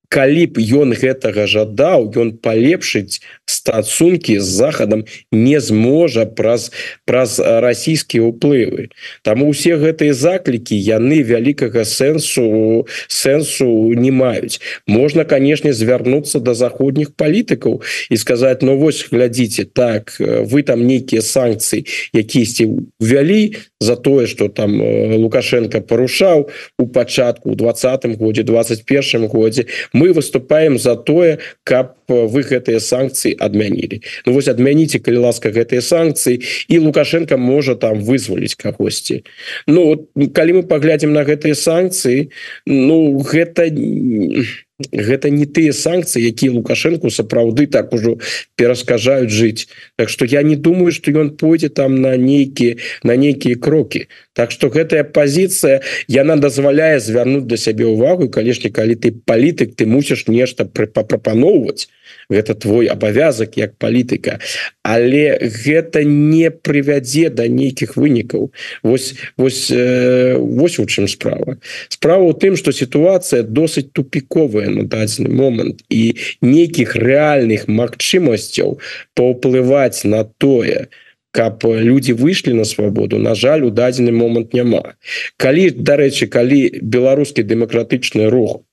калі 0.08 0.46
б 0.48 0.64
ён 0.80 0.96
гэтага 0.96 1.44
жадаў 1.44 2.08
ён 2.16 2.32
палепшыць 2.40 3.20
стасункі 3.44 4.40
з 4.40 4.48
захадам 4.48 5.04
не 5.32 5.60
зможа 5.60 6.24
праз 6.24 6.72
праз 7.04 7.36
расійскія 7.40 8.24
ўплывы. 8.24 8.88
Там 9.22 9.44
усе 9.44 9.76
гэтыя 9.76 10.16
заклікі 10.16 10.76
яны 10.76 11.20
вялікага 11.20 11.84
сэнсу 11.84 12.88
сэнсу 13.08 13.68
не 13.96 14.12
маюць. 14.12 14.60
Можна 14.88 15.28
канешне 15.28 15.72
звярнуцца 15.76 16.40
до 16.40 16.56
заходніх 16.56 17.12
палітыкаў 17.12 17.84
і 18.08 18.16
сказаць 18.16 18.64
ну 18.64 18.80
вось 18.80 19.04
глядзіце 19.12 19.68
так 19.68 20.16
вы 20.20 20.64
там 20.64 20.88
нейкія 20.88 21.20
санкцыі 21.20 21.84
якісьці 22.16 22.64
ввялі 22.96 23.60
за 23.80 23.96
тое 23.96 24.26
что 24.26 24.48
там 24.48 24.80
лукашенко 24.80 25.80
парушаў 25.80 26.48
у 26.78 26.86
пачатку 26.88 27.52
у 27.52 27.54
двадцатым 27.54 28.16
годзе 28.16 28.42
21 28.42 29.28
годзе 29.28 29.68
мы 29.98 30.12
выступаем 30.14 30.78
за 30.78 30.94
тое 30.94 31.38
каб 31.66 31.98
вы 32.08 32.46
гэтыя 32.46 32.78
санкцыі 32.80 33.34
адмянілі. 33.36 34.00
Ну 34.24 34.32
вось 34.32 34.48
адмяніце 34.48 35.02
калі 35.02 35.26
ласка 35.26 35.50
гэтыя 35.50 35.82
санкцыі 35.82 36.38
і 36.70 36.78
лукашенко 36.86 37.36
можа 37.36 37.74
там 37.74 38.00
вызваліць 38.06 38.54
кагосьці. 38.54 39.26
Ну 39.66 40.08
калі 40.14 40.60
мы 40.60 40.62
паглядзім 40.62 41.12
на 41.12 41.26
гэтыя 41.26 41.58
санкцыі 41.58 42.30
Ну 42.66 43.18
гэта 43.18 43.70
не 43.70 44.44
гэта 44.92 45.30
не 45.30 45.46
тыя 45.46 45.74
санкцыі 45.74 46.22
якія 46.30 46.54
лукашенко 46.54 47.10
сапраўды 47.10 47.66
так 47.66 47.92
ужо 47.92 48.18
пераскажаюць 48.54 49.30
жыць. 49.30 49.66
Так 49.96 50.08
что 50.08 50.24
я 50.24 50.42
не 50.42 50.54
думаю 50.54 50.92
что 50.92 51.10
ён 51.10 51.34
пойдзе 51.36 51.68
там 51.68 52.00
на 52.00 52.16
нейкіе 52.16 52.78
на 53.02 53.16
нейкія 53.16 53.56
крокі. 53.56 54.06
Так 54.34 54.50
что 54.50 54.70
гэтая 54.70 55.02
пазіцыя 55.02 55.82
яна 56.06 56.36
дазваляе 56.36 57.00
звярнуць 57.00 57.50
да 57.50 57.56
сябе 57.56 57.90
ўвагу 57.90 58.30
калішні 58.30 58.70
калі 58.70 58.94
ты 58.94 59.10
палітык 59.10 59.74
ты 59.74 59.86
мусіш 59.86 60.30
нешта 60.30 60.64
прапаноўваць 60.64 61.90
гэта 62.30 62.54
твой 62.54 62.86
абавязак 62.86 63.56
як 63.56 63.76
палітыка. 63.80 64.38
Але 64.82 65.38
гэта 65.40 66.04
не 66.04 66.50
прывядзе 66.50 67.28
да 67.30 67.48
нейкіх 67.48 67.96
вынікаў. 67.96 68.52
Вось 68.82 69.14
вось 69.36 69.70
э, 69.70 70.36
вось 70.36 70.78
у 70.78 70.86
чым 70.86 71.08
справа. 71.08 71.56
Справа 71.88 72.24
у 72.28 72.32
тым 72.32 72.56
что 72.56 72.72
сітуацыя 72.72 73.42
досыць 73.42 73.92
тупіковая 73.92 74.68
на 74.68 74.84
дадзены 74.84 75.32
момант 75.32 75.84
і 75.88 76.14
нейкіх 76.40 76.96
рэальных 76.96 77.68
магчымасцяў 77.68 78.78
паўплываць 79.14 80.04
на 80.04 80.24
тое 80.24 80.88
каб 81.30 81.64
люди 81.64 82.12
выйшлі 82.12 82.54
на 82.54 82.64
свабоду 82.64 83.18
на 83.18 83.34
жаль 83.34 83.62
у 83.62 83.70
дадзены 83.70 84.12
момант 84.12 84.54
няма. 84.54 84.96
Калі 85.36 85.70
дарэчы 85.70 86.26
калі 86.26 86.80
беларускі 86.82 87.44
дэмакратычны 87.44 88.28
рух 88.32 88.64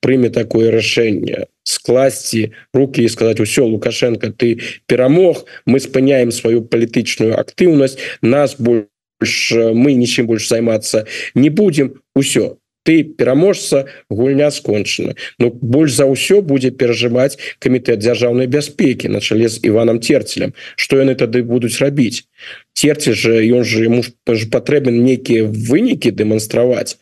прыме 0.00 0.30
такое 0.30 0.70
рашэнне 0.70 1.46
скласці 1.68 2.52
руки 2.72 3.02
і 3.02 3.08
сказать 3.08 3.40
усё 3.40 3.64
лукашенко 3.66 4.32
ты 4.32 4.58
перамог 4.86 5.44
мы 5.66 5.80
спыняем 5.80 6.32
сваю 6.32 6.62
палітычную 6.64 7.36
актыўнасць 7.36 7.98
нас 8.22 8.56
больш 8.56 9.52
мы 9.52 9.92
нічым 9.92 10.26
больш 10.26 10.48
займацца 10.48 11.04
не 11.34 11.50
будем 11.50 12.00
усё 12.16 12.56
пераможца 12.88 13.84
гульня 14.08 14.50
скончана 14.50 15.14
Ну 15.38 15.50
больш 15.52 15.92
за 15.92 16.08
ўсё 16.08 16.40
будзе 16.40 16.70
перажываць 16.70 17.36
камітэт 17.60 18.00
дзяржаўнай 18.00 18.48
бяспекі 18.48 19.12
на 19.12 19.20
чале 19.20 19.48
з 19.48 19.60
Іваном 19.60 20.00
терцелем 20.00 20.54
что 20.76 20.96
яны 20.96 21.12
тады 21.14 21.44
будуць 21.44 21.84
рабіць? 21.84 22.24
Терці 22.72 23.12
же 23.12 23.44
ён 23.44 23.64
же 23.64 23.84
ему 23.84 24.00
патрэбен 24.24 25.04
нейкія 25.04 25.44
вынікі 25.44 26.16
дэманстраваць 26.16 26.96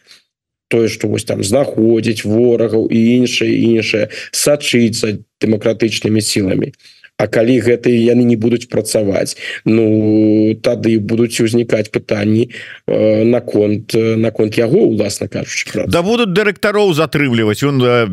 тое 0.68 0.88
что 0.88 1.08
вось 1.08 1.24
там 1.24 1.44
знаходзіць 1.44 2.24
ворагаў 2.24 2.88
і 2.90 2.98
іншае 3.22 3.50
іншае 3.50 4.08
сачыцца 4.32 5.18
дэмакратычнымі 5.40 6.20
сіламі. 6.20 6.72
А 7.16 7.26
калі 7.32 7.56
гэта 7.64 7.88
яны 7.88 8.28
не 8.28 8.36
будуць 8.36 8.68
працаваць 8.68 9.40
Ну 9.64 10.52
тады 10.60 10.98
будуць 11.00 11.40
узнікаць 11.40 11.88
пытанні 11.88 12.52
э, 12.86 13.24
наконт 13.24 13.94
э, 13.96 14.16
наконт 14.20 14.58
яго 14.60 14.84
уласна 14.92 15.24
кажучы 15.24 15.88
да 15.88 16.02
будуць 16.02 16.36
дырэктароў 16.36 16.92
затрымліваць. 16.92 17.64
Он 17.64 17.80
э, 17.80 18.04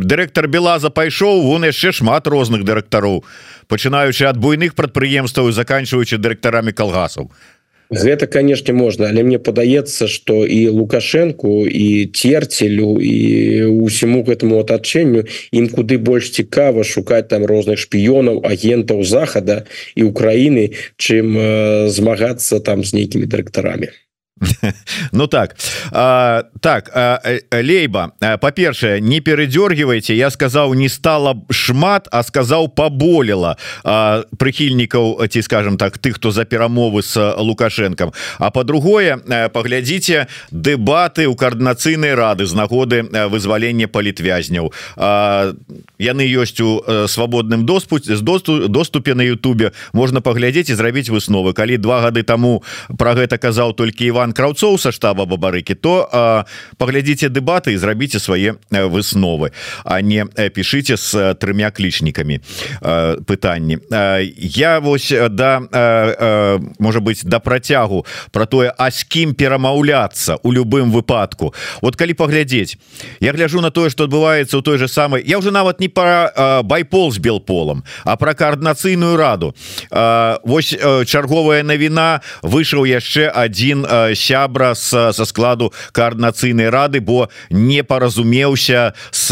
дырэктар 0.00 0.48
белаза 0.48 0.88
пайшоў 0.88 1.44
вон 1.44 1.68
яшчэ 1.68 1.92
шмат 1.92 2.26
розных 2.26 2.64
дырэктароў 2.64 3.24
пачынаючы 3.68 4.24
ад 4.24 4.40
буйных 4.40 4.72
прадпрыемстваў 4.72 5.52
заканчиваючы 5.52 6.16
дырэктарамі 6.16 6.72
калгасаў 6.72 7.28
гэта 7.90 8.26
конечно 8.26 8.72
можна 8.74 9.08
але 9.08 9.22
мне 9.22 9.38
падаецца 9.38 10.08
что 10.08 10.46
і 10.46 10.68
лукашенко 10.68 11.66
і 11.66 12.06
терцелю 12.06 12.98
і 13.00 13.16
усіму 13.82 14.22
гэтаму 14.26 14.60
атачэнню 14.62 15.26
ім 15.52 15.68
куды 15.68 15.98
больш 15.98 16.30
цікава 16.30 16.84
шукаць 16.84 17.28
там 17.28 17.44
розных 17.44 17.78
шпіёнаў 17.78 18.42
агентаў 18.44 19.02
захада 19.04 19.64
і 19.94 20.02
Украіны 20.06 20.72
чым 20.96 21.36
э, 21.38 21.88
змагацца 21.88 22.60
там 22.60 22.84
з 22.84 22.94
нейкімі 22.94 23.26
дырэктарамі 23.26 23.92
Ну 25.12 25.26
так 25.26 25.56
а, 25.92 26.44
так 26.60 26.90
а, 26.94 27.20
лейба 27.52 28.12
по-першае 28.40 29.00
не 29.00 29.20
перадёргивайте 29.20 30.14
я 30.14 30.30
сказал 30.30 30.74
не 30.74 30.88
стало 30.88 31.42
шмат 31.50 32.08
а 32.12 32.22
сказал 32.22 32.68
поболела 32.68 33.56
прыхільнікаў 33.84 35.26
ці 35.28 35.42
скажем 35.42 35.76
так 35.76 35.98
тых 35.98 36.16
хто 36.16 36.30
за 36.30 36.44
перамовы 36.44 37.02
с 37.02 37.34
лукашенком. 37.38 38.12
А 38.38 38.50
по-другое 38.50 39.16
поглядзіце 39.52 40.26
дэбаты 40.50 41.26
у 41.26 41.34
коаардынацыйнай 41.34 42.14
рады 42.14 42.46
з 42.46 42.54
нагоды 42.54 43.02
вызвалення 43.02 43.88
палітвязняў 43.88 44.72
яны 45.98 46.24
ёсць 46.28 46.60
у 46.60 46.82
свабодным 47.08 47.64
доспуце 47.64 48.16
з 48.16 48.20
досту 48.20 48.68
доступе 48.68 49.14
на 49.14 49.22
Ютубе. 49.22 49.72
Можна 49.92 50.20
паглядзець 50.20 50.70
і 50.70 50.74
зрабіць 50.74 51.08
высновы. 51.10 51.52
Калі 51.52 51.76
два 51.76 52.00
гады 52.00 52.22
тому 52.22 52.62
про 52.98 53.14
гэта 53.14 53.38
казаў 53.38 53.72
толькі 53.72 54.06
Іван 54.06 54.25
краўцоў 54.32 54.78
са 54.78 54.92
штаба 54.92 55.26
бабарыкі 55.26 55.74
то 55.74 56.44
паглядзіце 56.78 57.28
дэбаты 57.28 57.74
і 57.74 57.80
зрабіце 57.80 58.18
свае 58.18 58.56
высновы 58.70 59.52
а 59.84 60.00
не 60.00 60.24
пішыце 60.26 60.96
з 60.96 61.34
трымя 61.38 61.70
клічнікамі 61.70 62.40
пытанні 63.26 63.78
я 64.36 64.80
вось 64.80 65.12
да 65.30 65.60
можа 66.78 67.00
быть 67.00 67.22
да 67.24 67.38
працягу 67.38 68.06
про 68.30 68.46
тое 68.46 68.72
а 68.76 68.90
з 68.90 69.04
кім 69.04 69.34
перамаўляцца 69.34 70.38
у 70.42 70.52
любым 70.52 70.90
выпадку. 70.90 71.54
Вот 71.82 71.96
калі 71.96 72.14
паглядзець 72.14 72.76
я 73.20 73.32
гляжу 73.32 73.60
на 73.60 73.70
тое 73.70 73.90
что 73.90 74.04
адбываецца 74.04 74.58
у 74.58 74.62
той 74.62 74.78
же 74.78 74.88
самой 74.88 75.22
я 75.26 75.38
уже 75.38 75.50
нават 75.50 75.80
не 75.80 75.88
пара 75.88 76.62
байпол 76.62 77.12
з 77.12 77.18
белполом 77.18 77.84
а 78.04 78.16
про 78.16 78.34
коаардынацыйную 78.34 79.16
раду. 79.16 79.54
Вось 80.44 80.74
чарговая 81.06 81.62
навіна 81.62 82.20
выйшаў 82.42 82.86
яшчэ 82.86 83.28
один 83.28 83.86
сябра 84.16 84.74
с 84.74 85.12
со 85.12 85.24
складу 85.24 85.72
коаардынацыйнай 85.92 86.70
рады 86.70 87.00
бо 87.00 87.28
не 87.50 87.84
паразумеўся 87.84 88.94
с 89.10 89.30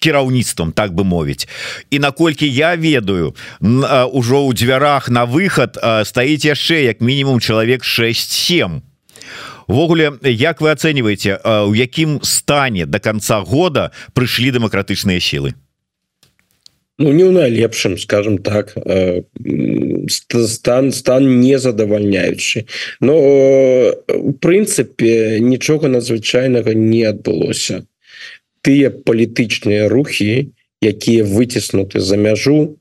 кіраўніцтвам 0.00 0.72
так 0.72 0.94
бы 0.94 1.04
мовіць. 1.04 1.48
І 1.90 1.98
наколькі 1.98 2.48
я 2.48 2.74
ведаю 2.74 3.36
ужо 3.60 4.48
ў 4.48 4.54
дзвярах 4.56 5.08
на 5.08 5.24
выход 5.28 5.76
стаіць 6.04 6.44
яшчэ 6.44 6.88
як 6.90 7.00
мінімум 7.00 7.40
чалавек 7.40 7.84
67 7.84 8.82
увогуле 9.70 10.18
як 10.24 10.60
вы 10.60 10.72
ацэньваеце 10.74 11.38
у 11.68 11.74
якім 11.76 12.18
стане 12.26 12.86
до 12.86 12.98
конца 12.98 13.40
года 13.40 13.92
прыйшлі 14.16 14.50
дэмакратычныя 14.56 15.20
сілы 15.20 15.54
Ну 17.00 17.12
не 17.16 17.24
ў 17.24 17.32
найлепшым 17.32 17.96
скажем 17.96 18.36
так 18.44 18.76
э, 18.76 19.22
стан 20.06 20.92
стан 20.92 21.40
не 21.40 21.58
задавальняючы 21.58 22.66
но 23.00 23.16
у 23.16 24.32
прынцыпе 24.36 25.40
нічога 25.40 25.88
надзвычайнага 25.88 26.76
не 26.76 27.04
адбылося 27.08 27.88
тыя 28.60 28.92
палітычныя 28.92 29.88
рухі 29.88 30.52
якія 30.84 31.24
выціснуты 31.24 32.04
за 32.04 32.20
мяжу 32.20 32.76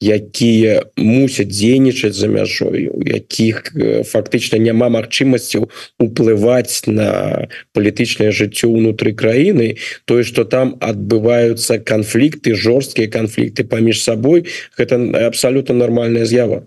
якія 0.00 0.86
мусяць 0.96 1.50
дзейнічаць 1.50 2.14
за 2.14 2.28
мяжой 2.30 2.86
у 2.94 3.02
якіх 3.02 3.74
фактычна 4.06 4.58
няма 4.62 4.88
магчымасцяў 4.94 5.66
уплываць 5.98 6.86
на 6.86 7.48
палітычнае 7.74 8.30
жыццё 8.30 8.70
ўнутры 8.70 9.10
краіны 9.12 9.74
тое 10.06 10.22
что 10.22 10.44
там 10.44 10.78
адбываюцца 10.78 11.82
канфлікты 11.82 12.54
жорсткія 12.54 13.10
канфлікты 13.10 13.66
паміж 13.66 14.02
сабой 14.02 14.46
гэта 14.78 15.02
абсалютна 15.26 15.74
нармальная 15.74 16.24
з'ява. 16.24 16.66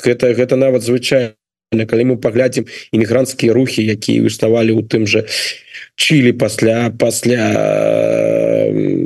Гэта 0.00 0.32
гэта 0.32 0.56
нават 0.56 0.80
звычайна 0.82 1.36
калі 1.86 2.04
мы 2.04 2.16
паглядзім 2.16 2.64
імігрантскія 2.96 3.52
рухі 3.52 3.84
якія 3.84 4.24
існавалі 4.24 4.72
ў 4.72 4.88
тым 4.88 5.04
же 5.04 5.28
Чілі 6.00 6.32
пасля 6.32 6.88
пасля 6.96 7.44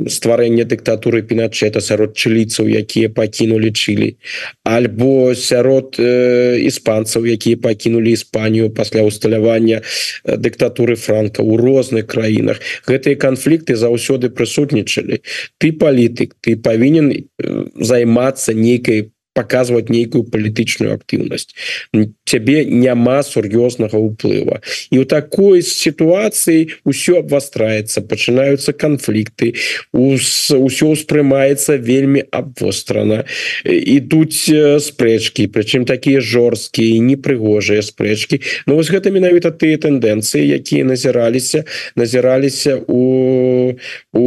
стварэння 0.09 0.65
дыктатуры 0.65 1.21
піначета 1.23 1.81
сярод 1.81 2.13
чыліцаў 2.17 2.69
якія 2.69 3.09
пакінулі 3.09 3.71
чылі 3.71 4.09
альбо 4.63 5.33
сярод 5.35 5.95
э, 5.99 6.59
іспанцаў 6.61 7.25
якія 7.25 7.57
пакінулі 7.57 8.11
Іспанію 8.11 8.69
пасля 8.69 9.03
усталявання 9.03 9.81
дыктатуры 10.25 10.95
франка 10.95 11.41
ў 11.41 11.57
розных 11.57 12.07
краінах 12.07 12.61
гэтыя 12.87 13.15
канфлікты 13.15 13.75
заўсёды 13.75 14.29
прысутнічалі 14.29 15.21
ты 15.57 15.71
палітык 15.71 16.35
ты 16.41 16.55
павінен 16.55 17.27
займацца 17.75 18.53
нейкай 18.53 19.14
показывать 19.35 19.91
нейкую 19.91 20.23
палітычную 20.31 20.95
актыўнасць 20.95 21.51
цябе 22.23 22.63
няма 22.65 23.19
сур'ёзнага 23.27 23.99
ўплыва 23.99 24.61
і 24.89 25.03
у 25.03 25.05
такой 25.05 25.61
сітуацыі 25.61 26.71
ўсё 26.87 27.19
абвастраецца 27.19 28.01
пачынаюцца 28.07 28.71
канфлікты 28.71 29.53
ўсё 29.91 30.87
ўспрымаецца 30.95 31.75
вельмі 31.75 32.23
абвострана 32.31 33.25
ідуць 33.67 34.47
спрэчкі 34.87 35.51
прычым 35.51 35.83
такія 35.83 36.23
жорсткія 36.23 37.03
непрыгожыя 37.03 37.83
спрэчкі 37.83 38.41
Ну 38.65 38.79
вось 38.79 38.89
гэта 38.89 39.11
менавіта 39.11 39.51
тыя 39.51 39.77
тэндэнцыі 39.77 40.47
якія 40.47 40.87
назіраліся 40.87 41.65
назіраліся 41.99 42.79
у 42.87 43.75
у 44.15 44.25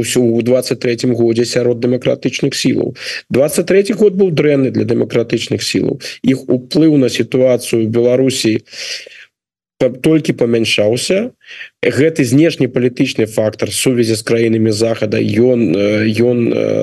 ўсё 0.00 0.20
у 0.24 0.40
23 0.42 1.12
годзе 1.12 1.44
сярод 1.44 1.84
дэмакратычных 1.84 2.56
сілаў 2.56 2.96
23 3.30 3.92
год 3.92 4.05
год 4.06 4.14
был 4.14 4.30
дрэнны 4.30 4.70
для 4.70 4.86
дэмакратычных 4.86 5.66
сілаў 5.66 5.98
іх 6.22 6.46
уплыў 6.46 6.94
на 7.02 7.10
сітуацыю 7.10 7.90
Беларусі 7.90 8.62
толькі 9.78 10.32
памяншаўся 10.40 11.34
гэты 11.82 12.24
знешні 12.24 12.70
палітычны 12.72 13.26
фактор 13.26 13.72
сувязі 13.74 14.14
з 14.16 14.22
краінамі 14.22 14.72
захада 14.72 15.20
ён 15.20 15.76
ён 16.30 16.38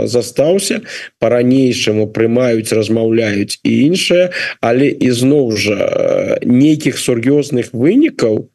застаўся. 0.05 0.81
По-ранейшаму 1.17 2.05
прымаюць 2.13 2.69
размаўляюць 2.69 3.57
і 3.63 3.71
іншае. 3.89 4.29
Але 4.61 4.93
ізноў 4.93 5.57
жа 5.57 6.37
нейкіх 6.45 7.01
сур'ёзных 7.01 7.73
вынікаў 7.73 8.49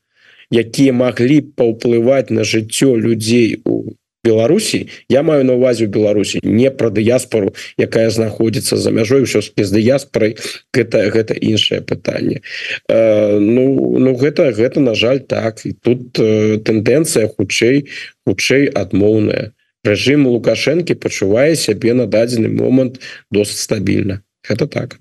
якія 0.55 0.93
маглі 0.93 1.41
паўплываць 1.59 2.31
на 2.31 2.45
жыццё 2.45 2.95
людзей 2.97 3.59
у 3.65 3.91
Беларусі 4.25 4.89
я 5.09 5.23
маю 5.23 5.45
на 5.45 5.55
увазе 5.55 5.87
у 5.87 5.93
Беларусі 5.95 6.41
не 6.43 6.71
пра 6.71 6.91
дыяспору 6.91 7.55
якая 7.79 8.11
знаходзіцца 8.11 8.77
за 8.77 8.91
мяжой 8.91 9.23
ўсё 9.23 9.43
з 9.43 9.71
дыяспорай 9.71 10.37
гэта 10.75 11.07
гэта 11.15 11.35
іншае 11.39 11.81
пытанне. 11.81 12.43
Э, 12.91 13.39
ну 13.39 13.97
ну 13.99 14.15
гэта 14.19 14.51
гэта 14.53 14.81
на 14.81 14.95
жаль 14.95 15.21
так. 15.21 15.65
І 15.67 15.73
тут 15.73 16.19
э, 16.19 16.59
тэндэнцыя 16.59 17.31
хутчэй 17.31 17.87
хутчэй 18.27 18.67
адмоўная. 18.75 19.55
Рэжым 19.87 20.27
лукашэнкі 20.27 20.99
пачувае 20.99 21.55
сябе 21.55 21.95
на 21.95 22.07
дадзены 22.11 22.51
момант 22.51 22.99
досыць 23.31 23.63
стабільна 23.63 24.23
это 24.51 24.67
так. 24.67 25.01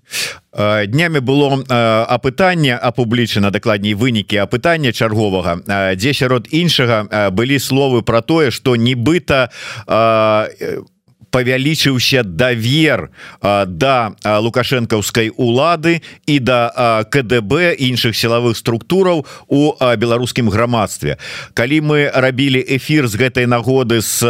Днями 0.87 1.19
было 1.19 1.63
апытанне 2.09 2.75
апублічана 2.75 3.51
дакладней 3.51 3.93
вынікі 3.93 4.37
апытання 4.37 4.91
чарговага. 4.91 5.61
Дзе 5.95 6.13
сярод 6.13 6.47
іншага 6.51 7.29
былі 7.31 7.59
словы 7.59 8.01
про 8.01 8.21
тое 8.21 8.51
что 8.51 8.75
нібыта 8.75 9.49
у 9.87 10.96
павялічыўся 11.31 12.23
давер 12.23 13.09
да 13.41 14.13
лукашэнкаўскай 14.23 15.31
улады 15.35 16.01
і 16.25 16.39
да 16.39 17.03
КДБ 17.11 17.75
іншых 17.77 18.15
сілавых 18.15 18.57
структураў 18.57 19.25
у 19.47 19.73
беларускім 19.75 20.49
грамадстве. 20.49 21.17
Калі 21.53 21.81
мы 21.81 21.99
рабілі 22.13 22.63
эфир 22.63 23.07
з 23.07 23.15
гэтай 23.19 23.45
нагоды 23.45 24.01
с 24.01 24.23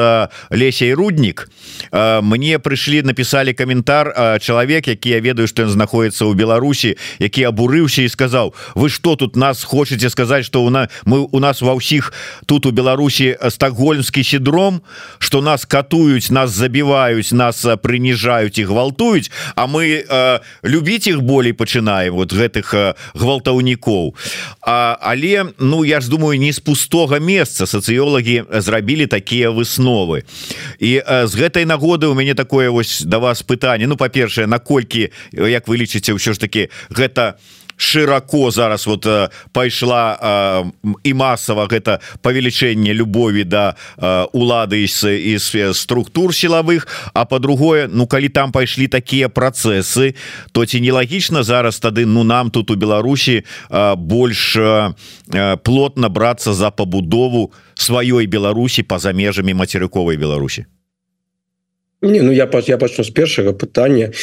лесяй 0.50 0.94
руднік 0.94 1.50
мне 1.94 2.60
прыйшлі 2.60 3.04
написали 3.04 3.54
каментар 3.54 4.40
чалавек 4.42 4.88
які 4.88 5.10
я 5.10 5.20
ведаю 5.20 5.48
что 5.48 5.64
ён 5.64 5.70
знаходіцца 5.70 6.26
ў 6.26 6.34
Беларусі 6.34 6.98
які 7.20 7.44
абурыўся 7.46 8.02
і 8.02 8.10
сказаў 8.10 8.54
вы 8.76 8.90
что 8.90 9.16
тут 9.16 9.36
нас 9.36 9.64
хочетце 9.64 10.10
сказать 10.10 10.46
что 10.46 10.64
у 10.64 10.70
нас 10.70 10.90
мы 11.06 11.28
у 11.30 11.40
нас 11.40 11.62
ва 11.62 11.78
ўсіх 11.78 12.14
тут 12.46 12.66
у 12.66 12.72
Беларусі 12.72 13.38
стокгольмскі 13.38 14.24
синдром 14.24 14.82
что 15.20 15.42
нас 15.42 15.66
катуюць 15.66 16.32
нас 16.32 16.52
забіваюць 16.52 16.87
забіваюць 16.88 17.34
нас 17.34 17.66
прыніжаюць 17.84 18.60
і 18.60 18.64
гвалтуюць 18.64 19.32
А 19.56 19.68
мы 19.68 20.06
э, 20.08 20.40
любіць 20.64 21.08
іх 21.08 21.22
болей 21.22 21.54
пачынаем 21.54 22.16
вот 22.16 22.34
гэтых 22.34 22.74
э, 22.74 22.94
гвалтаўнікоў. 23.14 24.16
Але 24.62 25.46
ну 25.60 25.84
я 25.84 26.02
ж 26.02 26.10
думаю 26.10 26.40
не 26.40 26.52
з 26.54 26.60
пустога 26.60 27.20
месца 27.20 27.66
сацыёлагі 27.66 28.46
зрабілі 28.50 29.08
такія 29.08 29.52
высновы. 29.52 30.24
І 30.80 31.04
э, 31.04 31.28
з 31.28 31.36
гэтай 31.36 31.66
нагоды 31.66 32.08
у 32.08 32.14
мяне 32.14 32.34
такое 32.34 32.70
вось 32.70 33.02
да 33.04 33.20
вас 33.20 33.44
пытанне. 33.44 33.88
Ну 33.88 33.98
па-першае 33.98 34.48
наколькі 34.48 35.12
як 35.32 35.68
вы 35.68 35.78
лічыце 35.78 36.14
ўсё 36.16 36.34
ж 36.34 36.40
таки 36.40 36.70
гэта 36.90 37.36
не 37.36 37.67
широко 37.78 38.52
зараз 38.52 38.88
вот 38.88 39.06
э, 39.06 39.30
пайшла 39.52 40.66
і 41.04 41.14
масава 41.14 41.68
гэта 41.68 42.00
павелічэнне 42.22 42.94
любові 42.94 43.44
да 43.44 43.76
улады 44.34 44.84
из 44.84 45.56
структур 45.78 46.34
сілавых. 46.34 46.88
А 47.14 47.26
по-другое 47.26 47.88
Ну 47.88 48.08
калі 48.08 48.30
там 48.30 48.52
пайшлі 48.52 48.88
такія 48.88 49.30
працэсы 49.30 50.16
то 50.52 50.66
ці 50.66 50.82
нелагічна 50.82 51.44
зараз 51.44 51.80
тады 51.80 52.06
Ну 52.06 52.24
нам 52.24 52.52
тут 52.52 52.72
у 52.72 52.76
Беларусі 52.76 53.44
больш 53.98 54.58
плотна 55.64 56.10
брацца 56.10 56.54
за 56.54 56.72
пабудову 56.72 57.54
сваёй 57.76 58.26
Беларусі 58.26 58.84
па-за 58.84 59.14
межамі 59.14 59.54
мацерыковай 59.54 60.18
Беларусі 60.18 60.66
Не, 62.02 62.22
ну 62.22 62.32
я 62.32 62.48
я 62.68 62.78
пачну 62.78 63.04
з 63.04 63.10
першага 63.10 63.54
пытання. 63.54 64.14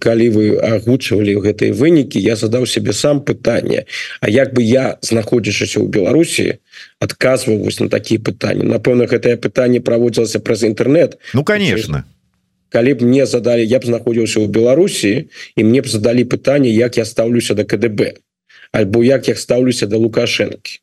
Калі 0.00 0.26
вы 0.32 0.56
агучвалі 0.56 1.36
гэтыя 1.36 1.76
вынікі 1.76 2.16
я 2.20 2.36
задаў 2.36 2.66
себе 2.66 2.92
сам 2.92 3.20
пытанне. 3.20 3.84
А 4.20 4.30
як 4.30 4.54
бы 4.54 4.62
я 4.62 4.96
знаходзячыся 5.02 5.80
ў 5.80 5.92
Беларусі 5.92 6.56
адказваў 6.98 7.60
вось 7.60 7.80
на 7.80 7.88
такія 7.88 8.20
пытанні? 8.20 8.64
Напэўна 8.64 9.04
гэтае 9.04 9.36
пытанне 9.36 9.80
праводзілася 9.80 10.40
праз 10.40 10.64
інтэрнет 10.64 11.20
Ну 11.34 11.44
конечно. 11.44 12.04
Калі 12.70 12.94
б 12.94 13.04
мне 13.04 13.26
задалі 13.26 13.66
я 13.66 13.78
б 13.78 13.84
знаходзіўся 13.84 14.40
ў 14.40 14.48
Беларусі 14.48 15.28
і 15.56 15.64
мне 15.64 15.84
б 15.84 15.86
задалі 15.86 16.24
пытанне 16.24 16.72
як 16.72 16.96
я 16.96 17.04
стаўлюся 17.04 17.54
да 17.54 17.64
КДБ 17.64 18.16
альбо 18.72 19.04
як 19.04 19.28
я 19.28 19.36
стаўлюся 19.36 19.84
да 19.86 20.00
лукашэнкі 20.00 20.80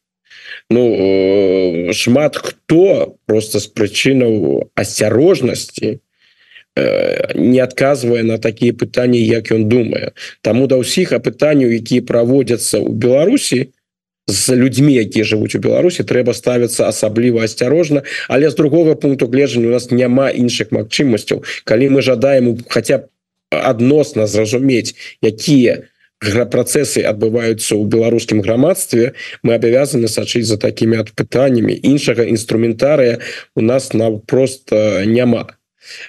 ну 0.69 1.93
шмат 1.93 2.37
хто 2.37 3.15
просто 3.25 3.59
з 3.59 3.67
прычынаў 3.71 4.69
асцярожнасці 4.75 5.99
не 7.35 7.59
адказвае 7.59 8.23
на 8.23 8.37
такія 8.37 8.73
пытанні 8.73 9.17
як 9.17 9.51
ён 9.51 9.65
думае. 9.65 10.13
Таму 10.41 10.67
да 10.67 10.77
ўсіх 10.77 11.13
апытанняў 11.13 11.73
якія 11.73 12.05
праводзяцца 12.05 12.77
ў 12.77 12.93
Беларусі 12.93 13.73
з 14.27 14.55
людзьмі 14.59 14.93
якія 14.93 15.25
жывуць 15.25 15.55
у 15.57 15.63
Беларусі 15.63 16.03
трэба 16.03 16.37
ставіцца 16.37 16.85
асабліва 16.85 17.47
асцярожна. 17.47 18.03
Але 18.27 18.51
з 18.51 18.55
другога 18.55 18.93
пункту 18.95 19.25
гледжання 19.25 19.67
у 19.67 19.75
нас 19.75 19.89
няма 19.89 20.29
іншых 20.29 20.69
магчымасцяў. 20.69 21.41
Калі 21.63 21.97
мы 21.97 22.05
жадаем 22.05 22.59
хаця 22.69 23.01
б 23.01 23.09
адносна 23.49 24.27
зразумець 24.27 24.93
якія 25.23 25.87
у 25.87 25.96
працэсы 26.21 27.05
адбываюцца 27.05 27.77
ў 27.77 27.83
беларускім 27.85 28.41
грамадстве 28.41 29.13
мы 29.43 29.57
абавязаны 29.57 30.07
сачыць 30.07 30.47
за 30.49 30.57
такімі 30.57 30.97
ад 31.03 31.13
пытаннямі 31.13 31.77
іншага 31.77 32.25
інструментарыя 32.25 33.19
у 33.55 33.61
нас 33.61 33.93
навпрост 33.93 34.73
няма 35.05 35.56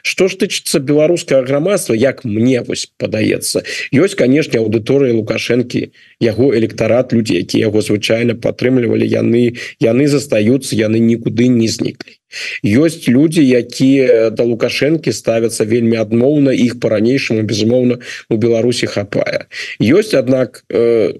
Што 0.02 0.28
ж 0.28 0.38
тычыцца 0.42 0.80
беларускага 0.80 1.42
грамадства 1.46 1.94
як 1.94 2.24
мне 2.24 2.62
вось 2.62 2.86
падаецца? 2.98 3.62
Ёсць 3.92 4.18
канешне 4.18 4.60
аўдыторыя 4.60 5.14
лукашэнкі 5.14 5.90
яго 6.20 6.54
электарат 6.54 7.12
людзі 7.12 7.38
які 7.38 7.62
яго 7.62 7.82
звычайна 7.82 8.34
падтрымлівалі 8.34 9.06
яны 9.06 9.54
яны 9.82 10.08
застаюцца 10.08 10.74
яны 10.76 10.98
нікуды 10.98 11.48
не 11.48 11.68
зніклі. 11.68 12.18
Ёсць 12.62 13.08
люди 13.08 13.40
якія 13.40 14.30
да 14.30 14.44
лукашэнкі 14.44 15.12
ставяцца 15.12 15.64
вельмі 15.64 15.96
адмоўна 16.02 16.52
іх 16.52 16.80
по-ранейшаму 16.80 17.42
безумоўна 17.42 18.02
у 18.28 18.36
Беларусі 18.36 18.86
хапае. 18.86 19.48
Ёсць 19.80 20.12
аднак 20.14 20.64
э, 20.68 21.16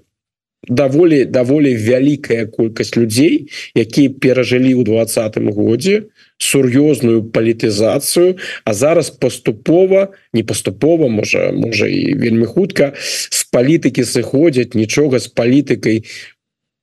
даволі 0.67 1.25
даволі 1.25 1.75
вялікая 1.75 2.45
колькасць 2.45 2.97
людзей 2.97 3.47
якія 3.75 4.11
перажылі 4.11 4.75
ў 4.75 4.83
двадцатым 4.83 5.49
годзе 5.55 6.11
сур'ёзную 6.39 7.23
палітызацыю 7.35 8.39
а 8.65 8.73
зараз 8.73 9.11
паступова 9.11 10.15
не 10.33 10.43
паступова 10.43 11.07
можа 11.07 11.51
можа 11.51 11.87
і 11.87 12.15
вельмі 12.15 12.47
хутка 12.47 12.95
з 12.97 13.43
палітыкі 13.51 14.07
сыходзяць 14.07 14.73
нічога 14.73 15.19
з 15.19 15.27
палітыкай 15.27 16.07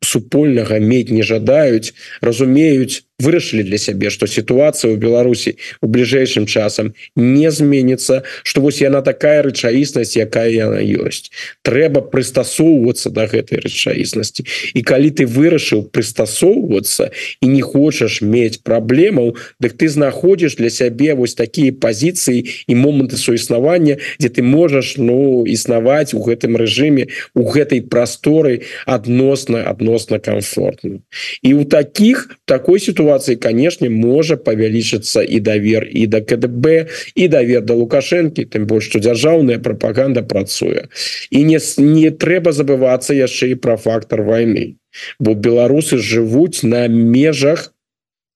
супольнага 0.04 0.78
мець 0.78 1.10
не 1.10 1.24
жадаюць 1.24 1.96
разумеюць 2.20 3.08
вырашылі 3.18 3.62
для 3.62 3.78
сябе 3.78 4.10
что 4.10 4.26
сітуацыя 4.26 4.92
у 4.92 4.96
Беларусі 4.96 5.56
у 5.80 5.88
бліжэйшым 5.88 6.44
часам 6.46 6.92
не 7.16 7.50
зменится 7.50 8.24
что 8.42 8.60
вось 8.60 8.80
яна 8.80 9.00
такая 9.00 9.40
рэчаіснасць 9.42 10.16
якая 10.20 10.52
яна 10.52 10.84
ёсць. 10.84 11.32
Трэба 11.64 12.04
прыстасоўвацца 12.12 13.08
до 13.08 13.24
да 13.24 13.32
гэтай 13.32 13.64
рэчаіснасці. 13.64 14.44
І 14.76 14.80
калі 14.84 15.10
ты 15.16 15.24
вырашыў 15.24 15.88
прыстасоўвацца 15.88 17.10
і 17.40 17.46
не 17.48 17.62
хочаш 17.64 18.20
мець 18.20 18.60
праблемаў 18.60 19.36
дык 19.60 19.80
ты 19.80 19.88
знаходзіш 19.88 20.60
для 20.60 20.68
сябе 20.68 21.16
вось 21.16 21.34
такія 21.34 21.72
пазіцыі 21.72 22.44
і 22.68 22.72
моманты 22.76 23.16
суіснавання 23.16 23.96
дзе 24.20 24.28
ты 24.28 24.44
можаш 24.44 25.00
ну 25.00 25.48
існаваць 25.48 26.12
у 26.12 26.20
гэтым 26.20 26.60
рэжыме 26.60 27.08
у 27.32 27.48
гэтай 27.48 27.80
прасторы 27.80 28.68
адносна 28.84 29.64
адносна 29.64 30.20
комфортна 30.20 31.00
і 31.40 31.54
у 31.54 31.64
таких 31.64 32.36
такой 32.44 32.76
ситуации 32.76 33.05
ситуации 33.06 33.36
конечно 33.36 33.88
можа 33.90 34.36
павялічыцца 34.36 35.22
і 35.22 35.38
давер 35.40 35.86
і 35.86 36.06
да 36.06 36.20
КДБ 36.20 36.90
і 37.14 37.28
давер 37.28 37.62
да 37.62 37.74
лукашэнкі 37.74 38.44
тым 38.50 38.66
больш 38.66 38.90
што 38.90 38.98
дзяржаўная 38.98 39.58
прапаганда 39.62 40.22
працуе 40.22 40.90
і 41.30 41.44
не 41.44 41.58
не 41.78 42.10
трэба 42.10 42.50
забывацца 42.50 43.14
яшчэ 43.14 43.54
і 43.54 43.60
пра 43.62 43.76
фактор 43.76 44.22
войны 44.26 44.74
бо 45.20 45.34
беларусы 45.34 46.02
жывуць 46.02 46.66
на 46.66 46.88
межах 46.88 47.70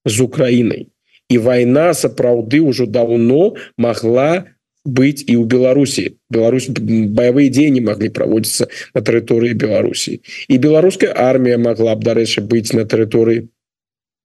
з 0.07 0.21
Украінай 0.21 0.87
і 1.29 1.39
вайна 1.39 1.91
сапраўды 1.95 2.63
ўжо 2.63 2.87
даўно 2.87 3.59
могла 3.77 4.47
быть 4.87 5.27
і 5.27 5.35
ў 5.35 5.45
Беларусі 5.51 6.15
Беларусь 6.31 6.71
баявыя 6.71 7.51
дзеянні 7.51 7.83
маглі 7.91 8.15
праводзіцца 8.15 8.71
на 8.95 9.03
тэрыторыі 9.03 9.59
Беларусі 9.59 10.21
і 10.49 10.57
беларуская 10.59 11.11
армія 11.11 11.59
могла 11.59 11.99
б 11.99 12.07
дарэчы 12.07 12.47
быць 12.47 12.71
на 12.71 12.87
тэрыторыі 12.87 13.51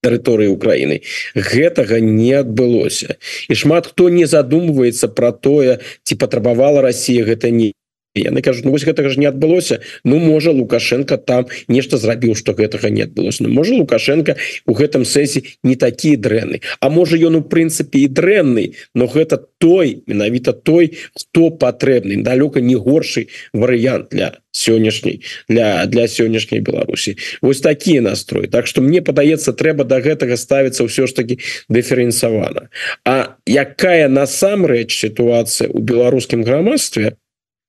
тэрыторыі 0.05 0.53
Украіны. 0.53 1.01
Гэтага 1.33 1.99
не 1.99 2.33
адбылося. 2.37 3.17
І 3.49 3.57
шмат 3.57 3.89
хто 3.91 4.09
не 4.13 4.29
задумваецца 4.29 5.09
про 5.09 5.33
тое 5.33 5.81
ці 6.05 6.13
патрабавала 6.21 6.85
Россия 6.85 7.25
гэта 7.25 7.49
не 7.49 7.73
яны 8.21 8.41
кажуць 8.41 8.63
ну, 8.65 8.71
вось 8.71 8.85
гэтага 8.85 9.09
ж 9.09 9.19
не 9.19 9.25
адбылося 9.25 9.81
Ну 10.03 10.19
можа 10.19 10.51
лукашенко 10.51 11.17
там 11.17 11.47
нешта 11.67 11.97
зрабіў 11.97 12.35
что 12.35 12.53
гэтага 12.53 12.89
не 12.89 13.03
адбылося 13.03 13.43
Ну 13.43 13.49
можа 13.49 13.75
лукашенко 13.75 14.37
у 14.65 14.73
гэтым 14.73 15.05
сэнсе 15.05 15.43
не 15.63 15.75
такі 15.75 16.15
дрэнны 16.15 16.61
А 16.79 16.89
можа 16.89 17.17
ён 17.17 17.35
у 17.35 17.41
прынцыпе 17.41 18.05
і 18.05 18.07
дрэнны 18.07 18.73
но 18.93 19.07
гэта 19.07 19.43
той 19.57 20.03
менавіта 20.07 20.53
той 20.53 20.97
хто 21.13 21.49
патрэбны 21.49 22.23
далёка 22.23 22.61
не 22.61 22.75
горшы 22.75 23.27
варыянт 23.53 24.09
для 24.11 24.39
сённяшняй 24.55 25.21
для 25.49 25.85
для 25.85 26.07
сённяшняй 26.07 26.61
Беларусі 26.61 27.17
вось 27.41 27.61
такие 27.61 28.01
настрой. 28.01 28.47
Так 28.47 28.67
что 28.67 28.81
мне 28.81 29.01
падаецца 29.01 29.53
трэба 29.53 29.83
до 29.83 29.95
да 29.95 30.01
гэтага 30.01 30.37
ставіцца 30.37 30.87
ўсё 30.87 31.07
ж 31.07 31.13
таки 31.13 31.39
дыферэнцавана 31.69 32.69
А 33.03 33.35
якая 33.45 34.07
насамрэч 34.07 34.95
сітуацыя 34.95 35.69
у 35.69 35.79
беларускім 35.79 36.43
грамадстве 36.43 37.17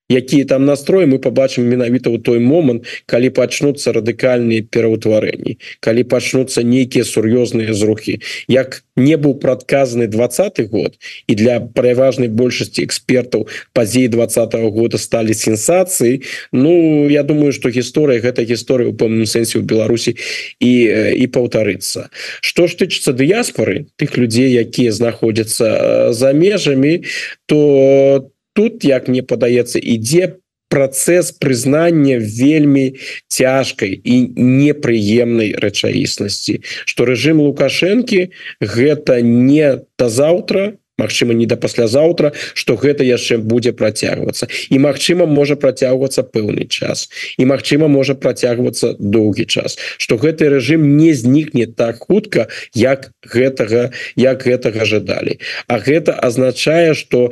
якія 0.09 0.45
там 0.45 0.65
настроі 0.65 1.07
мы 1.07 1.19
побачым 1.19 1.67
менавіта 1.67 2.11
ў 2.11 2.23
той 2.23 2.39
момант 2.39 2.87
калі 3.07 3.31
пачнуцца 3.35 3.93
радыкальныя 3.93 4.63
пераўтварэнні 4.63 5.59
калі 5.81 6.03
пачнуцца 6.07 6.63
нейкія 6.63 7.05
сур'ёзныя 7.05 7.75
зрухі. 7.75 8.21
Як 8.49 8.83
не 8.97 9.17
быў 9.17 9.37
прадказаны 9.43 10.07
двадцатый 10.07 10.67
год 10.67 10.95
і 11.27 11.35
для 11.35 11.61
пераважнай 11.61 12.29
большасці 12.29 12.87
экспертаў 12.87 13.49
падзей 13.73 14.09
двадцатого 14.09 14.71
года 14.71 14.99
сталі 14.99 15.35
сенсацыі 15.35 16.23
Ну 16.53 17.09
я 17.09 17.23
думаю 17.23 17.53
что 17.53 17.69
гісторыя 17.69 18.21
гэта 18.21 18.47
гісторыя 18.47 18.89
у 18.89 18.95
пэўным 18.95 19.27
сэнсе 19.27 19.59
ў 19.59 19.67
Беларусі 19.67 20.17
і 20.61 20.73
і 21.17 21.27
паўтарыцца. 21.27 22.09
Что 22.41 22.67
ж 22.67 22.79
тычыцца 22.79 23.13
дыяспоры 23.13 23.91
тых 23.97 24.17
людзей 24.17 24.55
якія 24.55 24.93
знаходзяцца 24.93 26.13
за 26.13 26.33
межамі 26.33 27.03
то 27.47 28.31
там 28.31 28.36
тут 28.57 28.85
як 28.89 29.09
мне 29.13 29.23
падаецца 29.23 29.79
ідзе 29.79 30.41
працэс 30.69 31.31
прызнання 31.39 32.19
вельмі 32.19 32.99
цяжкай 33.31 33.95
і 33.95 34.17
непрыемнай 34.37 35.55
рэчаіснасці 35.63 36.59
что 36.65 37.07
рэжым 37.07 37.45
лукашэнкі 37.45 38.33
гэта 38.61 39.21
не 39.23 39.79
да 39.99 40.09
заўтра 40.11 40.75
Мачыма 40.99 41.35
не 41.35 41.47
да 41.47 41.57
паслязаўтра 41.57 42.33
что 42.55 42.77
гэта 42.77 43.05
яшчэ 43.05 43.39
будзе 43.39 43.73
працягвацца. 43.73 44.49
І 44.71 44.79
Мачыма 44.81 45.27
можа 45.27 45.57
працягвацца 45.57 46.25
пэўны 46.25 46.65
час. 46.69 47.09
І 47.37 47.45
Мачыма 47.45 47.89
можа 47.89 48.15
працягвацца 48.15 48.97
доўгі 48.99 49.45
час. 49.45 49.79
Что 49.99 50.17
гэты 50.17 50.49
рэжым 50.49 50.97
не 50.97 51.13
знікне 51.15 51.67
так 51.67 52.09
хутка 52.09 52.49
як 52.73 53.13
гэтага 53.23 53.93
як 54.17 54.43
гэтага 54.43 54.85
жадалі. 54.85 55.39
А 55.69 55.79
гэта 55.79 56.17
азначае 56.17 56.95
что 56.95 57.31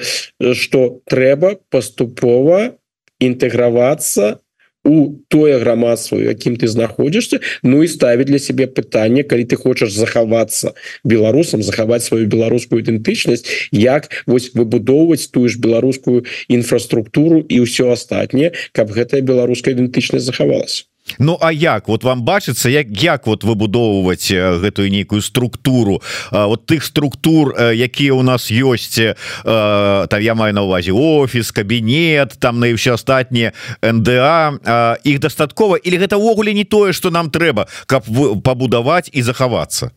что 0.52 1.00
трэба 1.08 1.56
паступова 1.70 2.76
інтэгравацца 3.20 4.43
у 4.84 5.16
тое 5.28 5.58
грамадство 5.58 6.16
якім 6.20 6.56
ты 6.56 6.68
знаходзішся 6.68 7.40
Ну 7.62 7.82
і 7.82 7.88
ставить 7.88 8.26
для 8.26 8.38
себе 8.38 8.66
пытанне 8.66 9.24
калі 9.24 9.44
ты 9.44 9.56
хочаш 9.56 9.92
захавацца 9.92 10.74
беларусам 11.04 11.62
захаваць 11.62 12.04
сваю 12.04 12.26
беларускую 12.26 12.84
ідэнтычнасць 12.84 13.70
як 13.72 14.10
вось 14.26 14.52
выбудоўваць 14.54 15.28
тую 15.32 15.48
ж 15.48 15.58
беларускую 15.58 16.24
інфраструктуру 16.48 17.40
і 17.48 17.64
ўсё 17.64 17.92
астатняе 17.92 18.52
каб 18.72 18.92
гэтая 18.92 19.20
беларуская 19.20 19.74
ідэнтычнасць 19.74 20.28
захавалась 20.28 20.86
Ну 21.18 21.38
а 21.40 21.52
як? 21.52 21.88
Вот 21.88 22.04
вам 22.04 22.24
бачыцца 22.24 22.68
як 22.68 22.88
як 22.88 23.26
вот 23.26 23.44
выбудоўваць 23.44 24.32
гэтую 24.32 24.90
нейкую 24.90 25.22
структуру? 25.22 26.02
А, 26.30 26.46
вот 26.46 26.66
тых 26.66 26.84
структур 26.84 27.54
якія 27.60 28.14
у 28.14 28.22
нас 28.22 28.50
ёсць 28.50 29.14
там 29.44 30.20
я 30.20 30.34
маю 30.34 30.54
на 30.54 30.62
увазе 30.62 30.92
офіс 30.92 31.50
кабінет 31.50 32.36
там 32.38 32.58
на 32.58 32.66
і 32.66 32.74
все 32.74 32.94
астатнія 32.94 33.52
НДА 33.82 34.98
іх 35.04 35.20
дастаткова? 35.20 35.76
Или 35.76 35.98
гэта 35.98 36.16
ўвогуле 36.16 36.54
не 36.54 36.64
тое 36.64 36.92
что 36.92 37.10
нам 37.10 37.30
трэба 37.30 37.68
каб 37.86 38.04
пабудаваць 38.42 39.10
і 39.12 39.22
захавацца? 39.22 39.92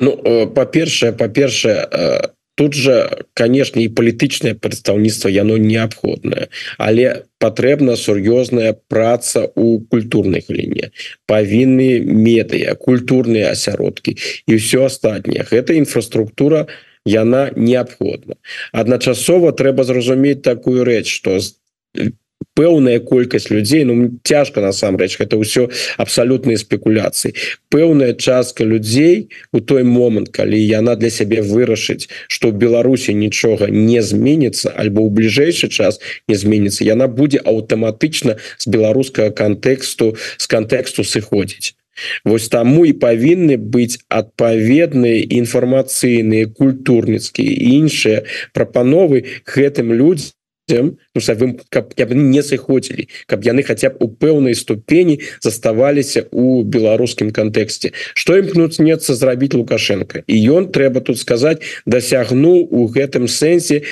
Ну 0.00 0.12
па-першае 0.52 1.12
па-першае 1.12 2.35
тут 2.56 2.74
же 2.74 3.24
конечно 3.34 3.80
і 3.80 3.88
палітычнае 3.88 4.56
прадстаўніцтва 4.56 5.30
яно 5.30 5.60
неабходнае 5.60 6.48
але 6.80 7.28
патрэбна 7.38 7.96
сур'ёзная 8.00 8.72
праца 8.88 9.44
у 9.54 9.78
культурнай 9.92 10.42
галіне 10.48 10.90
павінны 11.28 12.00
медыя 12.00 12.74
культурныя 12.74 13.52
асяродкі 13.52 14.16
і 14.48 14.52
ўсё 14.56 14.88
астатняе 14.88 15.44
гэта 15.44 15.76
інфраструктура 15.76 16.66
яна 17.04 17.52
неабходна 17.54 18.40
адначасова 18.72 19.52
трэба 19.52 19.84
зразумець 19.84 20.40
такую 20.40 20.88
рэч 20.88 21.06
что 21.12 21.38
пэўная 22.56 23.00
колькасць 23.00 23.50
людзей 23.50 23.84
Ну 23.84 24.18
цяжка 24.24 24.60
насамрэч 24.60 25.20
это 25.20 25.36
ўсё 25.36 25.68
абсалютныя 25.96 26.56
спекуляцыі. 26.56 27.36
Пэўная 27.68 28.14
частка 28.14 28.64
людзей 28.64 29.28
у 29.52 29.60
той 29.60 29.84
момант 29.84 30.32
калі 30.32 30.56
яна 30.56 30.96
для 30.96 31.10
сябе 31.10 31.42
вырашыць 31.42 32.08
что 32.28 32.50
Беларусі 32.50 33.14
нічога 33.14 33.68
не 33.68 34.02
зменится 34.02 34.72
альбо 34.72 35.04
ў 35.04 35.10
бліжэйшы 35.12 35.68
час 35.68 36.00
не 36.28 36.36
зменится 36.36 36.84
яна 36.84 37.08
будзе 37.08 37.44
аўтаматычна 37.44 38.40
з 38.58 38.64
беларускага 38.66 39.30
кантэксту 39.30 40.16
з 40.36 40.46
кантэксту 40.46 41.04
сыходзіць. 41.04 41.76
Вось 42.24 42.48
таму 42.52 42.84
і 42.84 42.92
павінны 43.00 43.56
быць 43.56 44.00
адпаведныя 44.12 45.24
інфармацыйныя 45.40 46.52
культурніцкія 46.52 47.52
іншыя 47.80 48.24
прапановы 48.52 49.24
гэтым 49.48 49.92
людзям 49.96 50.35
ну, 50.68 51.20
савым 51.20 51.58
каб 51.70 51.94
не 51.94 52.42
сыходзілі 52.42 53.06
каб 53.26 53.46
яны 53.46 53.62
хаця 53.62 53.90
б 53.90 54.02
у 54.02 54.08
пэўнай 54.10 54.54
ступені 54.58 55.20
заставаліся 55.40 56.26
у 56.32 56.62
беларускім 56.62 57.30
кантэксце 57.30 57.92
что 58.14 58.38
імкнуцца 58.38 59.14
зрабіць 59.14 59.54
лукашенко? 59.54 60.26
І 60.26 60.34
ён 60.50 60.72
трэба 60.74 61.00
тут 61.00 61.18
сказаць 61.18 61.62
дасягнуў 61.86 62.66
у 62.70 62.86
гэтым 62.90 63.28
сэнсе 63.28 63.82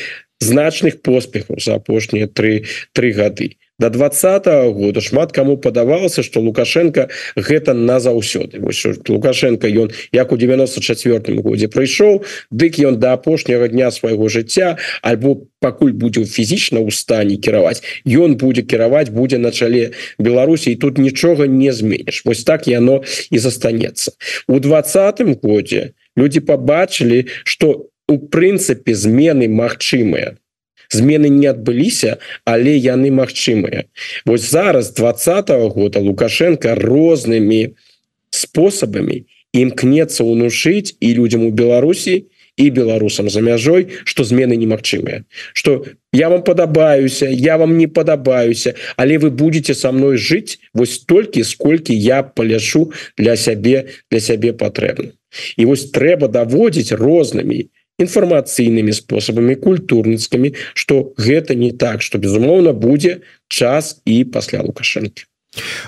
значных 0.41 1.01
поспехаў 1.01 1.63
за 1.63 1.79
апошнія 1.79 2.27
тры 2.27 2.67
тры 2.93 3.13
гады 3.13 3.55
до 3.79 3.91
двадцать 3.91 4.47
-го 4.47 4.73
года 4.73 5.01
шмат 5.01 5.33
кому 5.33 5.57
падавалася 5.57 6.23
что 6.23 6.41
лукашенко 6.41 7.09
гэта 7.37 7.75
назаўсёды. 7.75 8.61
Лукашенко 9.09 9.67
ён 9.69 9.91
як 10.13 10.33
у 10.33 10.37
94 10.37 11.43
годзе 11.43 11.67
прыйшоў 11.69 12.25
дык 12.51 12.79
ён 12.79 12.97
до 12.97 13.13
апошняга 13.13 13.69
дня 13.69 13.91
свайго 13.91 14.29
жыцця 14.29 14.79
альбо 15.03 15.47
пакуль 15.61 15.93
будзе 15.93 16.25
фізічна 16.25 16.79
ў 16.81 16.91
стане 16.91 17.37
кіраваць 17.37 17.83
ён 18.07 18.37
будзе 18.37 18.63
кіраваць 18.63 19.11
будзе 19.11 19.39
на 19.39 19.51
чале 19.51 19.91
Беларусі 20.19 20.71
і 20.71 20.77
тут 20.77 20.99
нічога 20.99 21.47
не 21.47 21.73
зменіш. 21.73 22.23
Вось 22.25 22.45
так 22.45 22.69
яно 22.69 23.03
і 23.31 23.39
застанецца. 23.39 24.13
У 24.47 24.61
двадцатым 24.61 25.35
годзе 25.43 25.95
люди 26.17 26.39
побачылі 26.39 27.27
что 27.45 27.91
у 28.07 28.19
прынцыпе 28.19 28.95
змены 28.95 29.49
магчымыя 29.49 30.37
змены 30.91 31.29
не 31.29 31.47
адбыліся 31.47 32.19
але 32.45 32.77
яны 32.77 33.11
магчымыя. 33.11 33.87
Вось 34.25 34.51
зараз 34.51 34.93
двадцатого 34.93 35.69
года 35.71 36.01
лукашенко 36.01 36.75
рознымі 36.75 37.75
спосабамі 38.31 39.25
імкнецца 39.55 40.25
унушыць 40.25 40.97
і 41.01 41.15
людям 41.15 41.47
у 41.47 41.51
Беларусі 41.51 42.27
і 42.57 42.71
беларусам 42.71 43.31
за 43.31 43.41
мяжой 43.41 43.89
что 44.05 44.25
змены 44.25 44.57
немагчымыя. 44.57 45.25
Что 45.53 45.85
я 46.13 46.29
вам 46.29 46.43
падабаюся 46.43 47.27
я 47.27 47.59
вам 47.59 47.79
не 47.79 47.87
падабаюся 47.87 48.75
але 48.97 49.19
вы 49.19 49.31
будете 49.31 49.75
со 49.75 49.93
мной 49.93 50.17
жыць 50.17 50.59
вось 50.73 50.99
толькі 50.99 51.43
сколькі 51.43 51.95
я 51.95 52.23
паляшу 52.23 52.93
для 53.19 53.37
сябе 53.37 53.91
для 54.11 54.21
сябе 54.21 54.53
патрэбна 54.53 55.13
і 55.57 55.67
вось 55.67 55.91
трэба 55.91 56.29
даводзіць 56.29 56.93
рознымі 56.93 57.59
і 57.59 57.69
інфармацыйнымі 57.99 58.93
спосабамі 58.93 59.55
культурніцкамі 59.55 60.55
что 60.75 61.13
гэта 61.17 61.55
не 61.55 61.71
так 61.71 62.03
что 62.03 62.19
безумоўна 62.19 62.73
будзе 62.73 63.21
час 63.49 64.01
і 64.05 64.25
пасля 64.25 64.63
лукашэнкі 64.63 65.25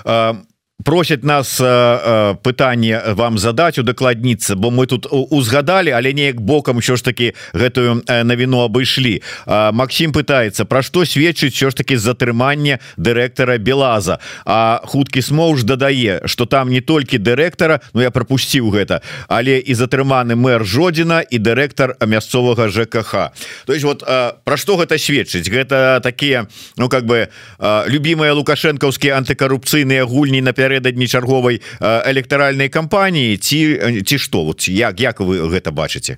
а 0.05 0.43
просят 0.83 1.23
нас 1.23 1.57
э, 1.59 2.35
пытанне 2.43 3.01
вам 3.13 3.37
задать 3.37 3.79
удакладніцца 3.79 4.55
бо 4.55 4.69
мы 4.69 4.85
тут 4.85 5.07
узгадали 5.09 5.89
але 5.89 6.13
неяк 6.13 6.41
бокам 6.41 6.81
що 6.81 6.95
ж 6.95 7.03
таки 7.03 7.33
гэтую 7.53 8.03
навіну 8.07 8.61
абышлі. 8.61 9.21
Макссім 9.47 10.11
пытается 10.11 10.65
про 10.65 10.81
што 10.81 11.01
сведчыць 11.01 11.55
що 11.55 11.69
ж 11.69 11.75
таки 11.75 11.97
затрымання 11.97 12.79
дырэктара 12.97 13.57
Белаза? 13.57 14.19
А 14.45 14.81
хуткі 14.85 15.21
смоўж 15.21 15.63
дадае 15.63 16.21
что 16.25 16.45
там 16.45 16.69
не 16.69 16.81
толькі 16.81 17.17
дырэктара 17.17 17.81
Ну 17.93 18.01
я 18.01 18.11
пропусціў 18.11 18.69
гэта 18.69 19.01
але 19.27 19.57
і 19.57 19.73
затрыманы 19.73 20.35
мэр 20.35 20.63
жодзіна 20.63 21.21
і 21.21 21.37
дырэктар 21.37 21.97
мясцовага 22.05 22.69
ЖКХ 22.69 23.33
то 23.65 23.73
есть 23.73 23.83
вот 23.83 24.05
про 24.43 24.57
што 24.57 24.77
гэта 24.77 24.97
сведчыць? 24.97 25.49
Гэта 25.49 25.99
такія 26.03 26.47
ну 26.77 26.87
как 26.87 27.05
бы 27.05 27.29
любимыя 27.59 28.33
лукашэнкаўскія 28.33 29.17
антыкарупцыйныя 29.17 30.05
гульні 30.05 30.41
на 30.41 30.53
напярэдадні 30.67 31.07
чарговай 31.07 31.61
электаральнай 31.81 32.69
кампаніі? 32.69 33.37
Ці 33.37 34.03
ці 34.03 34.17
што? 34.17 34.43
Вот 34.43 34.67
як 34.67 34.99
як 34.99 35.19
вы 35.19 35.47
гэта 35.47 35.71
бачыце? 35.71 36.17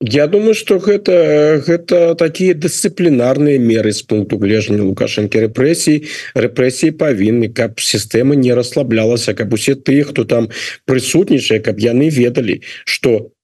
Я 0.00 0.28
думаю 0.28 0.54
что 0.54 0.78
гэта 0.78 1.58
гэта 1.66 2.14
такія 2.14 2.54
дысцыплінарныя 2.54 3.58
меры 3.58 3.92
з 3.92 4.02
пункту 4.02 4.38
гледжання 4.38 4.86
лукашэнкі 4.86 5.50
рэпрэсій. 5.50 6.06
Рэпрэсіі 6.34 6.94
павінны 6.94 7.50
каб 7.50 7.80
сістэма 7.80 8.38
не 8.38 8.54
расслаблялася 8.54 9.34
каб 9.34 9.52
усе 9.52 9.74
тыя 9.74 10.04
хто 10.04 10.24
там 10.24 10.48
прысутнічае 10.86 11.60
каб 11.60 11.82
яны 11.82 12.08
ведалі 12.08 12.62
что 12.84 13.34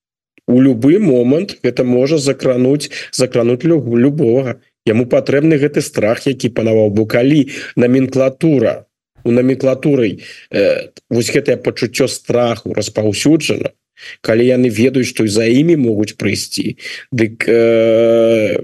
у 0.46 0.60
любы 0.60 0.98
момант 0.98 1.58
гэта 1.64 1.84
можа 1.84 2.18
закрануць 2.18 2.90
закрануть 3.10 3.64
любого 3.64 4.60
яму 4.86 5.10
патрэбны 5.10 5.58
гэты 5.58 5.82
страх 5.82 6.26
які 6.30 6.54
панаваў 6.54 6.94
бы. 6.94 7.06
Калі 7.10 7.50
номенклатура 7.74 8.86
у 9.24 9.30
номенклатурай 9.30 10.22
э, 10.50 10.88
вось 11.10 11.32
гэтае 11.32 11.56
пачуццё 11.56 12.08
страху 12.08 12.74
распаўсюджана 12.74 13.72
калі 14.20 14.46
яны 14.46 14.68
ведаюць 14.68 15.08
што 15.08 15.26
за 15.26 15.46
імі 15.46 15.76
могуць 15.76 16.16
прыйсці. 16.18 16.76
Дык 17.12 17.46
э, 17.46 18.58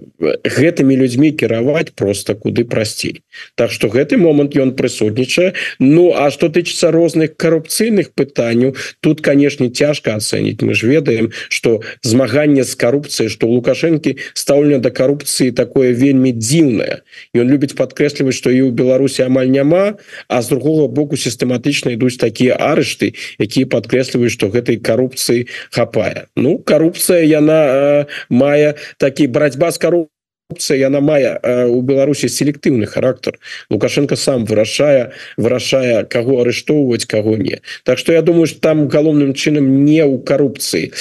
гэтымі 0.44 0.94
людзьмі 0.96 1.30
кіраваць 1.32 1.92
просто 1.94 2.34
куды 2.34 2.64
прасцей. 2.64 3.22
Так 3.54 3.70
что 3.70 3.88
гэты 3.88 4.16
момант 4.16 4.56
ён 4.56 4.74
прысутнічае. 4.74 5.54
Ну 5.78 6.12
а 6.16 6.30
что 6.30 6.48
тычыцца 6.48 6.90
розных 6.90 7.36
карупцыйных 7.36 8.12
пытанняў 8.12 8.76
тут 9.00 9.20
канешне 9.20 9.70
цяжка 9.70 10.16
ацэніць. 10.16 10.60
Мы 10.60 10.74
ж 10.74 10.86
ведаем 10.90 11.30
что 11.48 11.80
змаганне 12.02 12.64
з 12.64 12.74
карупцыяй 12.74 13.30
что 13.30 13.46
лукашэнкі 13.46 14.16
стаўлена 14.34 14.82
да 14.82 14.90
карупцыі 14.90 15.52
такое 15.52 15.92
вельмі 15.92 16.32
дзіўнае. 16.34 17.06
Ён 17.34 17.46
любіць 17.46 17.78
падкрэсліваць 17.78 18.34
что 18.34 18.50
і 18.50 18.66
ў 18.66 18.74
Беларусі 18.74 19.22
амаль 19.30 19.48
няма 19.48 19.94
а 20.28 20.42
з 20.42 20.48
другого 20.50 20.88
боку 20.88 21.16
сістэматычна 21.16 21.94
ідуць 21.94 22.18
такія 22.18 22.58
арышты 22.58 23.14
якія 23.38 23.70
падкрэсліваюць 23.70 24.34
что 24.34 24.50
гэтай 24.50 24.82
карупцыі 24.82 25.29
хапае 25.70 26.26
Ну 26.36 26.58
карупцыя 26.58 27.24
яна 27.24 27.60
э, 27.66 28.06
мае 28.30 28.74
такі 28.98 29.26
барацьба 29.26 29.70
з 29.70 29.78
карупцыяй 29.78 30.80
яна 30.82 31.00
мае 31.00 31.38
у 31.70 31.80
Беларусі 31.86 32.28
селектыўны 32.28 32.86
характар 32.86 33.38
лукашенко 33.70 34.16
сам 34.16 34.44
вырашае 34.44 35.12
вырашае 35.36 36.04
каго 36.04 36.42
арыштоўваць 36.42 37.06
каго 37.06 37.36
не. 37.36 37.62
Так 37.84 37.98
что 37.98 38.12
я 38.12 38.22
думаю 38.22 38.46
что 38.46 38.60
там 38.60 38.88
галоўным 38.88 39.34
чынам 39.34 39.84
не 39.84 40.02
ў 40.02 40.22
карупцыі 40.24 40.92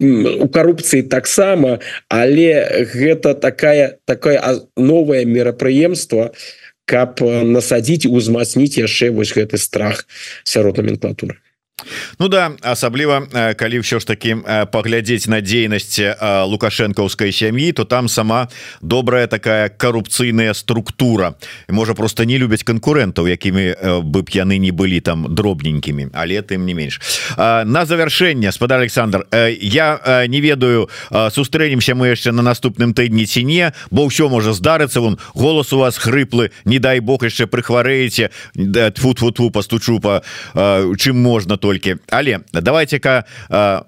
у 0.00 0.48
карупцыі 0.48 1.02
таксама 1.02 1.78
але 2.08 2.84
гэта 2.94 3.34
такая 3.34 3.98
такое 4.06 4.40
новое 4.76 5.24
мерапрыемство 5.24 6.32
каб 6.84 7.20
насадзіць 7.22 8.10
узмацніць 8.10 8.76
яшчэ 8.78 9.10
вось 9.10 9.32
гэты 9.32 9.56
страх 9.56 10.04
сярод 10.44 10.82
номенклатуры 10.82 11.38
Ну 12.18 12.28
да 12.28 12.52
асабліва 12.62 13.26
калі 13.58 13.82
ўсё 13.82 13.98
ж 14.00 14.06
таки 14.06 14.38
паглядзець 14.70 15.26
на 15.26 15.42
дзейнасць 15.42 15.98
лукашэнкаўскай 16.22 17.34
сям'і 17.34 17.72
то 17.74 17.84
там 17.84 18.08
сама 18.08 18.48
добрая 18.80 19.26
такая 19.26 19.68
карупцыйная 19.68 20.54
структура. 20.54 21.34
Можа 21.68 21.94
просто 21.94 22.24
не 22.24 22.38
любяць 22.38 22.62
канкурэнтаў 22.62 23.26
якімі 23.26 24.02
бы 24.06 24.22
б 24.22 24.28
яны 24.30 24.58
не 24.58 24.70
былі 24.70 25.00
там 25.00 25.34
дробненькімі 25.34 26.14
але 26.14 26.42
тым 26.42 26.64
не 26.64 26.74
менш 26.74 27.00
на 27.36 27.84
завяршэнне 27.84 28.52
спадар 28.52 28.80
Александр 28.80 29.26
я 29.60 30.24
не 30.28 30.40
ведаю 30.40 30.88
сустрэнемся 31.10 31.94
мы 31.94 32.14
яшчэ 32.14 32.32
на 32.32 32.42
наступным 32.42 32.94
тыдні 32.94 33.26
ці 33.26 33.44
не 33.44 33.72
бо 33.90 34.06
ўсё 34.06 34.30
можа 34.30 34.54
здарыцца 34.54 35.00
вон 35.00 35.18
голос 35.34 35.72
у 35.72 35.78
вас 35.78 35.98
хрыплы 35.98 36.50
не 36.64 36.78
дай 36.78 37.00
Бог 37.00 37.24
яшчэ 37.24 37.46
прыхварэеце 37.46 38.30
тфу-тфу-тфу 38.54 39.50
пастучу 39.50 39.98
по 40.00 40.22
чым 40.54 41.18
можна 41.18 41.56
только 41.58 41.63
толькі 41.64 41.96
але 42.12 42.44
давайте-ка 42.52 43.24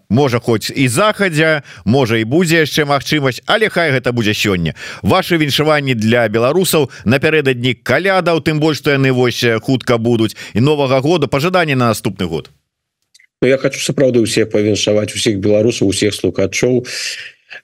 можа 0.09 0.41
хоць 0.41 0.73
і 0.73 0.89
захадзя 0.89 1.61
можа 1.85 2.17
і 2.17 2.25
будзе 2.25 2.65
яшчэ 2.65 2.89
магчымасць 2.89 3.45
але 3.45 3.69
хай 3.69 3.93
гэта 3.93 4.17
будзе 4.17 4.33
сёння. 4.33 4.73
Ваши 5.03 5.37
віншаванні 5.37 5.93
для 5.95 6.25
беларусаў 6.33 6.89
напярэдадні 7.05 7.77
калядаў 7.85 8.41
тым 8.41 8.65
больш 8.65 8.81
што 8.81 8.97
яны 8.97 9.13
вось 9.13 9.45
хутка 9.61 10.01
будуць. 10.01 10.37
І 10.55 10.65
новага 10.65 11.01
года 11.05 11.29
пожаданне 11.29 11.77
на 11.77 11.93
наступны 11.93 12.25
год. 12.25 12.51
Ну, 13.43 13.49
я 13.49 13.59
хочу 13.59 13.81
сапраўды 13.81 14.25
усе 14.25 14.47
павіншаваць 14.49 15.13
усіх 15.13 15.39
беларусаў 15.45 15.93
усіх 15.93 16.17
слухачоў 16.17 16.85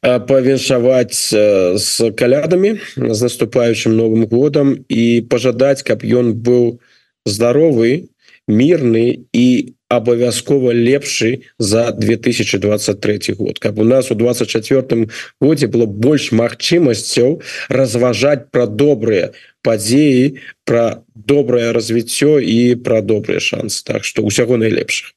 павіншаваць 0.00 1.32
з 1.80 2.10
калядамі 2.16 2.76
з 2.96 3.18
наступаючым 3.22 3.96
новым 3.96 4.28
годам 4.28 4.76
і 4.88 5.24
пажадаць 5.28 5.82
каб 5.82 6.04
ён 6.04 6.36
быў 6.36 6.80
здаровы 7.24 8.11
мірны 8.52 9.24
і 9.32 9.74
абавязкова 9.92 10.72
лепшы 10.72 11.44
за 11.58 11.92
2023 11.92 13.34
год. 13.36 13.58
Каб 13.58 13.78
у 13.78 13.84
нас 13.84 14.10
у 14.10 14.14
24 14.14 15.08
годзе 15.40 15.66
было 15.66 15.86
больш 15.86 16.32
магчымасцяў 16.32 17.40
разважаць 17.68 18.48
пра 18.52 18.66
добрыя 18.66 19.32
падзеі 19.62 20.38
пра 20.64 21.04
добрае 21.14 21.72
развіццё 21.72 22.38
і 22.40 22.76
пра 22.76 23.00
добрыя 23.00 23.40
шансы. 23.40 23.84
Так 23.84 24.04
што 24.04 24.24
ўсяго 24.24 24.56
найлепшых 24.56 25.12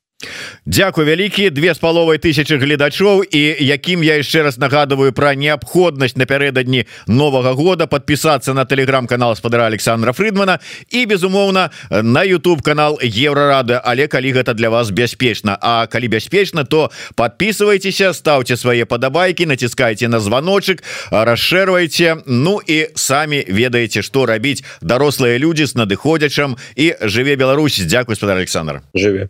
Дякую 0.65 1.07
вялікі 1.07 1.49
две 1.49 1.73
з 1.73 1.77
паловай 1.77 2.17
тысячи 2.17 2.57
гледачоў. 2.57 3.23
І 3.23 3.55
якім 3.59 4.03
я 4.03 4.17
яшчэ 4.17 4.43
раз 4.43 4.57
нагадываю 4.57 5.13
пра 5.13 5.35
неабходнасць 5.35 6.17
напярэдадні 6.17 6.85
новага 7.07 7.53
года 7.53 7.87
подпісацца 7.87 8.53
на 8.53 8.65
телеграм-канал 8.65 9.35
спадара 9.35 9.65
Александра 9.65 10.13
Фридмана 10.13 10.59
і 10.89 11.05
безумоўна 11.05 11.69
на 11.89 12.25
YouTube 12.25 12.61
канал 12.61 12.99
еврорады 13.01 13.79
але 13.83 14.07
калі 14.07 14.33
гэта 14.33 14.53
для 14.53 14.69
вас 14.69 14.89
бяспечна. 14.89 15.57
А 15.61 15.87
калі 15.87 16.07
бяспечна 16.07 16.63
то 16.63 16.91
подписывайтеся 17.15 18.13
ставце 18.13 18.57
свае 18.57 18.85
падабайкі 18.85 19.45
націскайте 19.45 20.07
на 20.07 20.19
звоночек 20.19 20.83
расшэрвайте 21.11 22.25
Ну 22.25 22.59
і 22.67 22.87
самі 22.95 23.43
ведаеце 23.47 24.01
што 24.01 24.25
рабіць 24.25 24.63
дарослыя 24.81 25.37
людзі 25.37 25.65
з 25.65 25.75
надыходзячам. 25.75 26.57
І 26.75 26.95
жыве 27.01 27.35
Беларусь. 27.35 27.79
Дякую 27.79 28.15
спадар 28.15 28.37
Александр. 28.37 28.81
Жыве 28.93 29.29